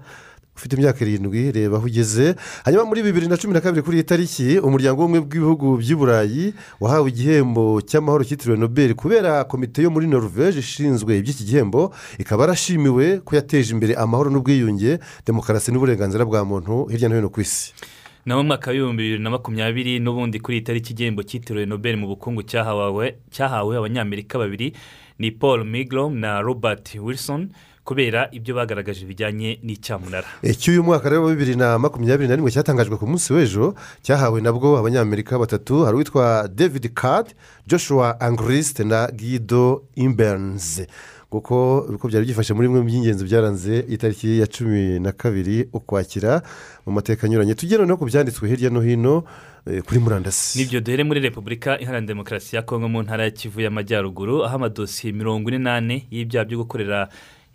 ufite 0.58 0.74
imyaka 0.76 0.98
irindwi 1.06 1.52
reba 1.54 1.76
aho 1.78 1.86
ugeze. 1.86 2.34
Hanyuma 2.64 2.84
muri 2.84 3.02
bibiri 3.02 3.26
na 3.30 3.36
cumi 3.38 3.54
na 3.54 3.60
kabiri 3.62 3.82
kuri 3.86 3.96
iyi 3.96 4.04
tariki 4.10 4.58
umuryango 4.58 5.00
w'ubumwe 5.06 5.20
bw'ibihugu 5.22 5.78
by'i 5.78 5.94
burayi 5.94 6.44
wahawe 6.82 7.06
igihembo 7.08 7.78
cy'amahoro 7.86 8.24
cyitiriwe 8.26 8.58
nobel 8.58 8.94
kubera 8.98 9.44
komite 9.46 9.82
yo 9.86 9.90
muri 9.94 10.06
norvege 10.10 10.58
ishinzwe 10.58 11.14
iby'iki 11.22 11.44
gihembo 11.46 11.94
ikaba 12.18 12.42
yarashimiwe 12.50 13.22
ko 13.22 13.36
yateje 13.38 13.70
imbere 13.72 13.94
amahoro 13.94 14.30
n'ubwiyunge 14.34 14.98
demokarasi 15.26 15.70
n'uburenganzira 15.70 16.26
bwa 16.26 16.42
muntu 16.44 16.90
hirya 16.90 17.08
no 17.08 17.14
hino 17.14 17.30
ku 17.30 17.40
isi. 17.40 17.70
Naho 18.26 18.42
mu 18.42 18.46
mwaka 18.50 18.70
w'ibihumbi 18.74 19.02
bibiri 19.02 19.22
na 19.22 19.30
makumyabiri 19.30 19.92
n'ubundi 20.02 20.42
kuri 20.42 20.58
iyi 20.58 20.64
tariki 20.66 20.92
igihembo 20.92 21.22
cyitiriwe 21.22 21.66
nobel 21.70 21.96
mu 21.96 22.06
bukungu 22.12 22.42
cyahawe 22.42 23.14
abanyamerika 23.78 24.38
babiri 24.38 24.74
ni 25.18 25.30
paul 25.30 25.64
migrom 25.64 26.18
na 26.18 26.40
robert 26.42 26.94
wilson. 27.00 27.48
Kubera 27.88 28.28
ibyo 28.36 28.52
bagaragaje 28.54 29.08
bijyanye 29.08 29.56
n'icyamunara. 29.64 30.28
Icy'uyu 30.44 30.84
mwaka 30.84 31.08
rero 31.08 31.24
wa 31.24 31.32
bibiri 31.32 31.56
na 31.56 31.78
makumyabiri 31.80 32.28
na 32.28 32.36
rimwe 32.36 32.52
cyatangajwe 32.52 33.00
ku 33.00 33.06
munsi 33.08 33.32
w'ejo 33.32 33.72
cyahawe 34.04 34.40
nabwo 34.44 34.76
abanyamerika 34.76 35.40
batatu 35.40 35.88
hari 35.88 35.96
uwitwa 35.96 36.44
david 36.52 36.92
card 36.92 37.32
joshua 37.66 38.20
angrisite 38.20 38.84
na 38.84 39.08
guido 39.08 39.88
imberns. 39.96 40.84
Kuko 41.32 41.80
uko 41.80 42.08
byari 42.08 42.24
byifashe 42.24 42.52
muri 42.56 42.68
bimwe 42.68 42.80
mu 42.80 42.88
by'ingenzi 42.88 43.24
byaranze 43.24 43.84
itariki 43.88 44.40
ya 44.40 44.46
cumi 44.46 45.00
na 45.00 45.12
kabiri 45.12 45.68
ukwakira 45.72 46.40
mu 46.86 46.92
mateka 46.92 47.24
anyuranye. 47.26 47.54
Tugera 47.54 47.84
no 47.88 47.96
ku 47.96 48.04
byanditswe 48.04 48.48
hirya 48.48 48.70
no 48.72 48.80
hino 48.80 49.24
eh, 49.68 49.80
kuri 49.84 50.00
murandasi. 50.00 50.58
Nibyo 50.58 50.80
duhere 50.80 51.04
muri 51.04 51.20
repubulika 51.20 51.80
iharanira 51.80 52.12
demokarasi 52.12 52.56
ya 52.56 52.62
kongo 52.62 52.88
mu 52.88 53.02
ntara 53.02 53.24
ya 53.24 53.30
kivu 53.30 53.60
y'amajyaruguru 53.60 54.44
aho 54.44 54.56
amadosiye 54.56 55.12
mirongo 55.12 55.48
ine 55.48 55.58
n'ane 55.58 55.96
y'ibyaha 56.10 56.44
byo 56.48 56.58
gukorera 56.64 57.08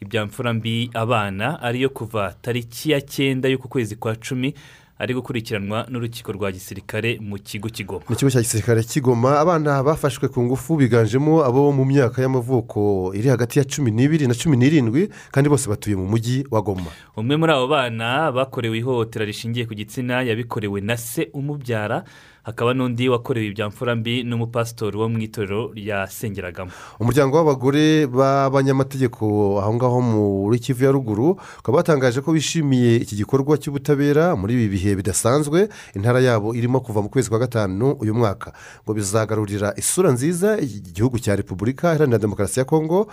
ibyamfura 0.04 0.54
mbi 0.54 0.90
abana 0.94 1.62
ariyo 1.62 1.90
kuva 1.90 2.36
tariki 2.42 2.92
ya 2.92 3.02
cyenda 3.02 3.50
y'uku 3.50 3.68
kwezi 3.68 3.96
kwa 3.96 4.16
cumi 4.16 4.54
ari 5.00 5.14
gukurikiranwa 5.14 5.88
n'urukiko 5.90 6.32
rwa 6.32 6.52
gisirikare 6.52 7.18
mu 7.20 7.36
kigo 7.38 7.68
kigoma. 7.70 8.06
Mu 8.10 8.16
kigo 8.16 8.32
cya 8.32 8.40
gisirikare 8.42 8.84
kigoma 8.84 9.40
abana 9.40 9.84
bafashwe 9.84 10.30
ku 10.30 10.44
ngufu 10.44 10.76
biganjemo 10.78 11.44
abo 11.44 11.72
mu 11.72 11.84
myaka 11.86 12.22
y'amavuko 12.22 13.12
iri 13.16 13.30
hagati 13.30 13.60
ya 13.60 13.66
cumi 13.66 13.92
n'ibiri 13.92 14.28
na 14.28 14.34
cumi 14.38 14.56
n'irindwi 14.58 15.10
kandi 15.32 15.50
bose 15.50 15.68
batuye 15.70 15.96
mu 15.98 16.06
mujyi 16.08 16.46
wa 16.52 16.62
goma. 16.62 16.92
Umwe 17.18 17.36
muri 17.38 17.52
abo 17.52 17.68
bana 17.68 18.32
bakorewe 18.32 18.78
ihohotera 18.78 19.26
rishingiye 19.26 19.66
ku 19.66 19.74
gitsina 19.74 20.22
yabikorewe 20.22 20.80
na 20.82 20.96
se 20.98 21.28
umubyara 21.34 22.04
hakaba 22.44 22.74
n'undi 22.74 23.10
wakorewe 23.10 23.48
ibyamfura 23.48 23.96
mbi 23.96 24.24
n'umupasitori 24.24 24.98
wo 24.98 25.08
mu 25.10 25.20
itorero 25.24 25.72
yasengeragamo 25.76 26.72
umuryango 27.00 27.38
w'abagore 27.38 28.08
b'abanyamategeko 28.08 29.24
aho 29.62 29.72
ngaho 29.74 30.02
muri 30.02 30.60
kivu 30.60 30.84
ya 30.84 30.92
ruguru 30.92 31.40
ukaba 31.60 31.78
batangaje 31.78 32.22
ko 32.22 32.32
bishimiye 32.36 32.96
iki 33.00 33.16
gikorwa 33.16 33.58
cy'ubutabera 33.58 34.36
muri 34.36 34.54
ibi 34.60 34.68
bihe 34.76 34.92
bidasanzwe 35.00 35.70
intara 35.96 36.20
yabo 36.20 36.52
irimo 36.56 36.80
kuva 36.84 37.02
mu 37.02 37.10
kwezi 37.10 37.30
kwa 37.30 37.40
gatanu 37.40 37.96
uyu 38.04 38.14
mwaka. 38.14 38.52
Ngo 38.84 38.94
bizagarurira 38.94 39.74
isura 39.80 40.12
nziza 40.12 40.60
igihugu 40.60 41.20
cya 41.20 41.36
repubulika 41.36 41.96
iharanira 41.96 42.20
demokarasi 42.20 42.60
ya 42.60 42.66
kongo 42.66 43.08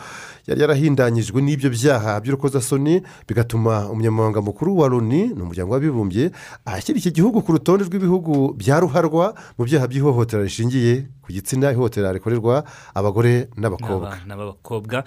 yari 0.46 0.60
yarahindanyijwe 0.60 1.38
n'ibyo 1.42 1.70
byaha 1.70 2.20
by'urukozasoni 2.20 3.02
bigatuma 3.28 3.86
umunyamabanga 3.90 4.40
mukuru 4.42 4.78
wa 4.78 4.88
loni 4.88 5.22
ni 5.30 5.42
umuryango 5.42 5.72
w'abibumbye 5.72 6.30
ashyira 6.66 6.98
iki 6.98 7.10
gihugu 7.14 7.42
ku 7.46 7.52
rutonde 7.54 7.84
rw'ibihugu 7.86 8.54
bya 8.58 8.80
ruharwa. 8.82 9.19
Mu 9.58 9.62
byaha 9.68 9.86
by'ihohotera 9.90 10.42
rishingiye 10.42 10.92
ku 11.22 11.28
gitsina 11.32 11.72
ihohotera 11.72 12.12
rikorerwa 12.12 12.64
abagore 12.94 13.48
n'abakobwa. 13.60 14.08
N'abana 14.10 14.34
b'abakobwa 14.38 14.98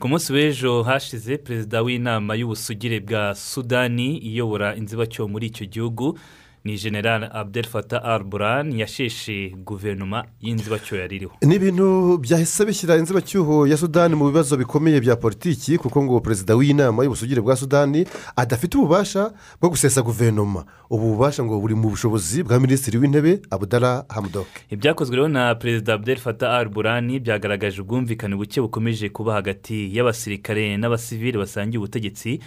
ku 0.00 0.04
munsi 0.10 0.28
w'ejo 0.34 0.82
hashize 0.82 1.38
perezida 1.38 1.82
w'inama 1.86 2.34
y'ubusugire 2.34 2.98
bwa 3.00 3.34
sudani 3.34 4.18
iyobora 4.28 4.74
inzibacyuho 4.74 5.28
muri 5.28 5.46
icyo 5.50 5.64
gihugu. 5.66 6.18
Ni 6.64 6.76
general 6.76 7.28
abdel 7.32 7.64
fatah 7.66 8.04
al 8.04 8.24
buran 8.24 8.72
yasheshe 8.72 9.52
guverinoma 9.64 10.24
y'inzibacyuho 10.40 11.00
yari 11.00 11.16
iriho 11.16 11.32
ni 11.42 11.54
ibintu 11.54 12.18
byahise 12.18 12.64
bishyira 12.64 12.96
inzibacyuho 12.96 13.66
ya 13.66 13.76
sudani 13.76 14.14
mu 14.14 14.26
bibazo 14.30 14.56
bikomeye 14.56 15.00
bya 15.00 15.16
politiki 15.16 15.78
kuko 15.78 16.02
ngo 16.04 16.20
perezida 16.20 16.56
w'inama 16.56 17.04
y'ubusugire 17.04 17.40
bwa 17.40 17.56
sudani 17.56 18.06
adafite 18.36 18.74
ububasha 18.78 19.32
bwo 19.60 19.70
gusesa 19.70 20.02
guverinoma. 20.02 20.64
Ubu 20.90 21.06
bubasha 21.12 21.44
ngo 21.44 21.60
buri 21.60 21.74
mu 21.74 21.90
bushobozi 21.90 22.42
bwa 22.42 22.60
minisitiri 22.60 22.98
w'intebe 22.98 23.40
abudara 23.50 24.04
hamudoke 24.08 24.64
ibyakozwe 24.70 25.16
rero 25.16 25.28
na 25.28 25.54
perezida 25.54 25.94
abdel 25.94 26.16
fatah 26.16 26.54
al 26.58 26.68
buran 26.68 27.18
byagaragaje 27.20 27.80
ubwumvikane 27.82 28.36
buke 28.36 28.60
bukomeje 28.60 29.08
kuba 29.08 29.34
hagati 29.34 29.92
y'abasirikare 29.96 30.76
n'abasivili 30.76 31.38
basangiye 31.38 31.78
ubutegetsi 31.78 32.40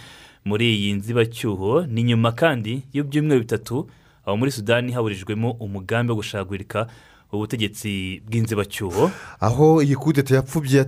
muri 0.44 0.74
iyi 0.74 0.92
nzibacyuho. 0.92 1.86
Ni 1.86 2.02
nyuma 2.02 2.32
kandi 2.32 2.82
y'ibyumweru 2.92 3.40
bitatu 3.40 3.86
aho 4.28 4.36
muri 4.36 4.50
sudani 4.52 4.92
haburijwemo 4.92 5.50
umugambi 5.56 6.12
wo 6.12 6.16
gushagurika 6.20 6.86
ubutegetsi 7.32 8.22
bw'inzibacyuho. 8.26 9.10
Aho 9.40 9.82
iyi 9.82 9.94
kudeta 9.96 10.34
yapfubye 10.34 10.80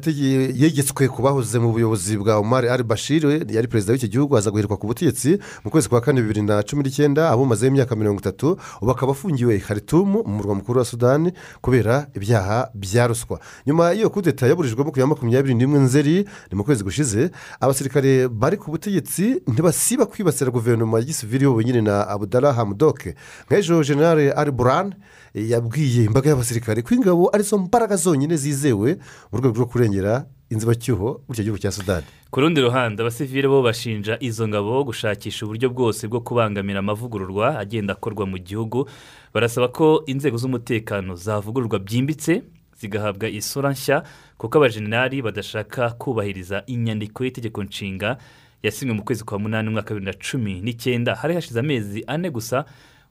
yegetswe 0.57 1.09
ku 1.09 1.23
bahoze 1.23 1.59
mu 1.59 1.73
buyobozi 1.73 2.17
bwa 2.19 2.37
omar 2.39 2.65
al 2.67 2.83
bashir 2.83 3.23
yari 3.49 3.69
perezida 3.69 3.93
w'iki 3.93 4.09
gihugu 4.09 4.37
aza 4.37 4.51
guhirikwa 4.51 4.77
ku 4.77 4.87
butegetsi 4.87 5.39
mu 5.65 5.71
kwezi 5.71 5.89
kwa 5.89 6.01
kane 6.01 6.23
bibiri 6.23 6.43
na 6.43 6.63
cumi 6.63 6.83
n'icyenda 6.83 7.31
abumazeho 7.31 7.69
imyaka 7.73 7.97
mirongo 7.97 8.21
itatu 8.21 8.57
ubu 8.81 8.91
akaba 8.91 9.13
afungiwe 9.13 9.57
i 9.57 9.63
mu 9.93 10.25
murwa 10.27 10.55
mukuru 10.55 10.79
wa 10.79 10.85
sudani 10.85 11.33
kubera 11.61 12.07
ibyaha 12.17 12.71
bya 12.75 13.07
ruswa 13.07 13.41
nyuma 13.67 13.93
y'iyo 13.93 14.11
kudeta 14.11 14.47
yaburijwemo 14.47 14.91
ku 14.93 15.01
ya 15.01 15.07
makumyabiri 15.07 15.55
n'imwe 15.55 15.79
nzeri 15.79 16.25
ni 16.51 16.57
mu 16.57 16.65
kwezi 16.65 16.85
gushize 16.85 17.31
abasirikare 17.61 18.29
bari 18.29 18.57
ku 18.57 18.71
butegetsi 18.71 19.43
ntibasiba 19.47 20.07
kwibasira 20.07 20.51
guverinoma 20.51 20.99
ya 20.99 21.05
gisivili 21.05 21.45
iyobowe 21.45 21.65
nyine 21.65 21.81
na 21.81 22.09
abudara 22.09 22.53
hamudoke 22.53 23.15
nk'ejo 23.47 23.83
generale 23.85 24.33
al 24.33 24.51
buran 24.51 24.95
yabwiye 25.35 26.05
imbaga 26.05 26.31
y'abasirikare 26.31 26.83
ko 26.83 26.95
ingabo 26.95 27.31
ari 27.35 27.43
zo 27.43 27.59
mbaraga 27.59 27.97
zonyine 27.97 28.37
zizewe 28.37 28.99
mu 29.33 29.39
rwego 29.39 29.55
rwo 29.57 29.67
kurengera 29.67 30.27
inzibacyuho 30.51 31.23
muri 31.29 31.33
icyo 31.39 31.45
gihugu 31.45 31.59
cya 31.63 31.73
sudani 31.73 32.07
ku 32.31 32.41
rundi 32.41 32.61
ruhande 32.61 33.03
abasivili 33.03 33.49
bo 33.49 33.63
bashinja 33.63 34.19
izo 34.21 34.49
ngabo 34.49 34.85
gushakisha 34.85 35.47
uburyo 35.47 35.71
bwose 35.71 36.09
bwo 36.09 36.21
kubangamira 36.21 36.79
amavugururwa 36.79 37.59
agenda 37.59 37.93
akorwa 37.95 38.27
mu 38.27 38.39
gihugu. 38.39 38.87
Barasaba 39.35 39.69
ko 39.69 40.03
inzego 40.07 40.37
z'umutekano 40.39 41.15
zavugururwa 41.15 41.79
byimbitse 41.79 42.43
zigahabwa 42.81 43.29
isura 43.29 43.71
nshya 43.71 44.03
kuko 44.39 44.59
abajenerali 44.59 45.23
badashaka 45.23 45.91
kubahiriza 45.91 46.63
inyandiko 46.67 47.25
y'itegeko 47.25 47.63
nshinga 47.63 48.17
yasinywe 48.63 48.95
mu 48.95 49.03
kwezi 49.03 49.25
kwa 49.25 49.39
munani 49.39 49.69
umwaka 49.69 49.95
wa 49.95 50.01
bibiri 50.01 50.13
na 50.13 50.19
cumi 50.31 50.61
n'icyenda. 50.61 51.15
Hari 51.15 51.35
hashize 51.35 51.61
amezi 51.61 52.05
ane 52.07 52.31
gusa 52.31 52.65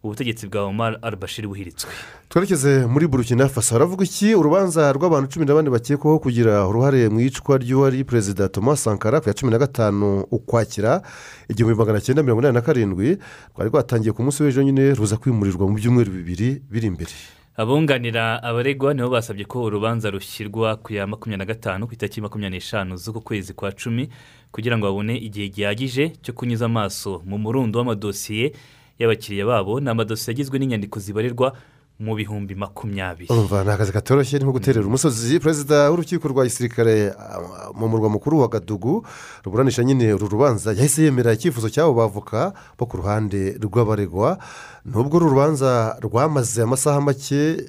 ubutegetsi 0.03 0.47
bwa 0.47 0.63
omar 0.63 0.97
al-bashir 1.01 1.47
buhiritswe. 1.47 1.89
Twerekeze 2.29 2.85
muri 2.87 3.07
burukina 3.07 3.47
faso. 3.49 3.75
Haravuga 3.75 4.03
iki? 4.05 4.35
Urubanza 4.35 4.93
rw'abantu 4.93 5.29
cumi 5.33 5.45
na 5.45 5.53
bane 5.53 5.69
bakekwaho 5.69 6.19
kugira 6.19 6.67
uruhare 6.67 7.09
mu 7.09 7.19
iyicwa 7.19 7.57
ry'uwari 7.57 8.03
perezida 8.03 8.49
thomas 8.49 8.83
sankara 8.83 9.19
ku 9.21 9.29
ya 9.29 9.33
cumi 9.35 9.51
na 9.51 9.57
gatanu 9.57 10.21
ukwakira 10.31 11.01
igihumbi 11.49 11.77
magana 11.77 12.01
cyenda 12.01 12.23
mirongo 12.23 12.41
inani 12.41 12.55
na 12.55 12.61
karindwi 12.61 13.17
rwari 13.55 13.69
rwatangiye 13.69 14.11
ku 14.13 14.23
munsi 14.23 14.43
w'ejo 14.43 14.63
nyine 14.63 14.93
ruza 14.95 15.17
kwimurirwa 15.17 15.67
mu 15.67 15.75
byumweru 15.75 16.11
bibiri 16.11 16.61
biri 16.71 16.87
imbere. 16.87 17.11
Abunganira 17.59 18.43
abaregwa 18.43 18.93
nibo 18.93 19.09
basabye 19.09 19.43
ko 19.45 19.63
urubanza 19.67 20.09
rushyirwa 20.09 20.75
ku 20.79 20.93
ya 20.93 21.07
makumyabiri 21.07 21.37
na 21.43 21.45
gatanu 21.45 21.87
ku 21.87 21.93
itariki 21.93 22.21
makumyabiri 22.21 22.57
n'eshanu 22.63 22.95
z'uku 22.95 23.21
kwezi 23.21 23.53
kwa 23.53 23.71
cumi 23.75 24.07
kugira 24.51 24.77
ngo 24.77 24.87
babone 24.87 25.17
igihe 25.19 25.49
gihagije 25.49 26.15
cyo 26.23 26.31
kunyuza 26.33 26.65
amaso 26.71 27.19
mu 27.27 27.35
murundo 27.37 27.79
w'amadosiye 27.83 28.53
y'abakiriya 28.99 29.45
babo 29.45 29.79
ni 29.79 29.89
amadosiye 29.89 30.33
agizwe 30.35 30.59
n'inyandiko 30.59 30.99
zibarirwa 30.99 31.53
mu 31.99 32.15
bihumbi 32.15 32.55
makumyabiri. 32.55 33.27
Urumva 33.27 33.63
ni 33.63 33.71
akazi 33.71 33.91
katoroshye 33.91 34.39
nko 34.39 34.51
guterera 34.55 34.87
umusozi. 34.87 35.39
Perezida 35.39 35.91
w'urukiko 35.91 36.27
rwa 36.31 36.43
gisirikare 36.47 37.11
ah, 37.11 37.75
mu 37.75 37.87
murwa 37.91 38.09
mukuru 38.09 38.39
wa 38.39 38.47
gadugu 38.47 39.03
ruburanisha 39.43 39.83
nyine 39.83 40.13
uru 40.13 40.27
rubanza 40.27 40.71
yahise 40.71 41.03
yemera 41.03 41.33
icyifuzo 41.35 41.67
cy'abo 41.69 41.93
bavoka 41.93 42.53
bo 42.79 42.85
ku 42.87 42.97
ruhande 43.03 43.59
rw'abaregwa. 43.59 44.39
Nubwo 44.85 45.17
uru 45.19 45.29
rubanza 45.29 45.99
rwamaze 45.99 46.63
amasaha 46.63 47.01
make 47.01 47.59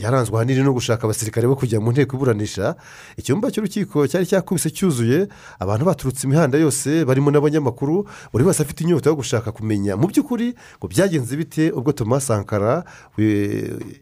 yaranzwe 0.00 0.36
ahanini 0.36 0.62
no 0.64 0.72
gushaka 0.72 1.04
abasirikare 1.04 1.46
bo 1.48 1.56
kujya 1.56 1.80
mu 1.80 1.92
nteko 1.92 2.16
iburanisha. 2.16 2.74
Icyumba 3.16 3.50
cy'urukiko 3.50 4.06
cyari 4.08 4.26
cyakubise 4.26 4.70
cyuzuye 4.70 5.28
abantu 5.60 5.84
baturutse 5.84 6.26
imihanda 6.26 6.58
yose 6.58 7.04
barimo 7.04 7.30
n'abanyamakuru 7.30 8.08
buri 8.32 8.44
wese 8.44 8.62
afite 8.62 8.80
inyota 8.84 9.10
yo 9.10 9.16
gushaka 9.16 9.52
kumenya. 9.52 9.96
Mu 9.96 10.08
by'ukuri 10.08 10.54
ngo 10.80 10.86
byagenze 10.88 11.36
bite 11.36 11.70
ubwo 11.76 11.92
thomas 11.92 12.26
sankara 12.26 12.84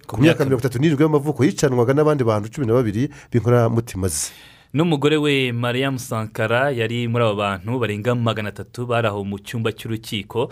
ku 0.07 0.15
myaka 0.21 0.45
mirongo 0.45 0.61
itatu 0.63 0.79
n'irindwi 0.79 1.03
y'amavuko 1.05 1.45
yicanwaga 1.45 1.95
n'abandi 1.95 2.25
bantu 2.25 2.49
cumi 2.53 2.67
na 2.67 2.75
babiri 2.75 3.11
b'inkoramutima 3.33 4.09
ze. 4.09 4.31
N'umugore 4.75 5.17
we 5.19 5.53
mariam 5.53 5.99
sankara 5.99 6.71
yari 6.71 7.09
muri 7.09 7.25
abo 7.25 7.35
bantu 7.35 7.79
barenga 7.81 8.15
magana 8.15 8.49
atatu 8.55 8.87
bari 8.87 9.09
aho 9.09 9.25
mu 9.25 9.39
cyumba 9.39 9.73
cy'urukiko. 9.73 10.51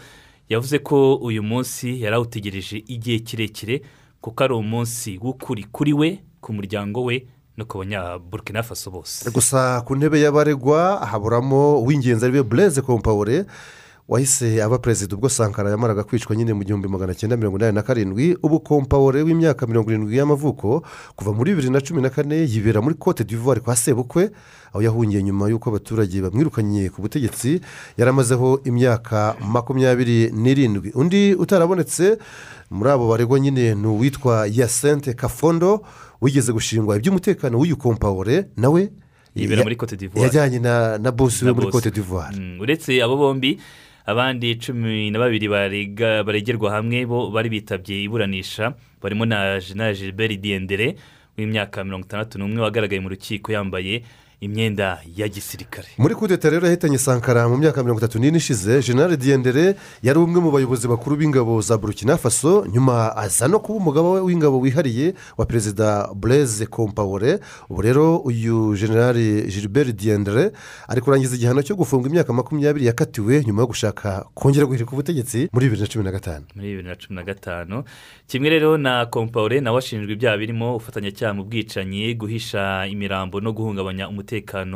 Yavuze 0.48 0.78
ko 0.82 1.14
uyu 1.22 1.42
munsi 1.42 2.00
yari 2.02 2.16
awutegereje 2.16 2.82
igihe 2.88 3.18
kirekire 3.20 3.82
kuko 4.20 4.44
ari 4.44 4.54
umunsi 4.54 5.18
w'ukuri 5.22 5.64
kuri 5.72 5.92
we 5.92 6.18
ku 6.40 6.52
muryango 6.52 7.04
we 7.04 7.26
no 7.56 7.64
ku 7.64 7.78
banyaburkina 7.78 8.62
faso 8.62 8.90
bose. 8.90 9.30
Gusa 9.30 9.82
ku 9.86 9.96
ntebe 9.96 10.20
y'abaregwa 10.20 11.02
haburamo 11.06 11.78
uw'ingenzi 11.82 12.24
ari 12.24 12.38
we 12.38 12.42
bureze 12.42 12.82
kompawure 12.82 13.44
wahise 14.08 14.62
aba 14.62 14.78
perezida 14.78 15.16
ubwo 15.16 15.28
sankara 15.28 15.70
yamaraga 15.70 16.04
kwicwa 16.04 16.36
nyine 16.36 16.52
mu 16.54 16.64
gihumbi 16.64 16.88
magana 16.88 17.14
cyenda 17.14 17.36
mirongo 17.36 17.58
inani 17.58 17.74
na 17.74 17.82
karindwi. 17.82 18.38
Ubu 18.42 18.60
kompawure 18.60 19.22
w'imyaka 19.22 19.66
mirongo 19.66 19.90
irindwi 19.90 20.16
y'amavuko 20.16 20.82
kuva 21.16 21.32
muri 21.32 21.50
bibiri 21.52 21.70
na 21.70 21.80
cumi 21.80 22.02
na 22.02 22.10
kane 22.10 22.36
yibera 22.48 22.80
muri 22.80 22.94
cote 22.94 23.24
d'ivoire 23.24 23.60
kwa 23.60 23.76
sebukwe 23.76 24.30
aho 24.72 24.82
yahungiye 24.82 25.22
nyuma 25.22 25.48
y'uko 25.48 25.68
abaturage 25.70 26.22
bamwirukanye 26.22 26.88
ku 26.90 27.02
butegetsi. 27.02 27.60
Yaramazeho 27.98 28.60
imyaka 28.64 29.36
makumyabiri 29.44 30.30
n'irindwi. 30.32 30.92
Undi 30.94 31.34
utarabonetse 31.34 32.16
muri 32.70 32.90
abo 32.90 33.08
baregwa 33.08 33.40
nyine 33.40 33.74
ni 33.74 33.86
uwitwa 33.86 34.46
yasente 34.50 35.14
kafondo 35.14 35.84
wigeze 36.20 36.52
gushingwa 36.52 36.96
iby'umutekano 36.96 37.58
w'uyu 37.58 37.76
kompawure 37.76 38.44
nawe 38.56 38.88
yibera 39.34 39.62
muri 39.62 39.76
cote 39.76 39.96
d'ivoire. 39.96 40.22
yajyanye 40.22 40.58
na 40.58 40.98
na 40.98 41.10
bosi 41.12 41.44
we 41.44 41.52
muri 41.52 41.70
cote 41.70 41.90
d'ivoire. 41.90 42.36
Mm, 42.36 42.60
uretse 42.60 43.02
abo 43.02 43.16
bombi 43.16 43.58
abandi 44.06 44.56
cumi 44.58 45.10
na 45.10 45.18
babiri 45.18 45.48
baregerwa 46.24 46.70
hamwe 46.72 47.06
bo 47.06 47.30
bari 47.30 47.48
bitabye 47.48 48.02
iburanisha 48.04 48.74
barimo 49.02 49.24
na 49.26 49.60
na 49.74 49.92
gilbert 49.92 50.40
diendere 50.40 50.96
w'imyaka 51.38 51.84
mirongo 51.84 52.04
itandatu 52.06 52.38
n'umwe 52.38 52.62
wagaragaye 52.62 53.00
mu 53.00 53.08
rukiko 53.08 53.52
yambaye 53.52 54.02
imyenda 54.40 54.98
ya 55.16 55.28
gisirikare. 55.28 55.88
Muri 55.98 56.14
kudeta 56.14 56.50
rero 56.50 56.66
yahitanye 56.66 56.98
sankara 56.98 57.48
mu 57.48 57.56
myaka 57.56 57.82
mirongo 57.82 57.98
itatu 57.98 58.18
n'ine 58.18 58.36
ishize 58.38 58.80
generale 58.86 59.16
diendere 59.16 59.74
yari 60.02 60.18
umwe 60.18 60.40
mu 60.40 60.50
bayobozi 60.50 60.88
bakuru 60.88 61.16
b'ingabo 61.16 61.60
za 61.60 61.78
burkina 61.78 62.16
faso 62.16 62.66
nyuma 62.66 63.16
aza 63.16 63.48
no 63.48 63.58
kuba 63.58 63.78
umugabo 63.78 64.12
we 64.12 64.20
w'ingabo 64.20 64.60
wihariye 64.60 65.14
wa 65.36 65.46
perezida 65.46 66.08
bureze 66.14 66.66
kompawure 66.66 67.38
ubu 67.68 67.82
rero 67.82 68.16
uyu 68.16 68.74
generale 68.78 69.42
gilbert 69.42 69.90
diendere 69.96 70.52
ari 70.88 71.00
kurangiza 71.00 71.34
igihano 71.34 71.62
cyo 71.62 71.74
gufunga 71.76 72.08
imyaka 72.08 72.32
makumyabiri 72.32 72.86
yakatiwe 72.86 73.42
nyuma 73.44 73.62
yo 73.62 73.66
gushaka 73.66 74.26
kongera 74.34 74.66
guhirika 74.66 74.92
ubutegetsi 74.92 75.48
muri 75.52 75.66
bibiri 75.66 75.82
na 75.82 75.88
cumi 75.90 76.04
na 76.04 76.12
gatanu. 76.12 76.44
Muri 76.54 76.68
bibiri 76.68 76.88
na 76.88 76.94
cumi 76.96 77.16
na 77.16 77.22
gatanu. 77.26 77.84
Kimwe 78.30 78.48
rero 78.50 78.78
na 78.78 79.06
kompawure 79.06 79.60
nawe 79.60 79.78
ashinjwa 79.78 80.12
ibyaha 80.12 80.36
birimo 80.38 80.76
ubufatanyacyaha 80.76 81.34
mu 81.34 81.42
bwicanyi 81.44 82.14
guhisha 82.14 82.86
imirambo 82.86 83.40
no 83.40 83.50
guhungabanya 83.52 84.06
umutekano 84.08 84.27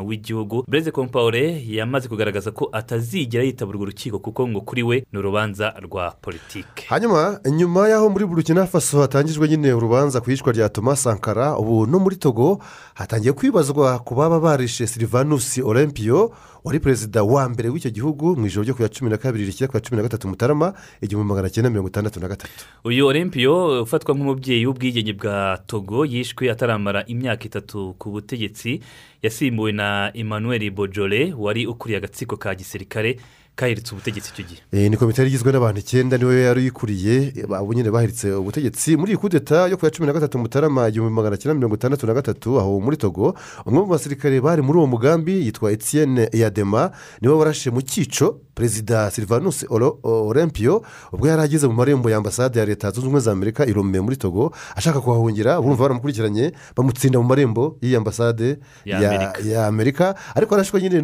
w'igihugu. 0.06 0.64
Bureze 0.68 0.90
kompawure 0.90 1.62
yamaze 1.66 2.08
kugaragaza 2.08 2.50
ko 2.50 2.68
atazigera 2.72 3.44
yitaba 3.44 3.70
urwo 3.70 3.84
rukiko 3.84 4.18
kuko 4.18 4.48
ngo 4.48 4.60
kuri 4.60 4.82
we 4.82 5.04
ni 5.12 5.18
urubanza 5.18 5.74
rwa 5.80 6.10
politike 6.20 6.84
hanyuma 6.88 7.40
nyuma 7.50 7.88
y'aho 7.88 8.10
muri 8.10 8.26
burkina 8.26 8.66
faso 8.66 9.00
hatangijwe 9.00 9.48
nyine 9.48 9.72
urubanza 9.72 10.20
ku 10.20 10.30
iyicwa 10.30 10.52
rya 10.52 10.68
thomas 10.68 11.02
sankara 11.02 11.56
ubu 11.58 11.86
no 11.86 11.98
muri 11.98 12.16
togo 12.16 12.58
hatangiye 12.94 13.32
kwibazwa 13.32 13.98
ku 13.98 14.14
baba 14.14 14.40
barishe 14.40 14.86
silvanus 14.86 15.58
olympiyo 15.58 16.32
wari 16.64 16.80
perezida 16.80 17.22
wa 17.22 17.48
mbere 17.48 17.68
w'icyo 17.68 17.90
gihugu 17.90 18.36
mu 18.36 18.46
ijoro 18.46 18.64
ryo 18.64 18.74
ku 18.74 18.82
ya 18.82 18.88
cumi 18.88 19.10
na 19.10 19.16
kabiri 19.18 19.44
rishyira 19.44 19.68
ku 19.70 19.76
ya 19.76 19.80
cumi 19.82 19.96
na 19.96 20.02
gatatu 20.02 20.28
mutarama 20.28 20.74
igihumbi 21.00 21.28
magana 21.28 21.50
cyenda 21.50 21.70
mirongo 21.70 21.88
itandatu 21.88 22.20
na 22.20 22.28
gatatu. 22.28 22.54
Uyu 22.84 23.06
olympiyo 23.06 23.82
ufatwa 23.82 24.14
nk'umubyeyi 24.14 24.66
w'ubwigenge 24.66 25.12
bwa 25.12 25.58
togo 25.66 26.06
yishwe 26.06 26.50
ataramara 26.50 27.04
imyaka 27.06 27.44
itatu 27.44 27.94
ku 27.98 28.10
butegetsi 28.10 28.80
yasimbuwe 29.22 29.72
na 29.72 30.10
emmanuel 30.14 30.70
bojore 30.70 31.34
wari 31.38 31.66
ukuriye 31.66 31.98
agatsiko 31.98 32.36
ka 32.36 32.54
gisirikare 32.54 33.18
kahiritse 33.56 33.92
ubutegetsi 33.94 34.30
icyo 34.32 34.44
gihe. 34.44 34.60
Eh, 34.72 34.90
ni 34.90 34.96
komite 34.96 35.18
yari 35.20 35.30
igizwe 35.30 35.52
n'abantu 35.52 35.80
icyenda 35.80 36.18
ni 36.18 36.24
we 36.24 36.42
yari 36.42 36.60
uyikuriye 36.60 37.32
eh, 37.36 37.44
abo 37.56 37.74
nyine 37.74 37.90
bahiritse 37.90 38.32
ubutegetsi. 38.32 38.96
Muri 38.96 39.12
iyi 39.12 39.18
kudeta 39.18 39.68
yo 39.68 39.76
ku 39.76 39.84
ya 39.84 39.90
cumi 39.90 40.06
na 40.06 40.12
gatatu 40.12 40.38
mutarama 40.38 40.88
igihumbi 40.88 41.14
magana 41.14 41.36
cyenda 41.36 41.54
mirongo 41.54 41.74
itandatu 41.74 42.06
na 42.06 42.14
gatatu 42.14 42.60
aho 42.60 42.80
muri 42.80 42.96
togo 42.96 43.34
umwe 43.66 43.80
mu 43.80 43.86
basirikare 43.86 44.40
bari 44.40 44.62
muri 44.62 44.78
uwo 44.78 44.86
mugambi 44.86 45.46
yitwa 45.46 45.72
etienne 45.72 46.28
yadema 46.32 46.90
ni 47.20 47.28
we 47.28 47.34
warashe 47.34 47.70
mu 47.70 47.82
cyico 47.82 48.40
perezida 48.54 49.10
silvanus 49.10 49.64
Olo- 49.68 49.98
olympiyo 50.02 50.82
ubwo 51.12 51.28
yari 51.28 51.42
ageze 51.42 51.66
mu 51.66 51.72
marembo 51.72 52.10
ya 52.10 52.16
ambasade 52.16 52.58
ya 52.58 52.66
leta 52.66 52.90
zunze 52.90 53.00
ubumwe 53.06 53.20
za 53.20 53.32
amerika 53.32 53.64
i 53.66 53.72
Lomé 53.72 54.00
muri 54.00 54.16
togo 54.16 54.52
ashaka 54.76 55.00
kuhahungira 55.00 55.60
urumva 55.60 55.82
baramukurikiranye 55.82 56.52
bamutsinda 56.76 57.18
mu 57.18 57.24
marembo 57.28 57.76
y'iyi 57.82 57.96
ambasade 57.96 58.58
Ya 58.84 59.66
Amerika. 59.66 60.14
ariko 60.34 60.54
arashwe 60.54 60.82
nyine 60.82 61.00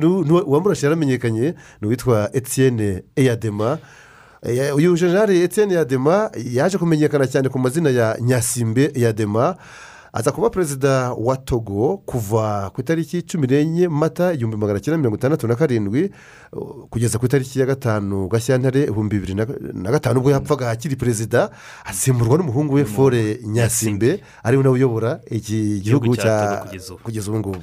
uwamurashe 0.46 0.86
yaramenyekanye 0.86 1.54
ni 1.80 1.86
uwitwa 1.88 2.30
etienne 2.38 3.02
eyadema. 3.16 3.78
Eh, 4.42 4.70
uyu 4.76 4.94
generale 4.96 5.42
etienne 5.44 5.74
eyadema 5.74 6.30
yaje 6.52 6.78
kumenyekana 6.78 7.26
cyane 7.26 7.48
ku 7.48 7.58
mazina 7.58 7.90
ya 7.90 8.16
nyasimbe 8.20 8.92
eyadema. 8.94 9.56
Aza 10.12 10.32
kuba 10.32 10.50
perezida 10.50 11.12
wa 11.12 11.36
togo 11.36 11.96
kuva 12.06 12.70
ku 12.74 12.80
itariki 12.80 13.22
cumi 13.22 13.46
n'enye 13.46 13.88
mata 13.88 14.32
igihumbi 14.32 14.56
magana 14.56 14.80
cyenda 14.80 14.98
mirongo 14.98 15.16
itandatu 15.16 15.46
na 15.46 15.54
karindwi 15.54 16.10
uh, 16.52 16.88
kugeza 16.90 17.18
ku 17.18 17.26
itariki 17.26 17.60
ya 17.60 17.66
gatanu 17.66 18.28
gashyantare 18.28 18.82
ibihumbi 18.82 19.18
bibiri 19.20 19.34
na- 19.74 19.90
gatanu 19.92 20.20
ubwo 20.20 20.30
yapfaga 20.30 20.70
akiri 20.70 20.96
perezida 20.96 21.50
asimburwa 21.84 22.38
n'umuhungu 22.38 22.74
we 22.74 22.84
fore 22.84 23.38
nyasimbe 23.44 24.22
ari 24.42 24.56
we 24.56 24.62
nawe 24.62 24.74
uyobora 24.74 25.20
iki 25.30 25.80
gihugu 25.84 26.16
cya 26.16 26.64
kugeza 27.04 27.30
ubu. 27.30 27.38
ngubu 27.38 27.62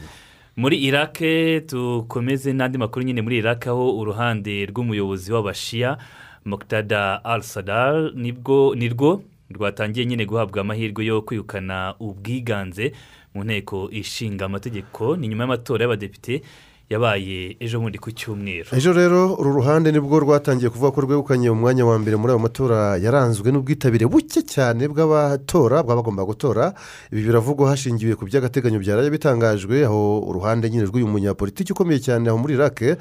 muri 0.56 0.78
irake 0.78 1.62
dukomeze 1.62 2.54
n'andi 2.54 2.78
makuru 2.78 3.06
nyine 3.06 3.22
muri 3.22 3.38
irake 3.38 3.70
aho 3.70 3.98
uruhande 4.00 4.66
rw'umuyobozi 4.66 5.32
w'abashiya 5.34 5.98
mokitada 6.46 7.26
al 7.26 7.42
sadar 7.42 8.12
nirwo 8.16 9.22
rwatangiye 9.52 10.06
nyine 10.06 10.26
guhabwa 10.26 10.62
amahirwe 10.62 11.06
yo 11.06 11.22
kwirukana 11.22 11.96
ubwiganze 12.00 12.92
mu 13.36 13.44
nteko 13.44 13.90
ishinga 13.92 14.46
amategeko. 14.46 15.16
Ni 15.18 15.28
nyuma 15.28 15.44
y'amatora 15.44 15.84
y'abadepite 15.84 16.42
yabaye 16.90 17.58
ejo 17.60 17.80
bundi 17.80 17.98
ku 17.98 18.12
cyumweru. 18.12 18.70
Ejo 18.72 18.94
rero 18.94 19.34
uru 19.36 19.54
ruhande 19.62 19.92
ni 19.92 20.00
bwo 20.00 20.20
rwatangiye 20.20 20.70
kuvuga 20.70 20.92
ko 20.92 21.02
rwegukanye 21.02 21.50
umwanya 21.50 21.86
wa 21.86 21.98
mbere 22.00 22.16
muri 22.18 22.32
ayo 22.34 22.40
matora 22.40 22.98
yaranzwe 22.98 23.52
n'ubwitabire 23.52 24.06
buke 24.06 24.42
cyane 24.46 24.88
bw'abatora 24.88 25.82
bw'abagomba 25.84 26.26
gutora. 26.26 26.74
Ibi 27.12 27.24
biravugwa 27.26 27.70
hashingiwe 27.74 28.16
ku 28.16 28.26
by'agateganyo 28.30 28.80
byaraye 28.80 29.10
bitangajwe 29.10 29.86
aho 29.86 30.22
uruhande 30.30 30.70
nyine 30.70 30.86
rw'uyu 30.86 31.08
munyapolitiki 31.10 31.74
ukomeye 31.74 32.00
cyane 32.00 32.30
aho 32.30 32.38
muri 32.38 32.54
irake 32.54 32.98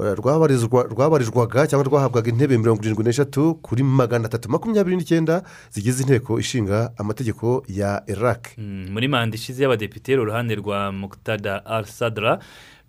eh, 0.00 0.14
rwabarizwa- 0.18 0.86
rwabarizwaga 0.92 1.66
cyangwa 1.66 1.86
rwahabwaga 1.88 2.30
intebe 2.30 2.58
mirongo 2.58 2.82
irindwi 2.82 3.04
n'eshatu 3.04 3.54
kuri 3.62 3.82
magana 3.82 4.26
atatu 4.26 4.50
makumyabiri 4.50 4.96
n'icyenda 4.96 5.42
zigize 5.70 6.02
inteko 6.02 6.38
ishinga 6.38 6.92
amategeko 6.98 7.64
ya 7.68 8.02
irake 8.06 8.50
Mm, 8.58 8.86
muri 8.92 9.08
manda 9.08 9.34
ishize 9.36 9.62
y'abadepite 9.62 10.16
uruhande 10.18 10.54
rwa 10.54 10.92
mukitada 10.92 11.61
al 11.66 11.84
sadra 11.84 12.38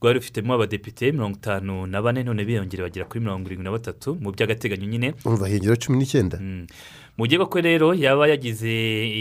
rwari 0.01 0.19
rufitemo 0.19 0.53
abadepite 0.53 1.11
mirongo 1.11 1.38
itanu 1.38 1.88
na 1.88 2.01
bane 2.01 2.24
none 2.24 2.43
biyongera 2.45 2.84
bagera 2.84 3.05
kuri 3.05 3.19
mirongo 3.24 3.47
irindwi 3.47 3.63
na 3.63 3.71
batatu 3.71 4.17
mu 4.19 4.32
by'agateganyo 4.32 4.88
nyine. 4.88 5.13
Umva 5.26 5.47
hingiro 5.47 5.76
cumi 5.76 5.97
n'icyenda. 5.97 6.38
Mu 7.17 7.24
gihe 7.28 7.38
koko 7.39 7.61
rero 7.61 7.93
yaba 7.93 8.28
yagize 8.28 8.67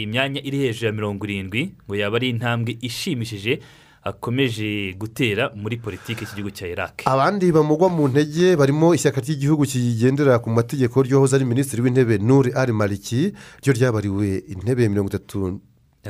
imyanya 0.03 0.41
iri 0.43 0.57
hejuru 0.67 0.85
ya 0.85 0.91
mirongo 0.91 1.23
irindwi 1.25 1.71
ngo 1.87 1.95
yaba 1.95 2.17
ari 2.17 2.29
intambwe 2.29 2.77
ishimishije 2.81 3.59
akomeje 4.03 4.93
gutera 4.99 5.51
muri 5.55 5.77
politiki 5.77 6.25
cy'igihugu 6.25 6.51
cya 6.51 6.67
iraq. 6.67 7.07
Abandi 7.07 7.51
bamugwa 7.51 7.87
mu 7.89 8.07
ntege 8.11 8.55
barimo 8.59 8.91
ishyaka 8.91 9.21
ry'igihugu 9.23 9.63
kigendera 9.63 10.39
ku 10.43 10.49
mategeko 10.49 10.99
ry'uwahoze 11.03 11.35
ari 11.39 11.45
minisitiri 11.45 11.81
w'intebe 11.81 12.17
nuri 12.19 12.51
ari 12.51 12.73
mariki 12.75 13.31
ryo 13.63 13.71
ryabariwe 13.73 14.43
intebe 14.51 14.89
mirongo 14.89 15.07
itatu 15.07 15.61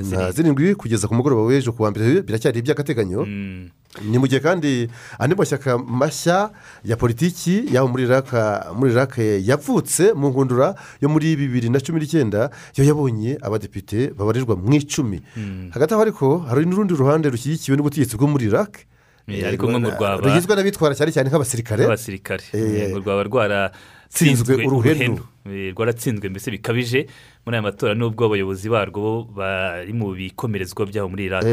zirindwi 0.02 0.76
kugeza 0.76 1.08
ku 1.08 1.14
mugoroba 1.16 1.42
w'ejo 1.46 1.72
ku 1.74 1.84
wa 1.84 1.92
mbere 1.92 2.22
biracyari 2.22 2.60
iby'agateganyo. 2.60 3.26
Ni 4.02 4.18
mu 4.18 4.26
gihe 4.28 4.42
kandi 4.42 4.90
andi 5.20 5.36
mashyaka 5.38 5.78
mashya 5.78 6.50
ya 6.84 6.98
politiki 6.98 7.70
yaba 7.70 7.86
muri 7.88 8.04
iraka 8.10 8.74
muri 8.74 8.90
iraka 8.92 9.22
yavutse 9.22 10.14
mu 10.18 10.34
nkundura 10.34 10.74
yo 11.02 11.10
muri 11.14 11.38
bibiri 11.38 11.70
na 11.70 11.78
cumi 11.80 12.00
n'icyenda 12.02 12.50
yo 12.74 12.84
yabonye 12.84 13.38
abadepite 13.42 14.10
babarirwa 14.18 14.58
mu 14.58 14.74
icumi. 14.74 15.22
Hagati 15.70 15.94
aho 15.94 16.02
ariko 16.02 16.26
hari 16.50 16.66
n'urundi 16.66 16.94
ruhande 16.98 17.30
rushyigikiwe 17.30 17.78
n'ubutegetsi 17.78 18.18
bwo 18.18 18.28
muri 18.28 18.50
mu 19.80 19.94
rwaba 19.94 20.26
rugizwe 20.26 20.52
n'abitwara 20.58 20.98
cyane 20.98 21.12
cyane 21.14 21.30
nk'abasirikare. 21.30 21.86
Nk'abasirikare. 21.86 22.44
Ngo 22.90 23.00
rwaba 23.06 23.24
rwaratsinzwe 24.14 24.66
uruhenu. 24.66 25.20
rwaratsinzwe 25.74 26.30
mbese 26.30 26.52
bikabije. 26.52 27.08
Muri 27.46 27.56
aya 27.58 27.62
matora 27.62 27.94
n'ubwo 27.96 28.26
abayobozi 28.26 28.70
barwo 28.70 29.28
bari 29.36 29.94
mu 29.94 30.14
bikomerezwa 30.16 30.86
byabo 30.86 31.10
muri 31.10 31.24
iraq. 31.26 31.44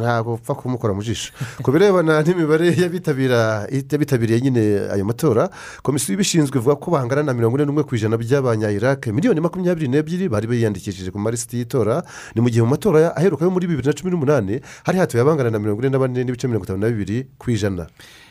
Ntabwo 0.00 0.34
upfa 0.34 0.54
kumukora 0.54 0.94
mu 0.94 1.02
jisho. 1.02 1.30
Ku 1.62 1.70
birebana 1.70 2.18
n'imibare 2.26 2.74
y'abitabiriye 2.74 4.40
nyine 4.40 4.90
ayo 4.90 5.04
matora 5.04 5.50
komisiyo 5.82 6.14
ibishinzwe 6.14 6.58
ivuga 6.58 6.76
ko 6.76 6.90
bangana 6.90 7.22
na 7.22 7.34
mirongo 7.34 7.56
ine 7.56 7.66
n'umwe 7.66 7.84
ku 7.84 7.94
ijana 7.94 8.16
by'abanya-iraq 8.18 9.06
miliyoni 9.14 9.40
makumyabiri 9.40 9.86
n'ebyiri 9.88 10.26
bari 10.28 10.46
biyandikishije 10.50 11.14
ku 11.14 11.18
malisiti 11.18 11.62
y'itora. 11.62 12.02
Ni 12.34 12.40
mu 12.42 12.48
gihe 12.50 12.62
mu 12.66 12.70
matora 12.74 13.14
aheruka 13.14 13.44
yo 13.44 13.52
muri 13.54 13.70
bibiri 13.70 13.86
na 13.86 13.94
cumi 13.94 14.10
n'umunani 14.10 14.58
hari 14.82 14.98
hatuye 14.98 15.22
abangana 15.22 15.50
na 15.54 15.62
mirongo 15.62 15.78
ine 15.84 15.94
na 15.94 15.98
bane 16.02 16.24
n'ibice 16.24 16.48
mirongo 16.48 16.66
itanu 16.66 16.82
na 16.82 16.90
bibiri 16.90 17.30
ku 17.38 17.54
ijana. 17.54 17.86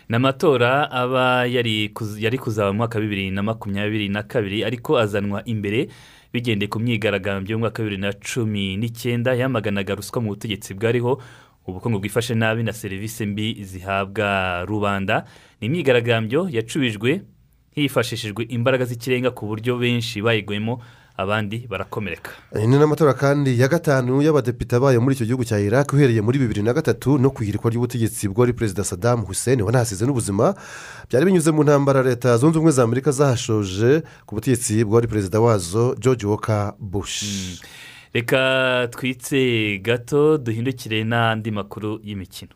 Ni 0.10 0.16
amatora 0.16 0.92
aba 0.92 1.46
yari 1.46 2.38
kuzaba 2.38 2.72
mu 2.72 2.78
mwaka 2.78 2.98
wa 3.00 3.02
bibiri 3.02 3.32
na 3.32 3.44
makumyabiri 3.44 4.10
na 4.10 4.24
kabiri 4.24 4.64
ariko 4.64 4.98
azanwa 5.00 5.42
imbere 5.46 5.88
bigendeye 6.34 6.70
ku 6.70 6.80
myigaragambyo 6.80 7.52
y'umwaka 7.54 7.82
wa 7.84 7.90
bibiri 7.90 8.02
na 8.02 8.14
cumi 8.14 8.78
n'icyenda 8.78 9.34
yamaganaga 9.34 9.96
ruswa 9.96 10.22
mu 10.22 10.30
butegetsi 10.38 10.74
bwariho 10.74 11.22
ubukungu 11.68 12.00
bwifashe 12.00 12.36
nabi 12.36 12.64
na 12.64 12.74
serivisi 12.74 13.26
mbi 13.26 13.64
zihabwa 13.64 14.62
rubanda. 14.70 15.26
Ni 15.62 15.68
imyigaragambyo 15.68 16.48
yacubijwe 16.52 17.22
hifashishijwe 17.72 18.44
imbaraga 18.44 18.86
z'ikirenga 18.86 19.32
ku 19.32 19.46
buryo 19.50 19.78
benshi 19.78 20.22
bayigwemo 20.22 20.82
abandi 21.18 21.68
barakomereka. 21.70 22.32
Ni 22.56 22.68
n'amatora 22.78 23.14
kandi 23.14 23.60
ya 23.60 23.68
gatanu 23.68 24.22
y'abadepite 24.22 24.80
bayo 24.80 25.02
muri 25.02 25.16
icyo 25.16 25.26
gihugu 25.26 25.46
cya 25.46 25.60
iraq 25.60 25.94
uhereye 25.94 26.22
muri 26.22 26.40
bibiri 26.40 26.62
na 26.64 26.74
gatatu 26.74 27.18
no 27.18 27.30
ku 27.32 27.44
ihirikwa 27.44 27.72
ry'ubutegetsi 27.72 28.28
bwari 28.28 28.54
perezida 28.54 28.84
sadamu 28.84 29.26
hussein 29.26 29.62
wanahasize 29.62 30.06
n'ubuzima. 30.06 30.56
Byari 31.10 31.26
binyuze 31.26 31.52
mu 31.52 31.64
ntambara 31.64 32.04
leta 32.04 32.38
zunze 32.38 32.58
ubumwe 32.58 32.72
za 32.72 32.84
amerika 32.84 33.12
zahashoje 33.12 34.04
ku 34.26 34.36
butegetsi 34.36 34.84
bwari 34.84 35.08
perezida 35.08 35.40
wazo 35.40 35.96
george 36.00 36.26
walker 36.28 36.74
bush. 36.80 37.24
Reka 38.14 38.88
twitse 38.92 39.80
gato 39.84 40.38
duhindukire 40.38 41.04
n'andi 41.04 41.52
makuru 41.52 42.00
y'imikino. 42.04 42.52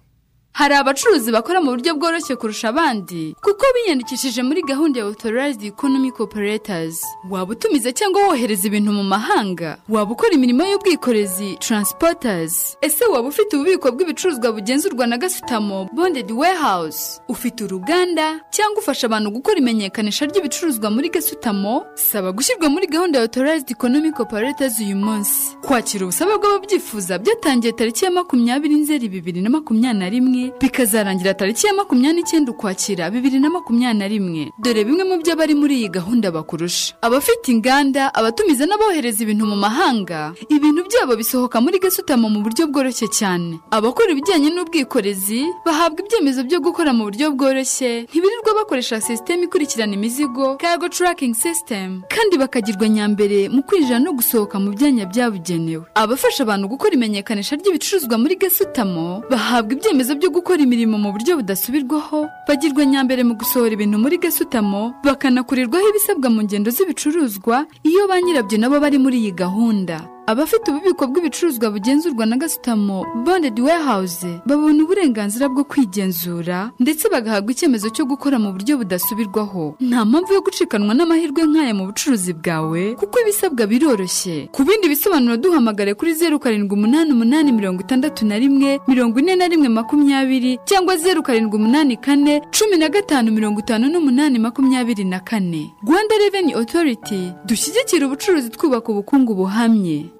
Hari 0.60 0.74
abacuruzi 0.76 1.32
bakora 1.32 1.62
mu 1.64 1.72
buryo 1.72 1.95
bworoshye 1.95 2.36
kurusha 2.36 2.70
abandi 2.70 3.36
kuko 3.45 3.64
biyandikishije 3.76 4.43
muri 4.43 4.62
gahunda 4.72 4.99
ya 4.99 5.05
authorized 5.05 5.64
economic 5.64 6.20
operators 6.20 6.99
waba 7.30 7.51
utumiza 7.55 7.91
cyangwa 7.95 8.28
wohereza 8.28 8.68
ibintu 8.68 8.91
mu 8.91 9.03
mahanga? 9.03 9.78
Waba 9.89 10.12
ukora 10.12 10.32
imirimo 10.36 10.64
y'ubwikorezi? 10.68 11.55
Transporters. 11.60 12.78
Ese 12.82 13.05
waba 13.05 13.28
ufite 13.28 13.55
ububiko 13.55 13.91
bw'ibicuruzwa 13.91 14.51
bugenzurwa 14.51 15.07
na 15.07 15.18
gasutamo? 15.18 15.88
Bonded 15.95 16.32
warehouse. 16.32 17.22
Ufite 17.28 17.64
uruganda 17.64 18.39
cyangwa 18.51 18.80
ufasha 18.82 19.07
abantu 19.07 19.32
gukora 19.32 19.57
imenyekanisha 19.57 20.26
ry'ibicuruzwa 20.26 20.89
muri 20.91 21.10
gasutamo? 21.10 21.86
Saba 21.95 22.32
gushyirwa 22.32 22.70
muri 22.70 22.88
gahunda 22.88 23.20
ya 23.20 23.24
authorized 23.26 23.72
economic 23.72 24.20
operators 24.20 24.80
uyu 24.80 24.95
munsi. 24.95 25.55
Kwakira 25.62 26.03
ubusabe 26.05 26.36
bw'ababyifuza 26.38 27.18
byatangiye 27.20 27.74
tariki 27.74 28.05
ya 28.05 28.12
makumyabiri 28.12 28.76
nzeri 28.76 29.07
bibiri 29.10 29.41
na 29.41 29.49
makumyabiri 29.49 29.99
na 29.99 30.10
rimwe 30.10 30.49
bikazarangira 30.62 31.34
tariki 31.34 31.68
ya 31.68 31.74
makumyabiri 31.74 32.22
n'icyenda 32.22 32.52
ukwakira 32.52 33.10
bibiri 33.12 33.39
na 33.39 33.50
makumyabiri 33.50 34.00
na 34.00 34.08
rimwe 34.08 34.43
dore 34.60 34.84
bimwe 34.84 35.04
mu 35.04 35.16
byo 35.22 35.34
abari 35.34 35.56
muri 35.56 35.76
iyi 35.80 35.89
gahunda 35.89 36.32
bakurusha. 36.32 36.93
Abafite 37.02 37.47
inganda 37.52 38.14
abatumiza 38.14 38.66
n'abohereza 38.66 39.24
ibintu 39.24 39.45
mu 39.45 39.56
mahanga. 39.56 40.34
Ibintu 40.50 40.84
byabo 40.88 41.16
bisohoka 41.16 41.62
muri 41.62 41.80
gasutamo 41.80 42.30
mu 42.30 42.39
buryo 42.41 42.68
bworoshye 42.68 43.08
cyane. 43.12 43.60
Abakora 43.72 44.12
ibijyanye 44.12 44.50
n'ubwikorezi 44.54 45.41
bahabwa 45.66 46.00
ibyemezo 46.04 46.43
byo 46.47 46.60
gukora 46.60 46.93
mu 46.93 47.04
buryo 47.08 47.32
bworoshye. 47.36 48.08
Ntibirirwa 48.10 48.52
bakoresha 48.64 49.02
sisiteme 49.02 49.43
ikurikirana 49.45 49.93
imizigo 49.93 50.58
cargo 50.58 50.89
tracking 50.89 51.34
system. 51.36 52.02
Kandi 52.10 52.38
bakagirwa 52.38 52.88
nyambere 52.89 53.50
mu 53.50 53.62
kwinjira 53.64 54.00
no 54.00 54.14
gusohoka 54.14 54.60
mu 54.60 54.72
byanya 54.76 55.06
byabugenewe. 55.06 55.86
Abafasha 55.95 56.43
abantu 56.43 56.68
gukora 56.68 56.93
imenyekanisha 56.95 57.56
ry'ibicuruzwa 57.56 58.18
muri 58.18 58.36
gasutamo 58.36 59.24
bahabwa 59.32 59.74
ibyemezo 59.76 60.16
byo 60.16 60.30
gukora 60.39 60.63
imirimo 60.63 60.95
mu 60.97 61.11
buryo 61.11 61.35
budasubirwaho 61.39 62.27
bagirwa 62.47 62.85
nyambere 62.87 63.23
mu 63.27 63.35
gusohora 63.35 63.75
ibintu 63.75 63.99
muri 63.99 64.15
gasutamo 64.17 64.95
bakanakurirwaho 65.03 65.85
ibisabwa 65.91 66.27
mu 66.31 66.41
ngendo 66.47 66.71
z'ibicuruzwa 66.71 67.67
iyo 67.83 68.07
ba 68.07 68.15
nyirabyo 68.23 68.55
nabo 68.57 68.79
bari 68.79 68.97
muri 69.03 69.17
iyi 69.19 69.31
gahunda. 69.35 70.07
Abafite 70.30 70.65
ububiko 70.71 71.03
bw'ibicuruzwa 71.09 71.67
bugenzurwa 71.73 72.25
na 72.25 72.38
gasutamo 72.38 72.97
bonded 73.25 73.57
warehouse 73.59 74.27
babona 74.45 74.84
uburenganzira 74.84 75.49
bwo 75.49 75.63
kwigenzura 75.63 76.69
ndetse 76.80 77.09
bagahabwa 77.09 77.49
icyemezo 77.51 77.89
cyo 77.89 78.05
gukora 78.05 78.38
mu 78.39 78.53
buryo 78.53 78.77
budasubirwaho. 78.77 79.75
Nta 79.82 80.05
mpamvu 80.05 80.34
yo 80.34 80.41
gucikanwa 80.45 80.93
n'amahirwe 80.93 81.41
nk'aya 81.49 81.73
mu 81.73 81.84
bucuruzi 81.89 82.34
bwawe 82.38 82.82
kuko 82.99 83.15
ibisabwa 83.25 83.63
biroroshye. 83.71 84.49
Ku 84.53 84.61
bindi 84.63 84.86
bisobanuro 84.93 85.38
duhamagare 85.41 85.93
kuri 85.97 86.13
zeru 86.13 86.38
karindwi 86.39 86.73
umunani 86.77 87.09
umunani 87.11 87.49
mirongo 87.51 87.82
itandatu 87.82 88.21
na 88.30 88.38
rimwe 88.38 88.77
mirongo 88.88 89.17
ine 89.19 89.34
na 89.36 89.47
rimwe 89.49 89.69
makumyabiri 89.69 90.59
cyangwa 90.69 90.93
zeru 90.97 91.23
karindwi 91.25 91.55
umunani 91.57 91.97
kane 91.97 92.41
cumi 92.53 92.77
na 92.77 92.89
gatanu 92.89 93.32
mirongo 93.34 93.59
itanu 93.65 93.89
n'umunani 93.89 94.38
makumyabiri 94.39 95.03
na 95.09 95.19
kane. 95.25 95.73
Rwanda 95.82 96.13
reveni 96.21 96.53
otoriti 96.55 97.34
dushyigikira 97.49 98.05
ubucuruzi 98.05 98.49
twubaka 98.53 98.91
ubukungu 98.93 99.34
buhamye. 99.34 100.18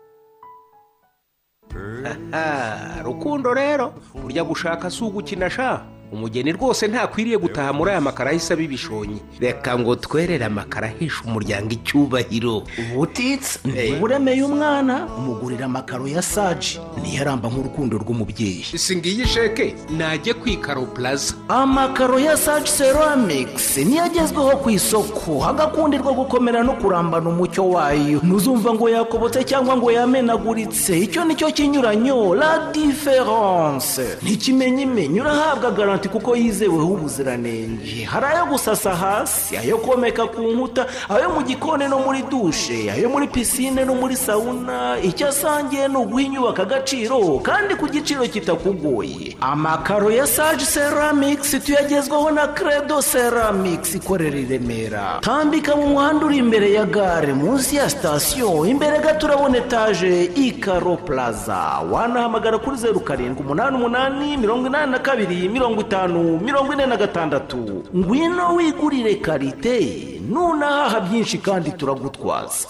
rukundo 3.08 3.54
rero 3.54 3.94
burya 4.14 4.44
gushaka 4.44 4.90
si 4.90 5.04
ugukina 5.04 5.50
sha? 5.50 5.86
Umugeni 6.12 6.52
rwose 6.52 6.88
ntakwiriye 6.88 7.38
gutaha 7.38 7.74
muri 7.74 7.92
aya 7.92 8.02
makara 8.02 8.30
ahise 8.30 8.54
aba 8.54 8.62
ibishonyi. 8.64 9.22
Reka 9.40 9.80
ngo 9.80 9.96
twerere 9.96 10.46
amakara 10.46 10.88
ahesha 10.88 11.22
umuryango 11.26 11.70
icyubahiro. 11.72 12.64
Ubutitsa 12.96 13.60
uburemeye 13.96 14.44
umwana 14.44 15.06
umugurira 15.18 15.66
amakaro 15.66 16.08
ya 16.08 16.22
saji. 16.22 16.80
Niyo 17.02 17.22
aramba 17.22 17.50
nk'urukundo 17.50 17.98
rw'umubyeyi. 17.98 18.64
Si 18.78 18.96
ngiyi 18.96 19.26
sheke? 19.28 19.76
Najye 19.98 20.34
ku 20.34 20.50
ikaro 20.50 20.86
puraza 20.86 21.34
amakaro 21.48 22.20
ya 22.20 22.38
saji 22.38 22.68
seramikisi 22.72 23.86
niyo 23.86 24.04
agezweho 24.04 24.58
ku 24.64 24.70
isoko. 24.70 25.40
Hagakundirwa 25.40 26.14
gukomera 26.14 26.64
no 26.64 26.74
kurambana 26.74 27.30
umucyo 27.30 27.70
wayo. 27.70 28.20
Ntuzumva 28.24 28.74
ngo 28.74 28.90
yakobotse 28.90 29.44
cyangwa 29.44 29.78
ngo 29.78 29.92
yamenaguritse. 29.92 31.00
Icyo 31.00 31.26
ni 31.26 31.36
cyo 31.36 31.52
kinyuranyo 31.52 32.36
la 32.36 32.72
diferanse 32.74 34.18
ntikimenyimenyi 34.22 35.22
urahabwa 35.22 35.72
garanti 35.72 35.99
kuko 36.08 36.36
yizeweho 36.36 36.88
ubuziranenge. 36.88 38.04
Hari 38.06 38.26
ayo 38.26 38.46
gusasa 38.46 38.96
hasi 38.96 39.58
ayo 39.58 39.78
komeka 39.78 40.28
ku 40.28 40.42
nkuta 40.42 40.86
ayo 41.10 41.30
mu 41.30 41.42
gikoni 41.44 41.88
no 41.88 42.00
muri 42.00 42.22
dushe 42.32 42.92
ayo 42.92 43.10
muri 43.10 43.28
pisine 43.28 43.86
no 43.86 43.96
muri 43.96 44.16
sawuna 44.16 44.98
icyo 45.04 45.28
asangiye 45.28 45.88
ni 45.88 45.96
uguha 45.98 46.22
inyubako 46.22 46.62
agaciro 46.62 47.40
kandi 47.44 47.76
ku 47.76 47.88
giciro 47.88 48.24
kitakugoye. 48.28 49.36
Amakaro 49.42 50.12
ya 50.12 50.28
saji 50.28 50.66
seramikisi 50.66 51.60
tuyagezwaho 51.60 52.32
na 52.32 52.48
credo 52.48 53.02
seramikisi 53.02 53.98
ikorera 53.98 54.38
i 54.40 54.46
remera. 54.46 55.20
Tambika 55.22 55.76
mu 55.76 55.88
muhanda 55.88 56.26
uri 56.26 56.38
imbere 56.38 56.72
ya 56.74 56.86
gare 56.86 57.34
munsi 57.34 57.76
ya 57.76 57.90
sitasiyo 57.90 58.66
imbere 58.66 59.00
gato 59.00 59.26
urabona 59.28 59.58
etaje 59.58 60.24
ikaro 60.36 60.96
puraza 60.98 61.80
wanahamagara 61.92 62.58
kuri 62.58 62.78
zeru 62.78 63.00
karindwi 63.00 63.44
umunani 63.46 63.76
umunani 63.78 64.38
mirongo 64.38 64.68
inani 64.68 64.92
na 64.92 65.00
kabiri 65.00 65.50
mirongo 65.50 65.82
itanu 65.90 66.40
mirongo 66.40 66.74
ine 66.74 66.86
na 66.86 66.98
gatandatu. 66.98 67.84
Ngwino 67.96 68.56
wigurire 68.56 69.16
karite. 69.16 70.22
Nunahaha 70.30 71.00
byinshi 71.02 71.38
kandi 71.38 71.72
turagutwaza. 71.72 72.68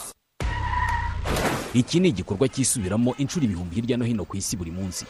Iki 1.74 2.00
ni 2.00 2.08
igikorwa 2.10 2.48
cyisubiramo 2.48 3.16
inshuro 3.18 3.46
ibihumbi 3.46 3.76
hirya 3.76 3.98
no 3.98 4.06
hino 4.06 4.26
ku 4.26 4.38
isi 4.38 4.58
buri 4.58 4.72
munsi. 4.72 5.06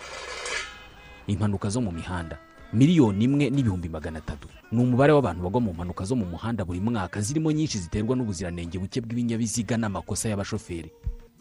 Impanuka 1.28 1.70
zo 1.70 1.82
mu 1.82 1.91
mihanda. 1.91 2.38
Miliyoni 2.74 3.24
imwe 3.26 3.49
n'ibihumbi 3.49 3.89
magana 3.89 4.18
atatu. 4.20 4.47
Ni 4.72 4.82
umubare 4.82 5.14
w'abantu 5.14 5.43
bagwa 5.43 5.62
mu 5.62 5.74
mpanuka 5.74 6.05
zo 6.05 6.16
mu 6.16 6.26
muhanda 6.26 6.66
buri 6.66 6.80
mwaka. 6.80 7.22
Zirimo 7.22 7.51
nyinshi 7.51 7.78
ziterwa 7.78 8.16
n'ubuziranenge 8.16 8.80
buke 8.80 9.01
bw'ibinyabiziga 9.01 9.78
n'amakosa 9.78 10.30
y'abashoferi. 10.30 10.91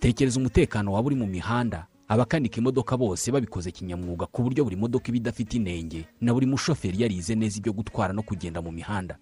Tekereza 0.01 0.37
umutekano 0.41 0.93
waba 0.93 1.07
uri 1.07 1.17
mu 1.17 1.27
mihanda. 1.27 1.87
Abakanika 2.09 2.57
imodoka 2.59 2.97
bose 2.97 3.33
babikoze 3.33 3.71
kinyamwuga 3.71 4.27
ku 4.27 4.43
buryo 4.43 4.65
buri 4.65 4.77
modoka 4.77 5.09
iba 5.09 5.17
idafite 5.17 5.55
inenge 5.57 6.05
na 6.21 6.33
buri 6.35 6.47
mushoferi 6.47 7.03
yarize 7.03 7.35
neza 7.35 7.59
ibyo 7.59 7.73
gutwara 7.73 8.13
no 8.13 8.23
kugenda 8.23 8.63
mu 8.63 8.73
mihanda. 8.73 9.19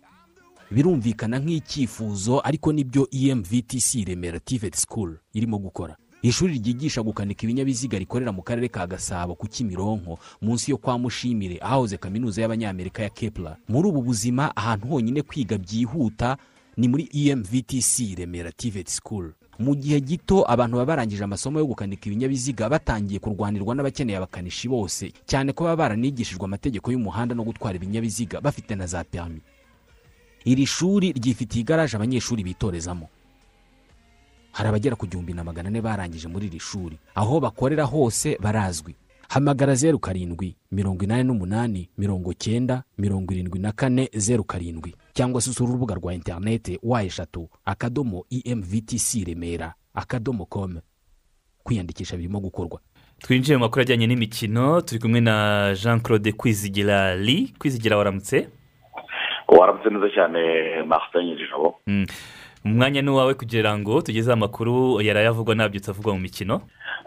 Birumvikana 0.71 1.39
nk'icyifuzo 1.39 2.41
ariko 2.45 2.73
ni 2.73 2.85
byo 2.85 3.09
emvtc 3.11 4.05
remera 4.07 4.41
tivet 4.41 4.75
school 4.77 5.17
irimo 5.35 5.59
gukora. 5.59 5.97
Ishuri 6.23 6.59
ryigisha 6.59 7.03
gukanika 7.03 7.43
ibinyabiziga 7.45 7.99
rikorera 7.99 8.33
mu 8.33 8.43
karere 8.43 8.69
ka 8.69 8.87
gasabo 8.87 9.35
ku 9.35 9.47
kimironko 9.47 10.19
munsi 10.43 10.71
yo 10.71 10.77
kwa 10.79 10.99
mushimire 10.99 11.59
ahahoze 11.63 11.97
kaminuza 11.97 12.43
y'abanyamerika 12.43 13.03
ya 13.03 13.09
kepler. 13.11 13.57
Muri 13.69 13.89
ubu 13.89 14.03
buzima 14.03 14.57
ahantu 14.57 14.87
honyine 14.89 15.23
kwiga 15.23 15.59
byihuta 15.59 16.37
ni 16.77 16.89
muri 16.89 17.09
emvtc 17.15 18.17
remera 18.19 18.53
tivet 18.53 18.89
school. 18.89 19.33
Mu 19.59 19.75
gihe 19.75 20.01
gito 20.01 20.45
abantu 20.51 20.77
baba 20.77 20.87
barangije 20.97 21.25
amasomo 21.25 21.59
yo 21.59 21.67
gukanika 21.67 22.07
ibinyabiziga 22.07 22.69
batangiye 22.69 23.19
kurwanirwa 23.21 23.75
n'abakeneye 23.75 24.17
abakanishi 24.19 24.69
bose 24.69 25.13
cyane 25.27 25.53
ko 25.53 25.65
baba 25.65 25.77
baranigishijwe 25.89 26.45
amategeko 26.45 26.93
y'umuhanda 26.93 27.35
no 27.35 27.45
gutwara 27.45 27.77
ibinyabiziga 27.77 28.41
bafite 28.41 28.75
na 28.77 28.87
za 28.87 29.05
perimi 29.05 29.41
iri 30.45 30.67
shuri 30.67 31.13
ryifitiye 31.13 31.61
igaraje 31.63 31.97
abanyeshuri 31.97 32.45
bitorezamo. 32.45 33.09
Hari 34.53 34.69
abagera 34.69 34.97
ku 34.97 35.07
gihumbi 35.07 35.35
na 35.35 35.45
magana 35.45 35.69
ane 35.69 35.81
barangije 35.83 36.29
muri 36.29 36.47
iri 36.47 36.61
shuri. 36.61 36.99
Aho 37.15 37.41
bakorera 37.41 37.85
hose 37.85 38.39
barazwi. 38.41 38.95
Hamagara 39.29 39.75
zeru 39.75 39.99
karindwi 39.99 40.55
mirongo 40.73 41.05
inani 41.05 41.25
n'umunani 41.25 41.89
mirongo 41.99 42.33
cyenda 42.35 42.83
mirongo 42.99 43.33
irindwi 43.35 43.59
na 43.59 43.73
kane 43.73 44.09
zeru 44.15 44.45
karindwi. 44.45 44.95
Cyangwa 45.17 45.41
se 45.41 45.51
usura 45.51 45.71
urubuga 45.71 45.95
rwa 45.95 46.15
interineti 46.15 46.79
wa 46.83 47.03
eshatu 47.03 47.49
akadomo 47.65 48.25
emvtc 48.45 49.25
remera 49.27 49.75
akadomo 49.95 50.45
komu 50.45 50.81
kwiyandikisha 51.65 52.17
birimo 52.17 52.41
gukorwa. 52.41 52.81
Twinjiye 53.19 53.57
mu 53.57 53.65
makuru 53.65 53.83
ajyanye 53.83 54.07
n'imikino 54.07 54.81
turi 54.81 55.01
kumwe 55.01 55.21
na 55.21 55.75
jean 55.75 56.01
claude 56.01 56.33
kwizigira 56.33 57.17
li 57.17 57.55
kwizigira 57.59 57.97
waramutse? 57.97 58.49
Waramutse 59.49 59.91
neza 59.91 60.09
cyane 60.15 60.41
martin 60.87 61.37
jabo 61.39 61.81
umwanya 62.65 63.03
ni 63.03 63.11
uwawe 63.11 63.35
kugira 63.35 63.79
ngo 63.79 64.03
tugeze 64.03 64.33
amakuru 64.33 65.01
yarayavugwa 65.01 65.55
nabyutse 65.55 65.91
avugwa 65.91 66.15
mu 66.15 66.21
mikino. 66.21 66.61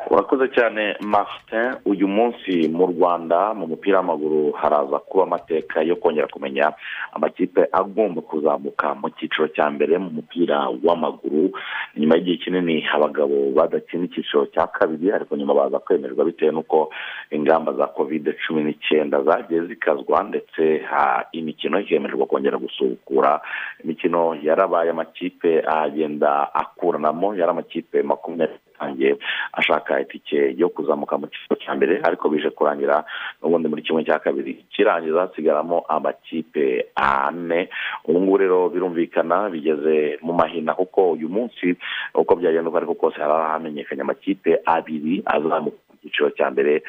Urakoze 0.10 0.48
cyane 0.56 0.96
martin. 1.02 1.76
Uyu 1.86 2.08
munsi 2.08 2.68
mu 2.78 2.86
rwanda 2.88 3.54
mu 3.54 3.68
mupira 3.68 3.98
w'amaguru 4.00 4.52
haraza 4.52 5.00
kuba 5.00 5.24
amateka 5.24 5.82
yo 5.82 5.96
kongera 5.96 6.28
kumenya 6.28 6.74
amakipe 7.14 7.68
agomba 7.72 8.22
kuzamuka 8.22 8.96
mu 8.96 9.10
cyiciro 9.10 9.48
cya 9.54 9.70
mbere 9.70 9.98
mu 9.98 10.10
mupira 10.10 10.58
w'amaguru. 10.84 11.52
Nyuma 11.98 12.16
y'igihe 12.16 12.38
kinini 12.38 12.76
abagabo 12.94 13.52
badakina 13.56 14.06
icyiciro 14.06 14.46
cya 14.54 14.68
kabiri 14.68 15.12
ariko 15.12 15.36
nyuma 15.38 15.54
baza 15.54 15.80
kwemererwa 15.80 16.26
bitewe 16.26 16.52
n'uko 16.52 16.90
ingamba 17.32 17.74
za 17.74 17.88
kovide 17.88 18.34
cumi 18.48 18.64
n'icyenda 18.64 19.22
zagiye 19.24 19.62
zikazwa 19.70 20.24
ndetse 20.24 20.82
imikino 21.32 21.80
ikemererwa 21.80 22.26
kongera 22.26 22.58
gusukura. 22.58 23.42
Imikino 23.84 24.36
yarabaye 24.42 24.90
amakipe 24.90 25.62
agenda 25.68 26.50
akuranamo 26.54 27.36
yari 27.36 27.52
amakipe 27.52 28.02
makumyabiri 28.04 28.60
atangiye 28.80 29.18
ashaka 29.54 30.00
itike 30.02 30.56
yo 30.58 30.70
kuzamuka 30.72 31.18
mu 31.20 31.28
cyiciro 31.28 31.56
cya 31.60 31.76
mbere 31.76 32.00
ariko 32.04 32.30
bije 32.32 32.50
kurangira 32.50 33.04
n'ubundi 33.44 33.68
muri 33.68 33.82
kimwe 33.84 34.04
cya 34.08 34.20
kabiri. 34.20 34.64
Kirangiza 34.72 35.22
hasigaramo 35.28 35.84
amakipe 35.88 36.86
ane. 36.96 37.70
Ubu 38.08 38.20
ngubu 38.22 38.38
rero 38.38 38.70
birumvikana 38.70 39.50
bigeze 39.52 40.18
mu 40.22 40.34
mahina 40.34 40.74
kuko 40.74 41.12
uyu 41.20 41.30
munsi 41.30 41.76
uko 42.16 42.36
byagenda 42.36 42.70
uko 42.70 42.78
ariko 42.78 42.94
kose 42.96 43.20
hari 43.20 43.34
hamenyekanye 43.52 44.02
amakipe 44.02 44.60
abiri 44.66 45.24
azamuka 45.26 45.78
mu 45.89 45.89
cyiciro 46.02 46.30
cya 46.30 46.52
mbere 46.52 46.84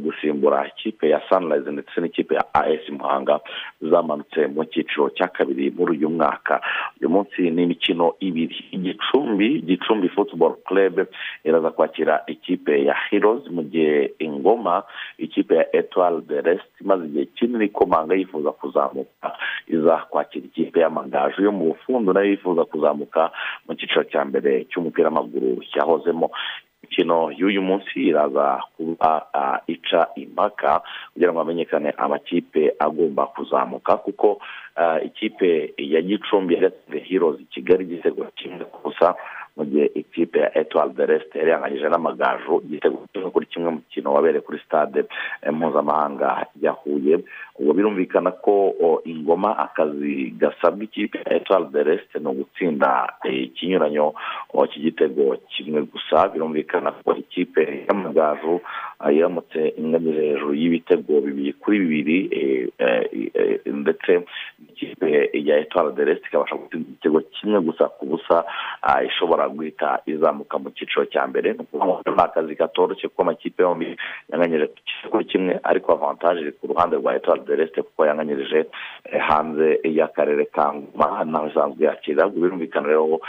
gusimbura 0.00 0.66
ikipe 0.68 1.08
ya 1.08 1.20
sanirayizi 1.28 1.70
ndetse 1.72 2.00
n'ikipe 2.00 2.34
ya 2.34 2.44
as 2.54 2.82
muhanga 2.90 3.40
zamanutse 3.80 4.46
mu 4.46 4.64
cyiciro 4.64 5.10
cya 5.10 5.28
kabiri 5.28 5.70
muri 5.70 5.98
uyu 5.98 6.10
mwaka. 6.10 6.60
Uyu 7.00 7.08
munsi 7.10 7.50
ni 7.50 7.62
imikino 7.62 8.14
ibiri. 8.20 8.64
Igicumbi 8.72 9.60
gicumbi 9.62 10.08
futuboro 10.08 10.58
kerebe 10.68 11.06
iraza 11.44 11.70
kwakira 11.70 12.22
ikipe 12.26 12.84
ya 12.84 12.96
hirozi 13.10 13.50
mu 13.50 13.62
gihe 13.62 14.12
ingoma 14.18 14.82
ikipe 15.18 15.54
ya 15.56 15.76
etuwari 15.76 16.20
de 16.28 16.40
resite 16.40 16.80
imaze 16.80 17.04
igihe 17.06 17.24
kinini 17.26 17.64
ikomanga 17.64 18.14
yifuza 18.14 18.50
kuzamuka. 18.52 19.36
Iza 19.68 19.96
kwakira 20.10 20.44
ikipe 20.46 20.80
y'amagaju 20.80 21.42
yo 21.42 21.52
mu 21.52 21.64
bufundu 21.64 22.12
na 22.12 22.20
yo 22.20 22.26
yifuza 22.30 22.64
kuzamuka 22.64 23.30
mu 23.68 23.74
cyiciro 23.74 24.04
cya 24.04 24.24
mbere 24.24 24.64
cy'umupira 24.70 25.08
w'amaguru 25.08 25.62
yahozemo 25.74 26.30
imikino 26.86 27.30
y'uyu 27.36 27.62
munsi 27.62 28.00
iraza 28.00 28.62
kuba 28.76 29.26
ica 29.66 30.08
impaka 30.16 30.82
kugira 31.12 31.32
ngo 31.32 31.38
hamenyekane 31.38 31.90
amakipe 31.90 32.74
agomba 32.78 33.26
kuzamuka 33.26 33.96
kuko 33.96 34.38
ikipe 35.04 35.74
ya 35.78 36.02
gicumbi 36.02 36.54
yagatsinze 36.54 36.98
hirozi 37.04 37.44
kigali 37.44 37.84
igitego 37.84 38.24
kimwe 38.36 38.64
ku 38.64 38.78
busa 38.88 39.14
mu 39.56 39.64
gihe 39.64 39.86
ikipe 39.94 40.38
ya 40.40 40.58
etuwari 40.58 40.92
de 40.96 41.06
resite 41.06 41.38
yari 41.38 41.50
yanganyije 41.50 41.88
n'amagaju 41.88 42.60
kimwe 43.12 43.30
kuri 43.32 43.46
kimwe 43.46 43.70
mu 43.70 43.76
mukino 43.76 44.12
wabereye 44.12 44.40
kuri 44.40 44.58
stade 44.66 45.04
mpuzamahanga 45.52 46.46
ya 46.60 46.70
huye. 46.72 47.18
Ubwo 47.58 47.72
birumvikana 47.72 48.30
ko 48.30 48.74
ingoma 49.04 49.58
akazi 49.58 50.30
gasabwa 50.38 50.84
ikipe 50.84 51.18
ya 51.26 51.36
etuwari 51.36 51.64
de 51.72 51.82
resite 51.82 52.18
ni 52.18 52.28
ugutsinda 52.28 53.12
ikinyuranyo 53.24 54.14
cy'igitego 54.70 55.36
kimwe 55.48 55.82
gusa. 55.88 56.28
Birumvikana 56.28 56.92
ko 56.92 57.16
ikipe 57.16 57.84
y'amagaju 57.88 58.60
iramutse 59.12 59.72
inganyije 59.80 60.20
hejuru 60.20 60.54
y'ibitego 60.54 61.20
bibiri 61.20 61.52
kuri 61.52 61.78
bibiri 61.80 62.18
ndetse 63.66 64.20
ikipe 64.68 65.30
ya 65.32 65.58
etuwari 65.58 65.94
de 65.96 66.04
resite 66.04 66.28
ikabasha 66.28 66.56
gutsinda 66.56 66.88
igitego 66.88 67.20
kimwe 67.20 67.60
gusa 67.60 67.88
ku 67.88 68.06
busa 68.06 68.44
ishobora 69.06 69.45
guhita 69.48 70.00
izamuka 70.06 70.58
mu 70.58 70.70
cyiciro 70.70 71.04
cya 71.06 71.26
mbere 71.26 71.52
ni 71.52 71.58
ukuvuga 71.62 72.00
ni 72.16 72.22
akazi 72.22 72.56
katoroshye 72.56 73.08
kuko 73.08 73.22
amakipe 73.22 73.62
yombi 73.62 73.96
yanganyije 74.32 74.66
kuri 75.10 75.24
kimwe 75.24 75.60
ariko 75.62 75.92
avantaje 75.92 76.40
iri 76.40 76.52
ku 76.52 76.66
ruhande 76.66 76.96
rwa 76.96 77.16
etuwari 77.16 77.42
de 77.46 77.56
resite 77.56 77.82
kuko 77.82 78.06
yanganyirije 78.06 78.66
hanze 79.28 79.80
y'akarere 79.84 80.44
ka 80.50 80.72
ngoma 80.74 81.24
naho 81.24 81.46
isanzwe 81.48 81.84
yakira. 81.86 82.28
Birumvikana 82.28 82.88
rero 82.88 83.20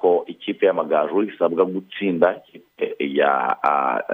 ko 0.00 0.24
ikipe 0.26 0.66
y'amagaju 0.66 1.22
isabwa 1.22 1.64
gutsinda 1.64 2.40
ya 2.98 3.56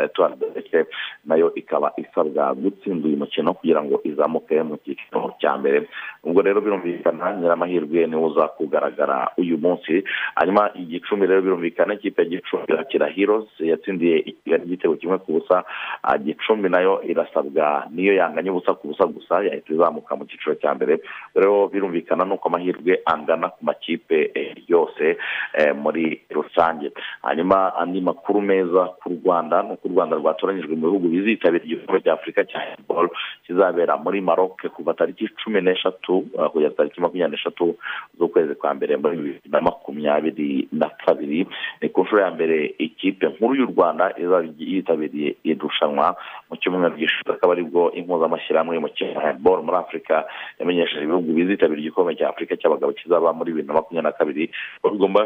etuwari 0.04 0.34
de 0.36 0.46
resite 0.54 0.86
na 1.24 1.36
yo 1.36 1.54
ikaba 1.54 1.92
isabwa 1.96 2.54
gutsinda 2.54 3.08
uyu 3.08 3.16
mukino 3.16 3.54
kugira 3.54 3.82
ngo 3.84 4.00
izamuke 4.04 4.62
mu 4.62 4.76
cyiciro 4.76 5.32
cya 5.40 5.56
mbere 5.58 5.88
ubwo 6.24 6.42
rero 6.42 6.60
birumvikana 6.60 7.36
nyiramahirwe 7.36 8.06
ni 8.06 8.16
we 8.16 8.24
uza 8.26 8.48
kugaragara 8.48 9.30
uyu 9.38 9.58
munsi 9.58 10.04
hanyuma 10.34 10.70
igicumbi 10.74 11.26
rero 11.26 11.42
birumvikana 11.42 11.94
ikipe 11.94 12.24
gicumbi 12.24 12.72
irakira 12.72 13.06
hirozi 13.06 13.68
yatsindiye 13.68 14.16
igitego 14.44 14.96
kimwe 14.96 15.18
ku 15.18 15.32
busa 15.32 15.64
gicumbi 16.24 16.68
na 16.68 16.80
yo 16.80 17.02
irasabwa 17.02 17.86
niyo 17.90 18.14
yanganya 18.14 18.52
ubusa 18.52 18.74
ku 18.74 18.88
busa 18.88 19.06
gusa 19.06 19.40
yahita 19.44 19.72
izamuka 19.72 20.16
mu 20.16 20.24
cyiciro 20.28 20.54
cya 20.60 20.74
mbere 20.74 21.00
rero 21.34 21.68
birumvikana 21.68 22.24
nuko 22.24 22.48
amahirwe 22.48 23.00
angana 23.08 23.48
ku 23.48 23.64
makipe 23.64 24.30
yose 24.68 25.16
muri 25.80 26.20
rusange 26.30 26.92
hanyuma 27.22 27.72
andi 27.80 28.00
makuru 28.00 28.40
meza 28.50 28.82
ku 29.00 29.08
rwanda 29.22 29.62
ni 29.62 29.72
uko 29.78 29.86
u 29.88 29.92
rwanda 29.94 30.16
rwatoranyijwe 30.18 30.74
mu 30.74 30.86
bihugu 30.90 31.06
bizitabira 31.08 31.64
igikombe 31.64 32.00
cya 32.02 32.12
afurika 32.18 32.42
cya 32.50 32.58
handiboro 32.60 33.08
kizabera 33.46 33.94
muri 33.96 34.18
maroc 34.20 34.58
kuva 34.74 34.94
tariki 34.98 35.28
cumi 35.38 35.60
n'eshatu 35.62 36.26
kugeza 36.52 36.74
tariki 36.74 36.98
makumyabiri 37.00 37.30
n'eshatu 37.36 37.76
z'ukwezi 38.18 38.54
kwa 38.58 38.74
mbere 38.74 38.96
muri 38.96 39.16
bibiri 39.16 39.40
na 39.52 39.60
makumyabiri 39.60 40.68
na 40.72 40.88
kabiri. 40.90 41.46
Ni 41.82 41.88
ku 41.88 42.02
nshuro 42.02 42.22
ya 42.22 42.30
mbere 42.30 42.74
ikipe 42.78 43.26
nkuru 43.28 43.54
y'u 43.54 43.66
rwanda 43.70 44.14
izaba 44.18 44.44
yitabiriye 44.58 45.36
irushanwa 45.44 46.16
mu 46.50 46.56
cyumweru 46.60 46.96
gishize 46.98 47.30
akaba 47.32 47.52
ari 47.54 47.62
bwo 47.62 47.92
impuzamashyirahamwe 47.94 48.74
y'umukino 48.74 49.20
handiboro 49.20 49.62
muri 49.62 49.76
afurika 49.78 50.26
yamenyesheje 50.58 51.04
ibihugu 51.06 51.30
bizitabira 51.32 51.80
igikombe 51.80 52.14
cya 52.18 52.28
afurika 52.34 52.56
cy'abagabo 52.58 52.92
kizaba 52.92 53.32
muri 53.32 53.50
bibiri 53.54 53.66
na 53.68 53.74
makumyabiri 53.78 54.06
na 54.10 54.18
kabiri 54.18 54.44
bigomba 54.82 55.20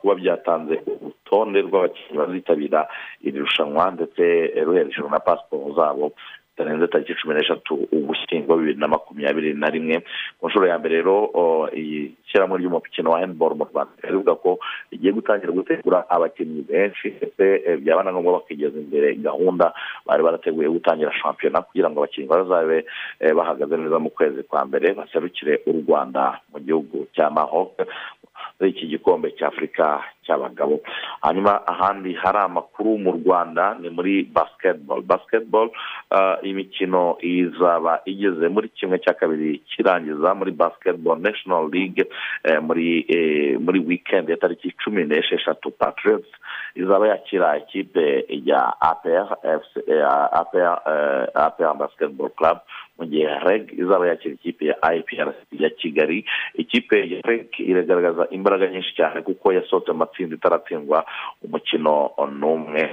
kuba 0.00 0.14
byatanze 0.16 0.74
urutonde 0.88 1.58
rw'abakinnyi 1.68 2.16
bazitabira 2.18 2.80
iri 3.20 3.38
rushanwa 3.38 3.90
ndetse 3.92 4.22
ruherekeje 4.64 5.04
na 5.10 5.20
pasiporo 5.20 5.74
zabo 5.76 6.12
bitarenze 6.60 6.86
tariki 6.88 7.14
cumi 7.14 7.34
n'eshatu 7.34 7.88
ugushyingo 7.92 8.56
bibiri 8.56 8.78
na 8.78 8.88
makumyabiri 8.88 9.54
na 9.54 9.68
rimwe. 9.70 10.02
Ku 10.38 10.48
nshuro 10.48 10.66
ya 10.68 10.78
mbere 10.78 10.96
rero 11.00 11.24
o, 11.34 11.68
iyi 11.72 12.12
shyirahamwe 12.28 12.58
ry'umukino 12.60 13.10
wa 13.10 13.20
handball 13.20 13.54
mu 13.56 13.64
rwanda 13.64 13.92
rivuga 14.04 14.34
ko 14.36 14.58
rigiye 14.92 15.12
gutangira 15.12 15.52
gutegura 15.52 16.04
abakinnyi 16.10 16.62
benshi 16.68 17.16
ndetse 17.16 17.44
eh, 17.66 17.78
byaba 17.80 18.02
na 18.04 18.12
ngombwa 18.12 18.32
bakigeza 18.44 18.76
imbere 18.78 19.14
gahunda 19.16 19.72
bari 20.06 20.22
barateguye 20.22 20.68
gutangira 20.68 21.12
shampiyona 21.16 21.62
kugira 21.64 21.88
ngo 21.90 21.98
abakinnyi 22.04 22.28
bazabe 22.28 22.84
eh, 23.20 23.32
bahagaze 23.34 23.76
neza 23.76 23.98
mu 23.98 24.10
kwezi 24.10 24.42
kwa 24.44 24.64
mbere 24.68 24.92
baserukire 24.94 25.60
u 25.66 25.72
rwanda 25.80 26.40
mu 26.52 26.60
gihugu 26.60 27.06
cya 27.16 27.30
maroc. 27.30 27.72
Muri 28.60 28.70
iki 28.70 28.86
gikombe 28.88 29.30
cy'afurika 29.38 30.00
cy'abagabo. 30.24 30.80
Hanyuma 31.22 31.66
ahandi 31.66 32.14
hari 32.14 32.38
amakuru 32.38 32.98
mu 32.98 33.12
rwanda 33.12 33.74
ni 33.80 33.88
muri 33.90 34.22
basketball. 34.24 35.02
Basketball 35.02 35.68
ah, 36.10 36.36
imikino 36.42 37.16
izaba 37.20 38.00
igeze 38.04 38.48
muri 38.48 38.68
kimwe 38.68 38.98
cya 38.98 39.14
kabiri 39.14 39.58
kirangiza 39.70 40.34
muri 40.34 40.50
basketball 40.52 41.18
national 41.20 41.68
league 41.72 42.04
eh, 42.44 42.60
muri 42.62 43.04
eh, 43.08 43.58
muri 43.60 43.78
weekend 43.80 44.28
ya 44.28 44.36
tariki 44.36 44.72
cumi 44.84 45.04
n'esheshatu. 45.04 45.70
Patriots 45.70 46.28
izaba 46.74 47.08
yakira 47.08 47.58
ikipe 47.58 48.24
ya 48.44 48.74
apr 48.80 49.36
APR, 51.34 51.74
basketball 51.78 52.30
club. 52.36 52.58
Mu 53.00 53.06
gihe 53.08 53.24
reg 53.48 53.72
izaba 53.72 54.06
yakira 54.12 54.34
ikipe 54.36 54.62
ya 54.68 54.76
iprc 54.94 55.36
ya 55.56 55.70
kigali. 55.70 56.24
Ikipe 56.54 56.96
ya 57.10 57.20
reg 57.24 57.48
iragaragaza 57.58 58.28
imbaraga 58.30 58.68
nyinshi 58.68 58.92
cyane 58.94 59.22
kuko 59.24 59.52
yasohotse 59.56 59.92
mu 59.92 59.98
matsinda 60.04 60.36
itaratsindwa 60.36 61.04
umukino 61.44 62.12
n'umwe. 62.40 62.92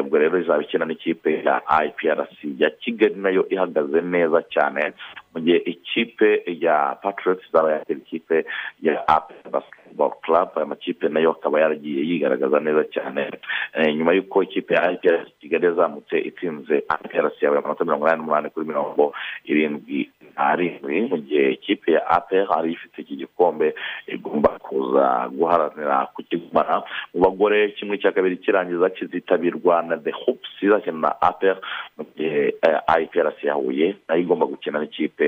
Ubwo 0.00 0.16
rero 0.18 0.38
izaba 0.38 0.62
ikina 0.62 0.86
n'ikipe 0.86 1.42
ya 1.42 1.58
iprc 1.86 2.38
ya 2.58 2.70
kigali 2.70 3.14
na 3.18 3.30
yo 3.34 3.42
ihagaze 3.50 4.00
neza 4.00 4.38
cyane. 4.54 4.92
Mu 5.34 5.40
gihe 5.40 5.56
ikipe 5.56 6.42
ya 6.46 6.96
patriots 7.02 7.44
izaba 7.48 7.72
yakira 7.72 7.98
ikipe 7.98 8.44
ya 8.82 9.08
apr 9.08 9.50
basketball 9.50 10.12
club 10.22 10.48
aya 10.56 10.66
makipe 10.66 11.08
na 11.08 11.20
yo 11.20 11.30
akaba 11.30 11.60
yaragiye 11.60 12.02
yigaragaza 12.08 12.60
neza 12.60 12.84
cyane 12.94 13.30
Eh, 13.74 13.94
nyuma 13.96 14.12
y'uko 14.12 14.42
ikipe 14.42 14.74
ya 14.74 14.90
iprc 14.92 15.28
kigali 15.40 15.66
yazamutse 15.66 16.18
itsinze 16.18 16.76
iprc 17.04 17.42
yabaye 17.42 17.58
amanota 17.60 17.84
mirongo 17.84 18.06
inani 18.06 18.18
n'umunani 18.20 18.50
kuri 18.50 18.66
mirongo 18.66 19.12
irindwi 19.44 20.10
n'arindwi 20.36 21.00
mu 21.10 21.16
gihe 21.18 21.52
ikipe 21.52 21.92
ya 21.92 22.02
apr 22.10 22.46
ari 22.58 22.72
ifite 22.72 22.98
iki 23.02 23.16
gikombe 23.16 23.74
igomba 24.06 24.48
kuza 24.58 25.28
guharanira 25.36 26.06
kukigumana. 26.14 26.82
Mu 27.14 27.20
bagore 27.20 27.68
kimwe 27.76 27.98
cya 27.98 28.12
kabiri 28.12 28.36
kirangiza 28.36 28.90
kizitabirwa 28.90 29.82
na 29.82 29.96
the 29.96 30.10
hoops 30.10 30.48
izakina 30.62 30.98
na 30.98 31.10
apr 31.20 31.56
mu 31.98 32.04
gihe 32.16 32.54
eh, 32.64 32.78
iprc 33.02 33.44
ya 33.44 33.54
huye 33.54 33.96
na 34.08 34.14
yo 34.14 34.20
igomba 34.20 34.46
gukina 34.46 34.80
n'ikipe 34.80 35.27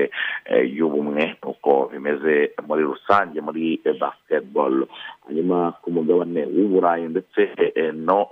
y'ubumwe 0.77 1.35
uko 1.43 1.89
bimeze 1.91 2.51
muri 2.67 2.83
rusange 2.83 3.41
muri 3.41 3.81
eh, 3.85 3.95
basketball. 3.99 4.87
Hanyuma 5.27 5.71
ku 5.81 5.91
mugabane 5.91 6.45
w'uburayi 6.45 7.07
ndetse 7.07 7.41
eh, 7.75 7.93
no 7.93 8.27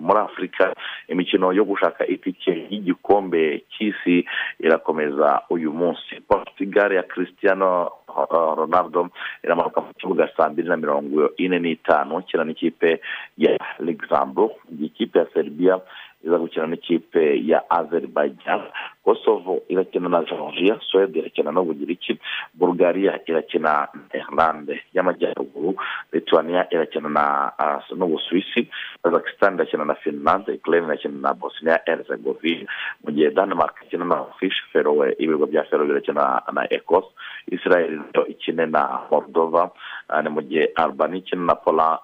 muri 0.00 0.18
afurika 0.20 0.72
imikino 1.08 1.52
yo 1.52 1.64
gushaka 1.64 2.06
itike 2.06 2.66
y'igikombe 2.70 3.62
cy'isi 3.72 4.24
irakomeza 4.60 5.42
uyu 5.50 5.72
munsi. 5.72 6.20
Portugal 6.28 6.92
ya 6.92 7.02
cristiano 7.02 7.90
uh, 8.08 8.54
ronaldo 8.58 9.08
iramanuka 9.44 9.80
mu 9.80 9.92
kibuga 9.98 10.28
saa 10.36 10.48
mbiri 10.48 10.68
na 10.68 10.76
mirongo 10.76 11.30
ine 11.36 11.58
n'itanu 11.58 12.20
ikina 12.20 12.44
n'ikipe 12.44 13.00
ya 13.38 13.56
luxembourg. 13.78 14.52
Ikipe 14.82 15.18
ya 15.18 15.26
serbia 15.34 15.80
iza 16.24 16.38
gukina 16.38 16.66
n'ikipe 16.66 17.40
ya 17.46 17.70
azerbaijan. 17.70 18.62
Kosovo 19.04 19.62
irakina 19.68 20.08
na 20.08 20.22
georgia 20.22 20.78
suwede 20.90 21.18
irakina 21.18 21.50
n'ubugiriki 21.52 22.18
bulgaria 22.54 23.18
irakina 23.26 23.62
na 23.62 23.88
irlande 24.14 24.82
y'amajyaruguru 24.94 25.74
lituania 26.12 26.66
irakina 26.70 27.08
na 27.08 27.52
uh, 27.58 27.96
n'ubusuwisi 27.98 28.68
kazakistan 29.02 29.54
irakina 29.54 29.84
na 29.84 29.94
finland 29.94 30.48
ukraine 30.48 30.86
irakina 30.86 31.18
na 31.20 31.34
bosnia 31.34 31.80
herzegovina 31.86 32.70
mu 33.04 33.10
gihe 33.12 33.30
denmark 33.30 33.74
ikina 33.86 34.04
na 34.04 34.24
fish 34.38 34.62
ferowe 34.72 35.16
ibigo 35.18 35.46
bya 35.46 35.64
ferowe 35.64 35.88
birakina 35.88 36.42
na 36.52 36.62
ecos 36.70 37.04
israel 37.46 38.00
ikine 38.28 38.66
na 38.66 39.00
moldova 39.10 39.70
ni 40.22 40.28
mu 40.28 40.42
gihe 40.42 40.64
albania 40.74 41.18
ikina 41.18 41.54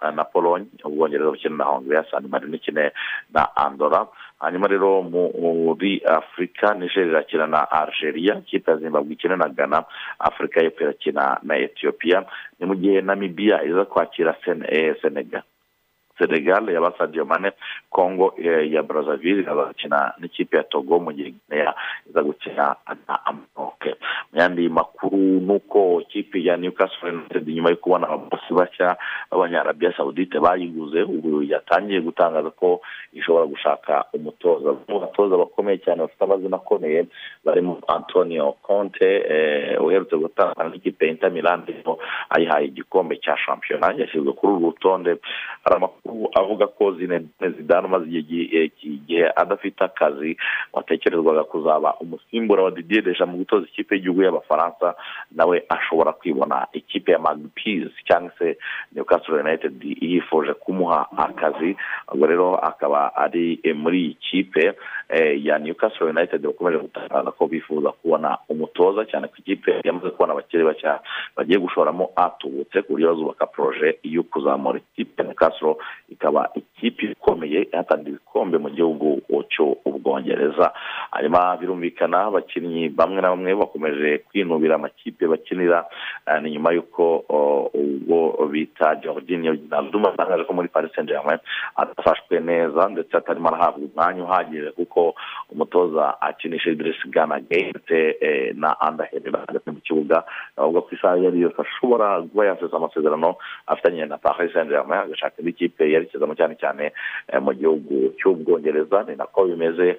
uh, 0.03 0.11
na 0.15 0.25
pologne 0.25 0.67
ubwongereza 0.85 1.31
bukina 1.31 1.57
na 1.57 1.65
hongria 1.65 2.05
san 2.11 2.29
marino 2.29 2.57
ikine 2.57 2.93
na 3.35 3.57
andora 3.57 4.07
hanyuma 4.41 4.67
rero 4.69 5.03
mu- 5.03 5.33
muri 5.65 6.01
afurika 6.07 6.75
niger 6.75 7.07
irakina 7.07 7.47
na 7.47 7.71
algeria 7.71 8.39
ikipe 8.39 8.71
ya 8.71 8.77
zimbabwe 8.77 9.13
ikina 9.13 9.37
na 9.37 9.49
ghana 9.49 9.85
afurika 10.19 10.61
y'epfo 10.63 10.85
irakina 10.85 11.39
na 11.43 11.57
ethiopia. 11.57 12.23
Ni 12.61 12.67
mu 12.67 12.75
gihe 12.75 13.01
namibia 13.01 13.63
iza 13.65 13.85
kwakira 13.85 14.37
Sen- 14.45 14.65
eh, 14.69 14.97
senegal 16.19 16.59
senegal 16.59 16.69
ya 16.71 16.93
sadio 16.99 17.25
mane 17.25 17.53
congo 17.91 18.35
eh, 18.39 18.73
ya 18.73 18.83
brazzaville 18.83 19.43
izakina 19.43 20.13
n'ikipe 20.21 20.57
ya 20.57 20.63
togo 20.63 20.99
mu 21.01 21.13
gihe 21.13 21.31
guinea 21.31 21.75
iza 22.09 22.23
gukina 22.23 22.77
na 23.09 23.27
amanoke 23.27 23.95
mu 24.33 24.41
yandi 24.41 24.69
makuru 24.69 25.17
ni 25.17 25.53
uko 25.53 26.01
ikipe 26.01 26.43
ya 26.45 26.57
newcastle 26.57 27.11
united 27.11 27.49
nyuma 27.49 27.71
yo 27.71 27.77
kubona 27.77 28.09
ababosi 28.09 28.55
bashya 28.55 28.97
b'abanyarabiya 29.31 29.97
saudite 29.97 30.41
bayiguze 30.41 31.03
ubu 31.03 31.43
yatangiye 31.43 32.01
gutangaza 32.01 32.51
ko 32.51 32.81
ishobora 33.13 33.47
gushaka 33.47 34.05
umutoza. 34.13 34.77
Mu 34.89 35.01
batoza 35.01 35.37
bakomeye 35.37 35.79
cyane 35.79 36.01
bafite 36.03 36.23
amazina 36.25 36.57
akomeye 36.57 37.07
barimo 37.45 37.79
antonio 37.89 38.53
conte 38.63 39.05
eh, 39.05 39.81
uherutse 39.83 40.17
gutangana 40.17 40.71
n'ikipe 40.71 41.05
ya 41.07 41.11
inter 41.13 41.31
milan 41.33 41.63
ayihaye 42.31 42.67
igikombe 42.67 43.17
cya 43.17 43.37
shampiyona 43.37 43.95
yashyizwe 43.97 44.33
kuri 44.33 44.53
uru 44.53 44.67
rutonde. 44.67 45.17
Hari 45.65 45.77
amakuru 45.77 46.08
avuga 46.35 46.67
ko 46.67 46.93
zidane 46.95 47.87
umaze 47.87 48.07
gi- 48.07 48.73
igihe 48.83 49.31
adafite 49.37 49.81
akazi 49.85 50.37
watekerezwaga 50.73 51.45
kuzaba 51.45 51.95
umusimbura 52.01 52.63
wa 52.63 52.71
didier 52.71 53.03
deschamps 53.05 53.33
mu 53.33 53.39
gutoza 53.39 53.67
ikipe 53.67 53.95
y'igihugu 53.95 54.23
y'abafaransa 54.23 54.95
nawe 55.33 55.63
ashobora 55.69 56.13
kwibona 56.13 56.67
ikipe 56.73 57.13
ya 57.13 57.19
magpies 57.19 57.89
cyangwa 58.07 58.33
se 58.39 58.59
newcastle 58.93 59.35
united 59.41 59.75
yifuje 60.01 60.55
kumuha 60.55 61.07
akazi. 61.17 61.77
Ubwo 62.13 62.27
rero 62.27 62.57
akaba 62.57 63.17
ari 63.17 63.61
eh, 63.63 63.77
muri 63.77 64.01
iyi 64.05 64.15
kipe 64.15 64.73
eh, 65.09 65.45
ya 65.45 65.59
newcastle 65.59 66.07
united 66.11 66.43
bakomeje 66.43 66.79
gutangaza 66.79 67.31
ko 67.33 67.47
bifuza 67.47 67.93
kubona 67.93 68.39
umutoza 68.49 69.05
cyane 69.05 69.29
ko 69.29 69.35
ikipe 69.39 69.81
yamaze 69.85 70.11
kubona 70.11 70.33
abakiri 70.33 70.65
bashya 70.65 71.01
bagiye 71.37 71.59
gushoramo 71.59 72.11
atubutse 72.17 72.83
ku 72.83 72.93
buryo 72.93 73.09
bazubaka 73.15 73.47
poroje 73.47 73.99
yo 74.03 74.23
kuzamura 74.23 74.79
ikipe 74.79 75.23
ya 75.23 75.29
newcastle 75.29 75.77
ikaba 76.09 76.51
ikipe 76.55 77.07
ikomeye 77.13 77.69
ihatanira 77.73 78.11
ibikombe 78.11 78.59
mu 78.59 78.71
gihugu 78.71 79.21
cy'ubwongereza 79.51 80.73
hanyuma 81.11 81.57
birumvikana 81.57 82.19
abakinnyi 82.29 82.89
bamwe 82.89 83.21
na 83.23 83.31
bamwe 83.31 83.55
bakomeje 83.55 84.19
kwinubira 84.19 84.75
amakipe 84.75 85.27
bakinira 85.27 85.85
eh, 86.27 86.43
ni 86.43 86.51
nyuma 86.51 86.73
y'uko 86.73 87.25
oh, 87.29 87.71
ubwo 87.75 88.47
bita 88.53 88.95
jorginho 89.03 89.55
ginalduma 89.57 90.09
atangaje 90.13 90.45
ko 90.45 90.53
muri 90.53 90.69
paris 90.69 90.93
saint 90.95 91.09
germain 91.09 91.39
adafashwe 91.77 92.41
neza 92.41 92.89
ndetse 92.89 93.17
atarimo 93.17 93.49
arahabwa 93.49 93.85
umwanya 93.89 94.25
uhagije 94.25 94.71
kuko 94.71 95.15
umutoza 95.53 96.21
akinisha 96.21 96.71
gana 97.11 97.39
ndetse 97.39 98.17
eh, 98.21 98.55
na 98.57 98.81
andaherera 98.81 99.45
hagati 99.47 99.71
mu 99.71 99.81
kibuga. 99.81 100.25
Avuga 100.57 100.81
ko 100.81 100.89
isaha 100.93 101.17
iyo 101.19 101.29
ari 101.29 101.41
yose 101.41 101.57
ashobora 101.63 102.23
kuba 102.23 102.47
yasesa 102.47 102.77
amasezerano 102.77 103.37
afitanye 103.67 104.07
na 104.07 104.19
paris 104.19 104.53
saint 104.53 104.69
germain 104.71 105.01
agashaka 105.01 105.39
indi 105.39 105.53
kipe 105.53 105.88
yerekezamo 105.93 106.35
cyane 106.35 106.55
cyane 106.61 106.93
eh, 107.33 107.41
mu 107.41 107.53
gihugu 107.55 108.13
cy'ubwongereza. 108.19 109.03
Ni 109.09 109.17
nako 109.17 109.45
bimeze. 109.45 109.99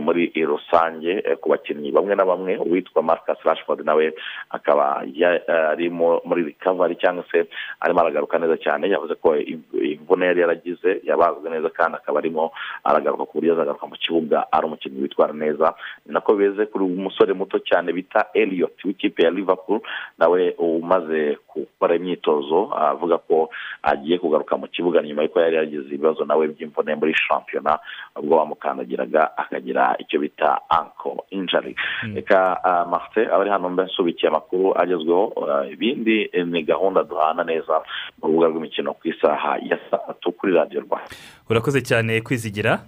Muri 0.00 0.32
rusange 0.46 1.22
eh, 1.24 1.36
ku 1.40 1.48
bakinnyi 1.52 1.92
bamwe 1.92 2.14
na 2.16 2.24
bamwe 2.24 2.56
uwitwa 2.56 3.02
marcus 3.02 3.38
rashford 3.44 3.84
nawe 3.84 4.12
akaba 4.50 5.04
eh, 5.04 5.40
ari 5.72 5.90
mu- 5.90 6.20
muri 6.24 6.42
recovery 6.44 6.96
cyangwa 6.96 7.24
se 7.32 7.46
arimo 7.80 8.00
aragaruka 8.00 8.38
neza 8.38 8.56
cyane. 8.56 8.88
Yavuze 8.88 9.14
ko 9.14 9.36
imv- 9.36 9.84
imvune 10.00 10.26
yari 10.26 10.40
yaragize 10.40 11.00
yabazwe 11.04 11.50
neza 11.50 11.68
kandi 11.70 11.96
akaba 11.96 12.18
arimo 12.18 12.50
aragaruka 12.84 13.24
ku 13.26 13.38
buryo 13.38 13.52
azagaruka 13.54 13.86
mu 13.86 13.96
kibuga 13.96 14.46
ari 14.52 14.64
umukinnyi 14.66 15.02
witwara 15.02 15.32
neza. 15.32 15.74
Ni 16.06 16.12
nako 16.14 16.34
bimeze 16.34 16.66
kuri 16.66 16.84
uyu 16.84 16.96
musore 17.00 17.32
muto 17.32 17.58
cyane 17.58 17.92
bita 17.92 18.26
Elliot 18.34 18.80
w'ikipe 18.84 19.22
ya 19.22 19.30
liverpool 19.30 19.80
nawe 20.18 20.54
umaze 20.58 21.38
gukora 21.54 21.96
imyitozo 21.96 22.70
avuga 22.74 23.18
ko 23.18 23.50
agiye 23.82 24.18
kugaruka 24.18 24.56
mu 24.56 24.66
kibuga 24.68 25.02
nyuma 25.02 25.22
y'uko 25.22 25.40
yari 25.40 25.56
yagize 25.56 25.86
ibibazo 25.94 26.24
nawe 26.24 26.48
by'imvune 26.48 26.94
muri 26.94 27.14
shampiyona 27.14 27.78
ubwo 28.16 28.36
bamukandagiraga 28.38 29.17
akagira 29.36 29.96
icyo 29.98 30.20
bita 30.20 30.58
anko 30.68 31.24
injari 31.30 31.76
reka 32.14 32.64
ah, 32.64 32.84
martin 32.84 33.26
abari 33.30 33.50
hano 33.50 33.70
mbe 33.70 33.82
nsubikiye 33.82 34.28
amakuru 34.28 34.78
agezweho 34.80 35.32
ah, 35.50 35.66
ibindi 35.66 36.28
eh, 36.32 36.46
ni 36.46 36.62
gahunda 36.62 37.02
duhana 37.02 37.44
neza 37.44 37.82
mu 38.22 38.28
rubuga 38.28 38.46
rw'imikino 38.48 38.94
ku 38.94 39.08
isaha 39.08 39.58
ya 39.62 39.78
saa 39.90 39.98
tatu 40.06 40.32
kuri 40.32 40.52
radiyo 40.52 40.80
rwanda. 40.80 41.08
Urakoze 41.50 41.80
cyane 41.82 42.20
kwizigira. 42.20 42.78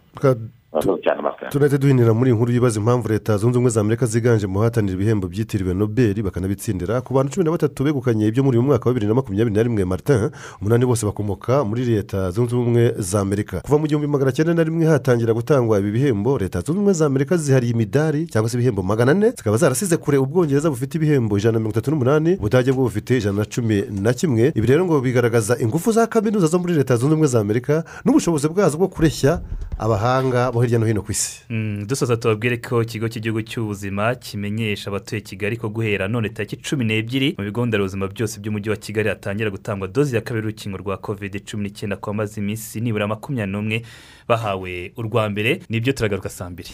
Tunahita 1.51 1.79
duhinira 1.79 2.15
muri 2.15 2.31
iyi 2.31 2.37
nkuru 2.37 2.53
yibaza 2.53 2.81
impamvu 2.81 3.09
leta 3.09 3.37
zunze 3.37 3.59
ubumwe 3.59 3.71
za 3.71 3.81
amerika 3.81 4.07
ziganje 4.07 4.47
mu 4.47 4.59
bahatanira 4.59 4.95
ibihembo 4.95 5.27
byitiriwe 5.29 5.75
nobel 5.75 6.23
bakanabitsindira. 6.23 7.01
Ku 7.01 7.15
bantu 7.15 7.33
cumi 7.35 7.45
na 7.45 7.51
batatu 7.51 7.85
begukanye 7.85 8.27
ibyo 8.31 8.43
muri 8.45 8.59
uyu 8.59 8.67
mwaka 8.67 8.87
wa 8.89 8.95
bibiri 8.95 9.07
na 9.09 9.15
makumyabiri 9.15 9.57
na 9.57 9.63
rimwe 9.63 9.85
martin 9.85 10.31
umunani 10.61 10.87
bose 10.87 11.07
bakomoka 11.07 11.65
muri 11.65 11.85
leta 11.85 12.31
zunze 12.31 12.55
ubumwe 12.55 12.95
za 12.99 13.21
amerika. 13.21 13.61
Kuva 13.61 13.79
mu 13.79 13.87
gihumbi 13.87 14.07
magana 14.07 14.33
cyenda 14.33 14.55
na 14.55 14.63
rimwe 14.65 14.87
hatangira 14.87 15.35
gutangwa 15.35 15.79
ibi 15.79 15.91
bihembo 15.91 16.39
leta 16.39 16.61
zunze 16.61 16.73
ubumwe 16.79 16.93
za 16.93 17.07
amerika 17.07 17.37
zihariye 17.37 17.73
imidari 17.73 18.27
cyangwa 18.27 18.51
se 18.51 18.55
ibihembo 18.57 18.83
magana 18.83 19.11
ane 19.13 19.31
zikaba 19.31 19.57
zarasize 19.57 19.97
kure 19.97 20.19
ubwongereza 20.19 20.71
bufite 20.71 20.95
ibihembo 20.99 21.39
ijana 21.39 21.53
na 21.53 21.59
mirongo 21.59 21.73
itatu 21.75 21.91
n'umunani 21.91 22.35
ubudage 22.39 22.73
bwo 22.73 22.83
bufite 22.87 23.19
ijana 23.19 23.39
na 23.39 23.45
cumi 23.45 23.83
na 23.91 24.13
kimwe. 24.15 24.53
Ibi 24.55 24.67
rero 24.67 24.85
ngo 24.87 25.01
bigaragaza 25.01 25.59
ingufu 25.59 25.93
za 25.93 26.07
kaminuza 26.07 26.47
zo 26.47 26.59
muri 26.59 26.75
leta 26.79 26.95
zunze 26.97 27.11
ubumwe 27.15 27.27
za 27.29 27.41
amerika 27.41 27.83
n'ubushobozi 28.05 28.49
bwazo 28.49 28.79
bwo 28.79 28.89
kureshya 28.89 29.41
abahanga 29.79 30.51
bo 30.61 30.65
hirya 30.67 30.79
no 30.79 30.87
hino 30.87 31.03
ku 31.03 31.13
isi. 31.13 31.41
Mm, 31.49 31.87
dusoza 31.89 32.17
tubabwire 32.17 32.57
ko 32.61 32.83
ikigo 32.83 33.09
cy'igihugu 33.09 33.43
cy'ubuzima 33.43 34.15
kimenyesha 34.15 34.91
abatuye 34.91 35.21
kigali 35.21 35.57
ko 35.57 35.69
guhera 35.73 36.09
none 36.09 36.29
tariki 36.29 36.57
cumi 36.61 36.85
n'ebyiri 36.85 37.35
mu 37.39 37.45
bigo 37.49 37.65
nderabuzima 37.67 38.07
byose 38.13 38.41
by'umujyi 38.41 38.71
wa 38.71 38.77
kigali 38.77 39.09
hatangira 39.09 39.51
gutangwa 39.51 39.89
dozi 39.89 40.17
ya 40.17 40.21
kabiri 40.21 40.45
y'urukingo 40.47 40.77
rwa 40.77 40.97
covid 41.01 41.33
cumi 41.49 41.63
n'icyenda 41.65 41.97
ku 41.97 42.11
bamaze 42.13 42.41
iminsi 42.41 42.81
nibura 42.81 43.09
makumyabiri 43.09 43.53
n'umwe 43.53 43.77
bahawe 44.29 44.93
urwa 45.01 45.25
mbere 45.33 45.63
ni 45.71 45.81
byo 45.81 45.93
turagaruka 45.97 46.29
saa 46.29 46.51
mbiri. 46.53 46.73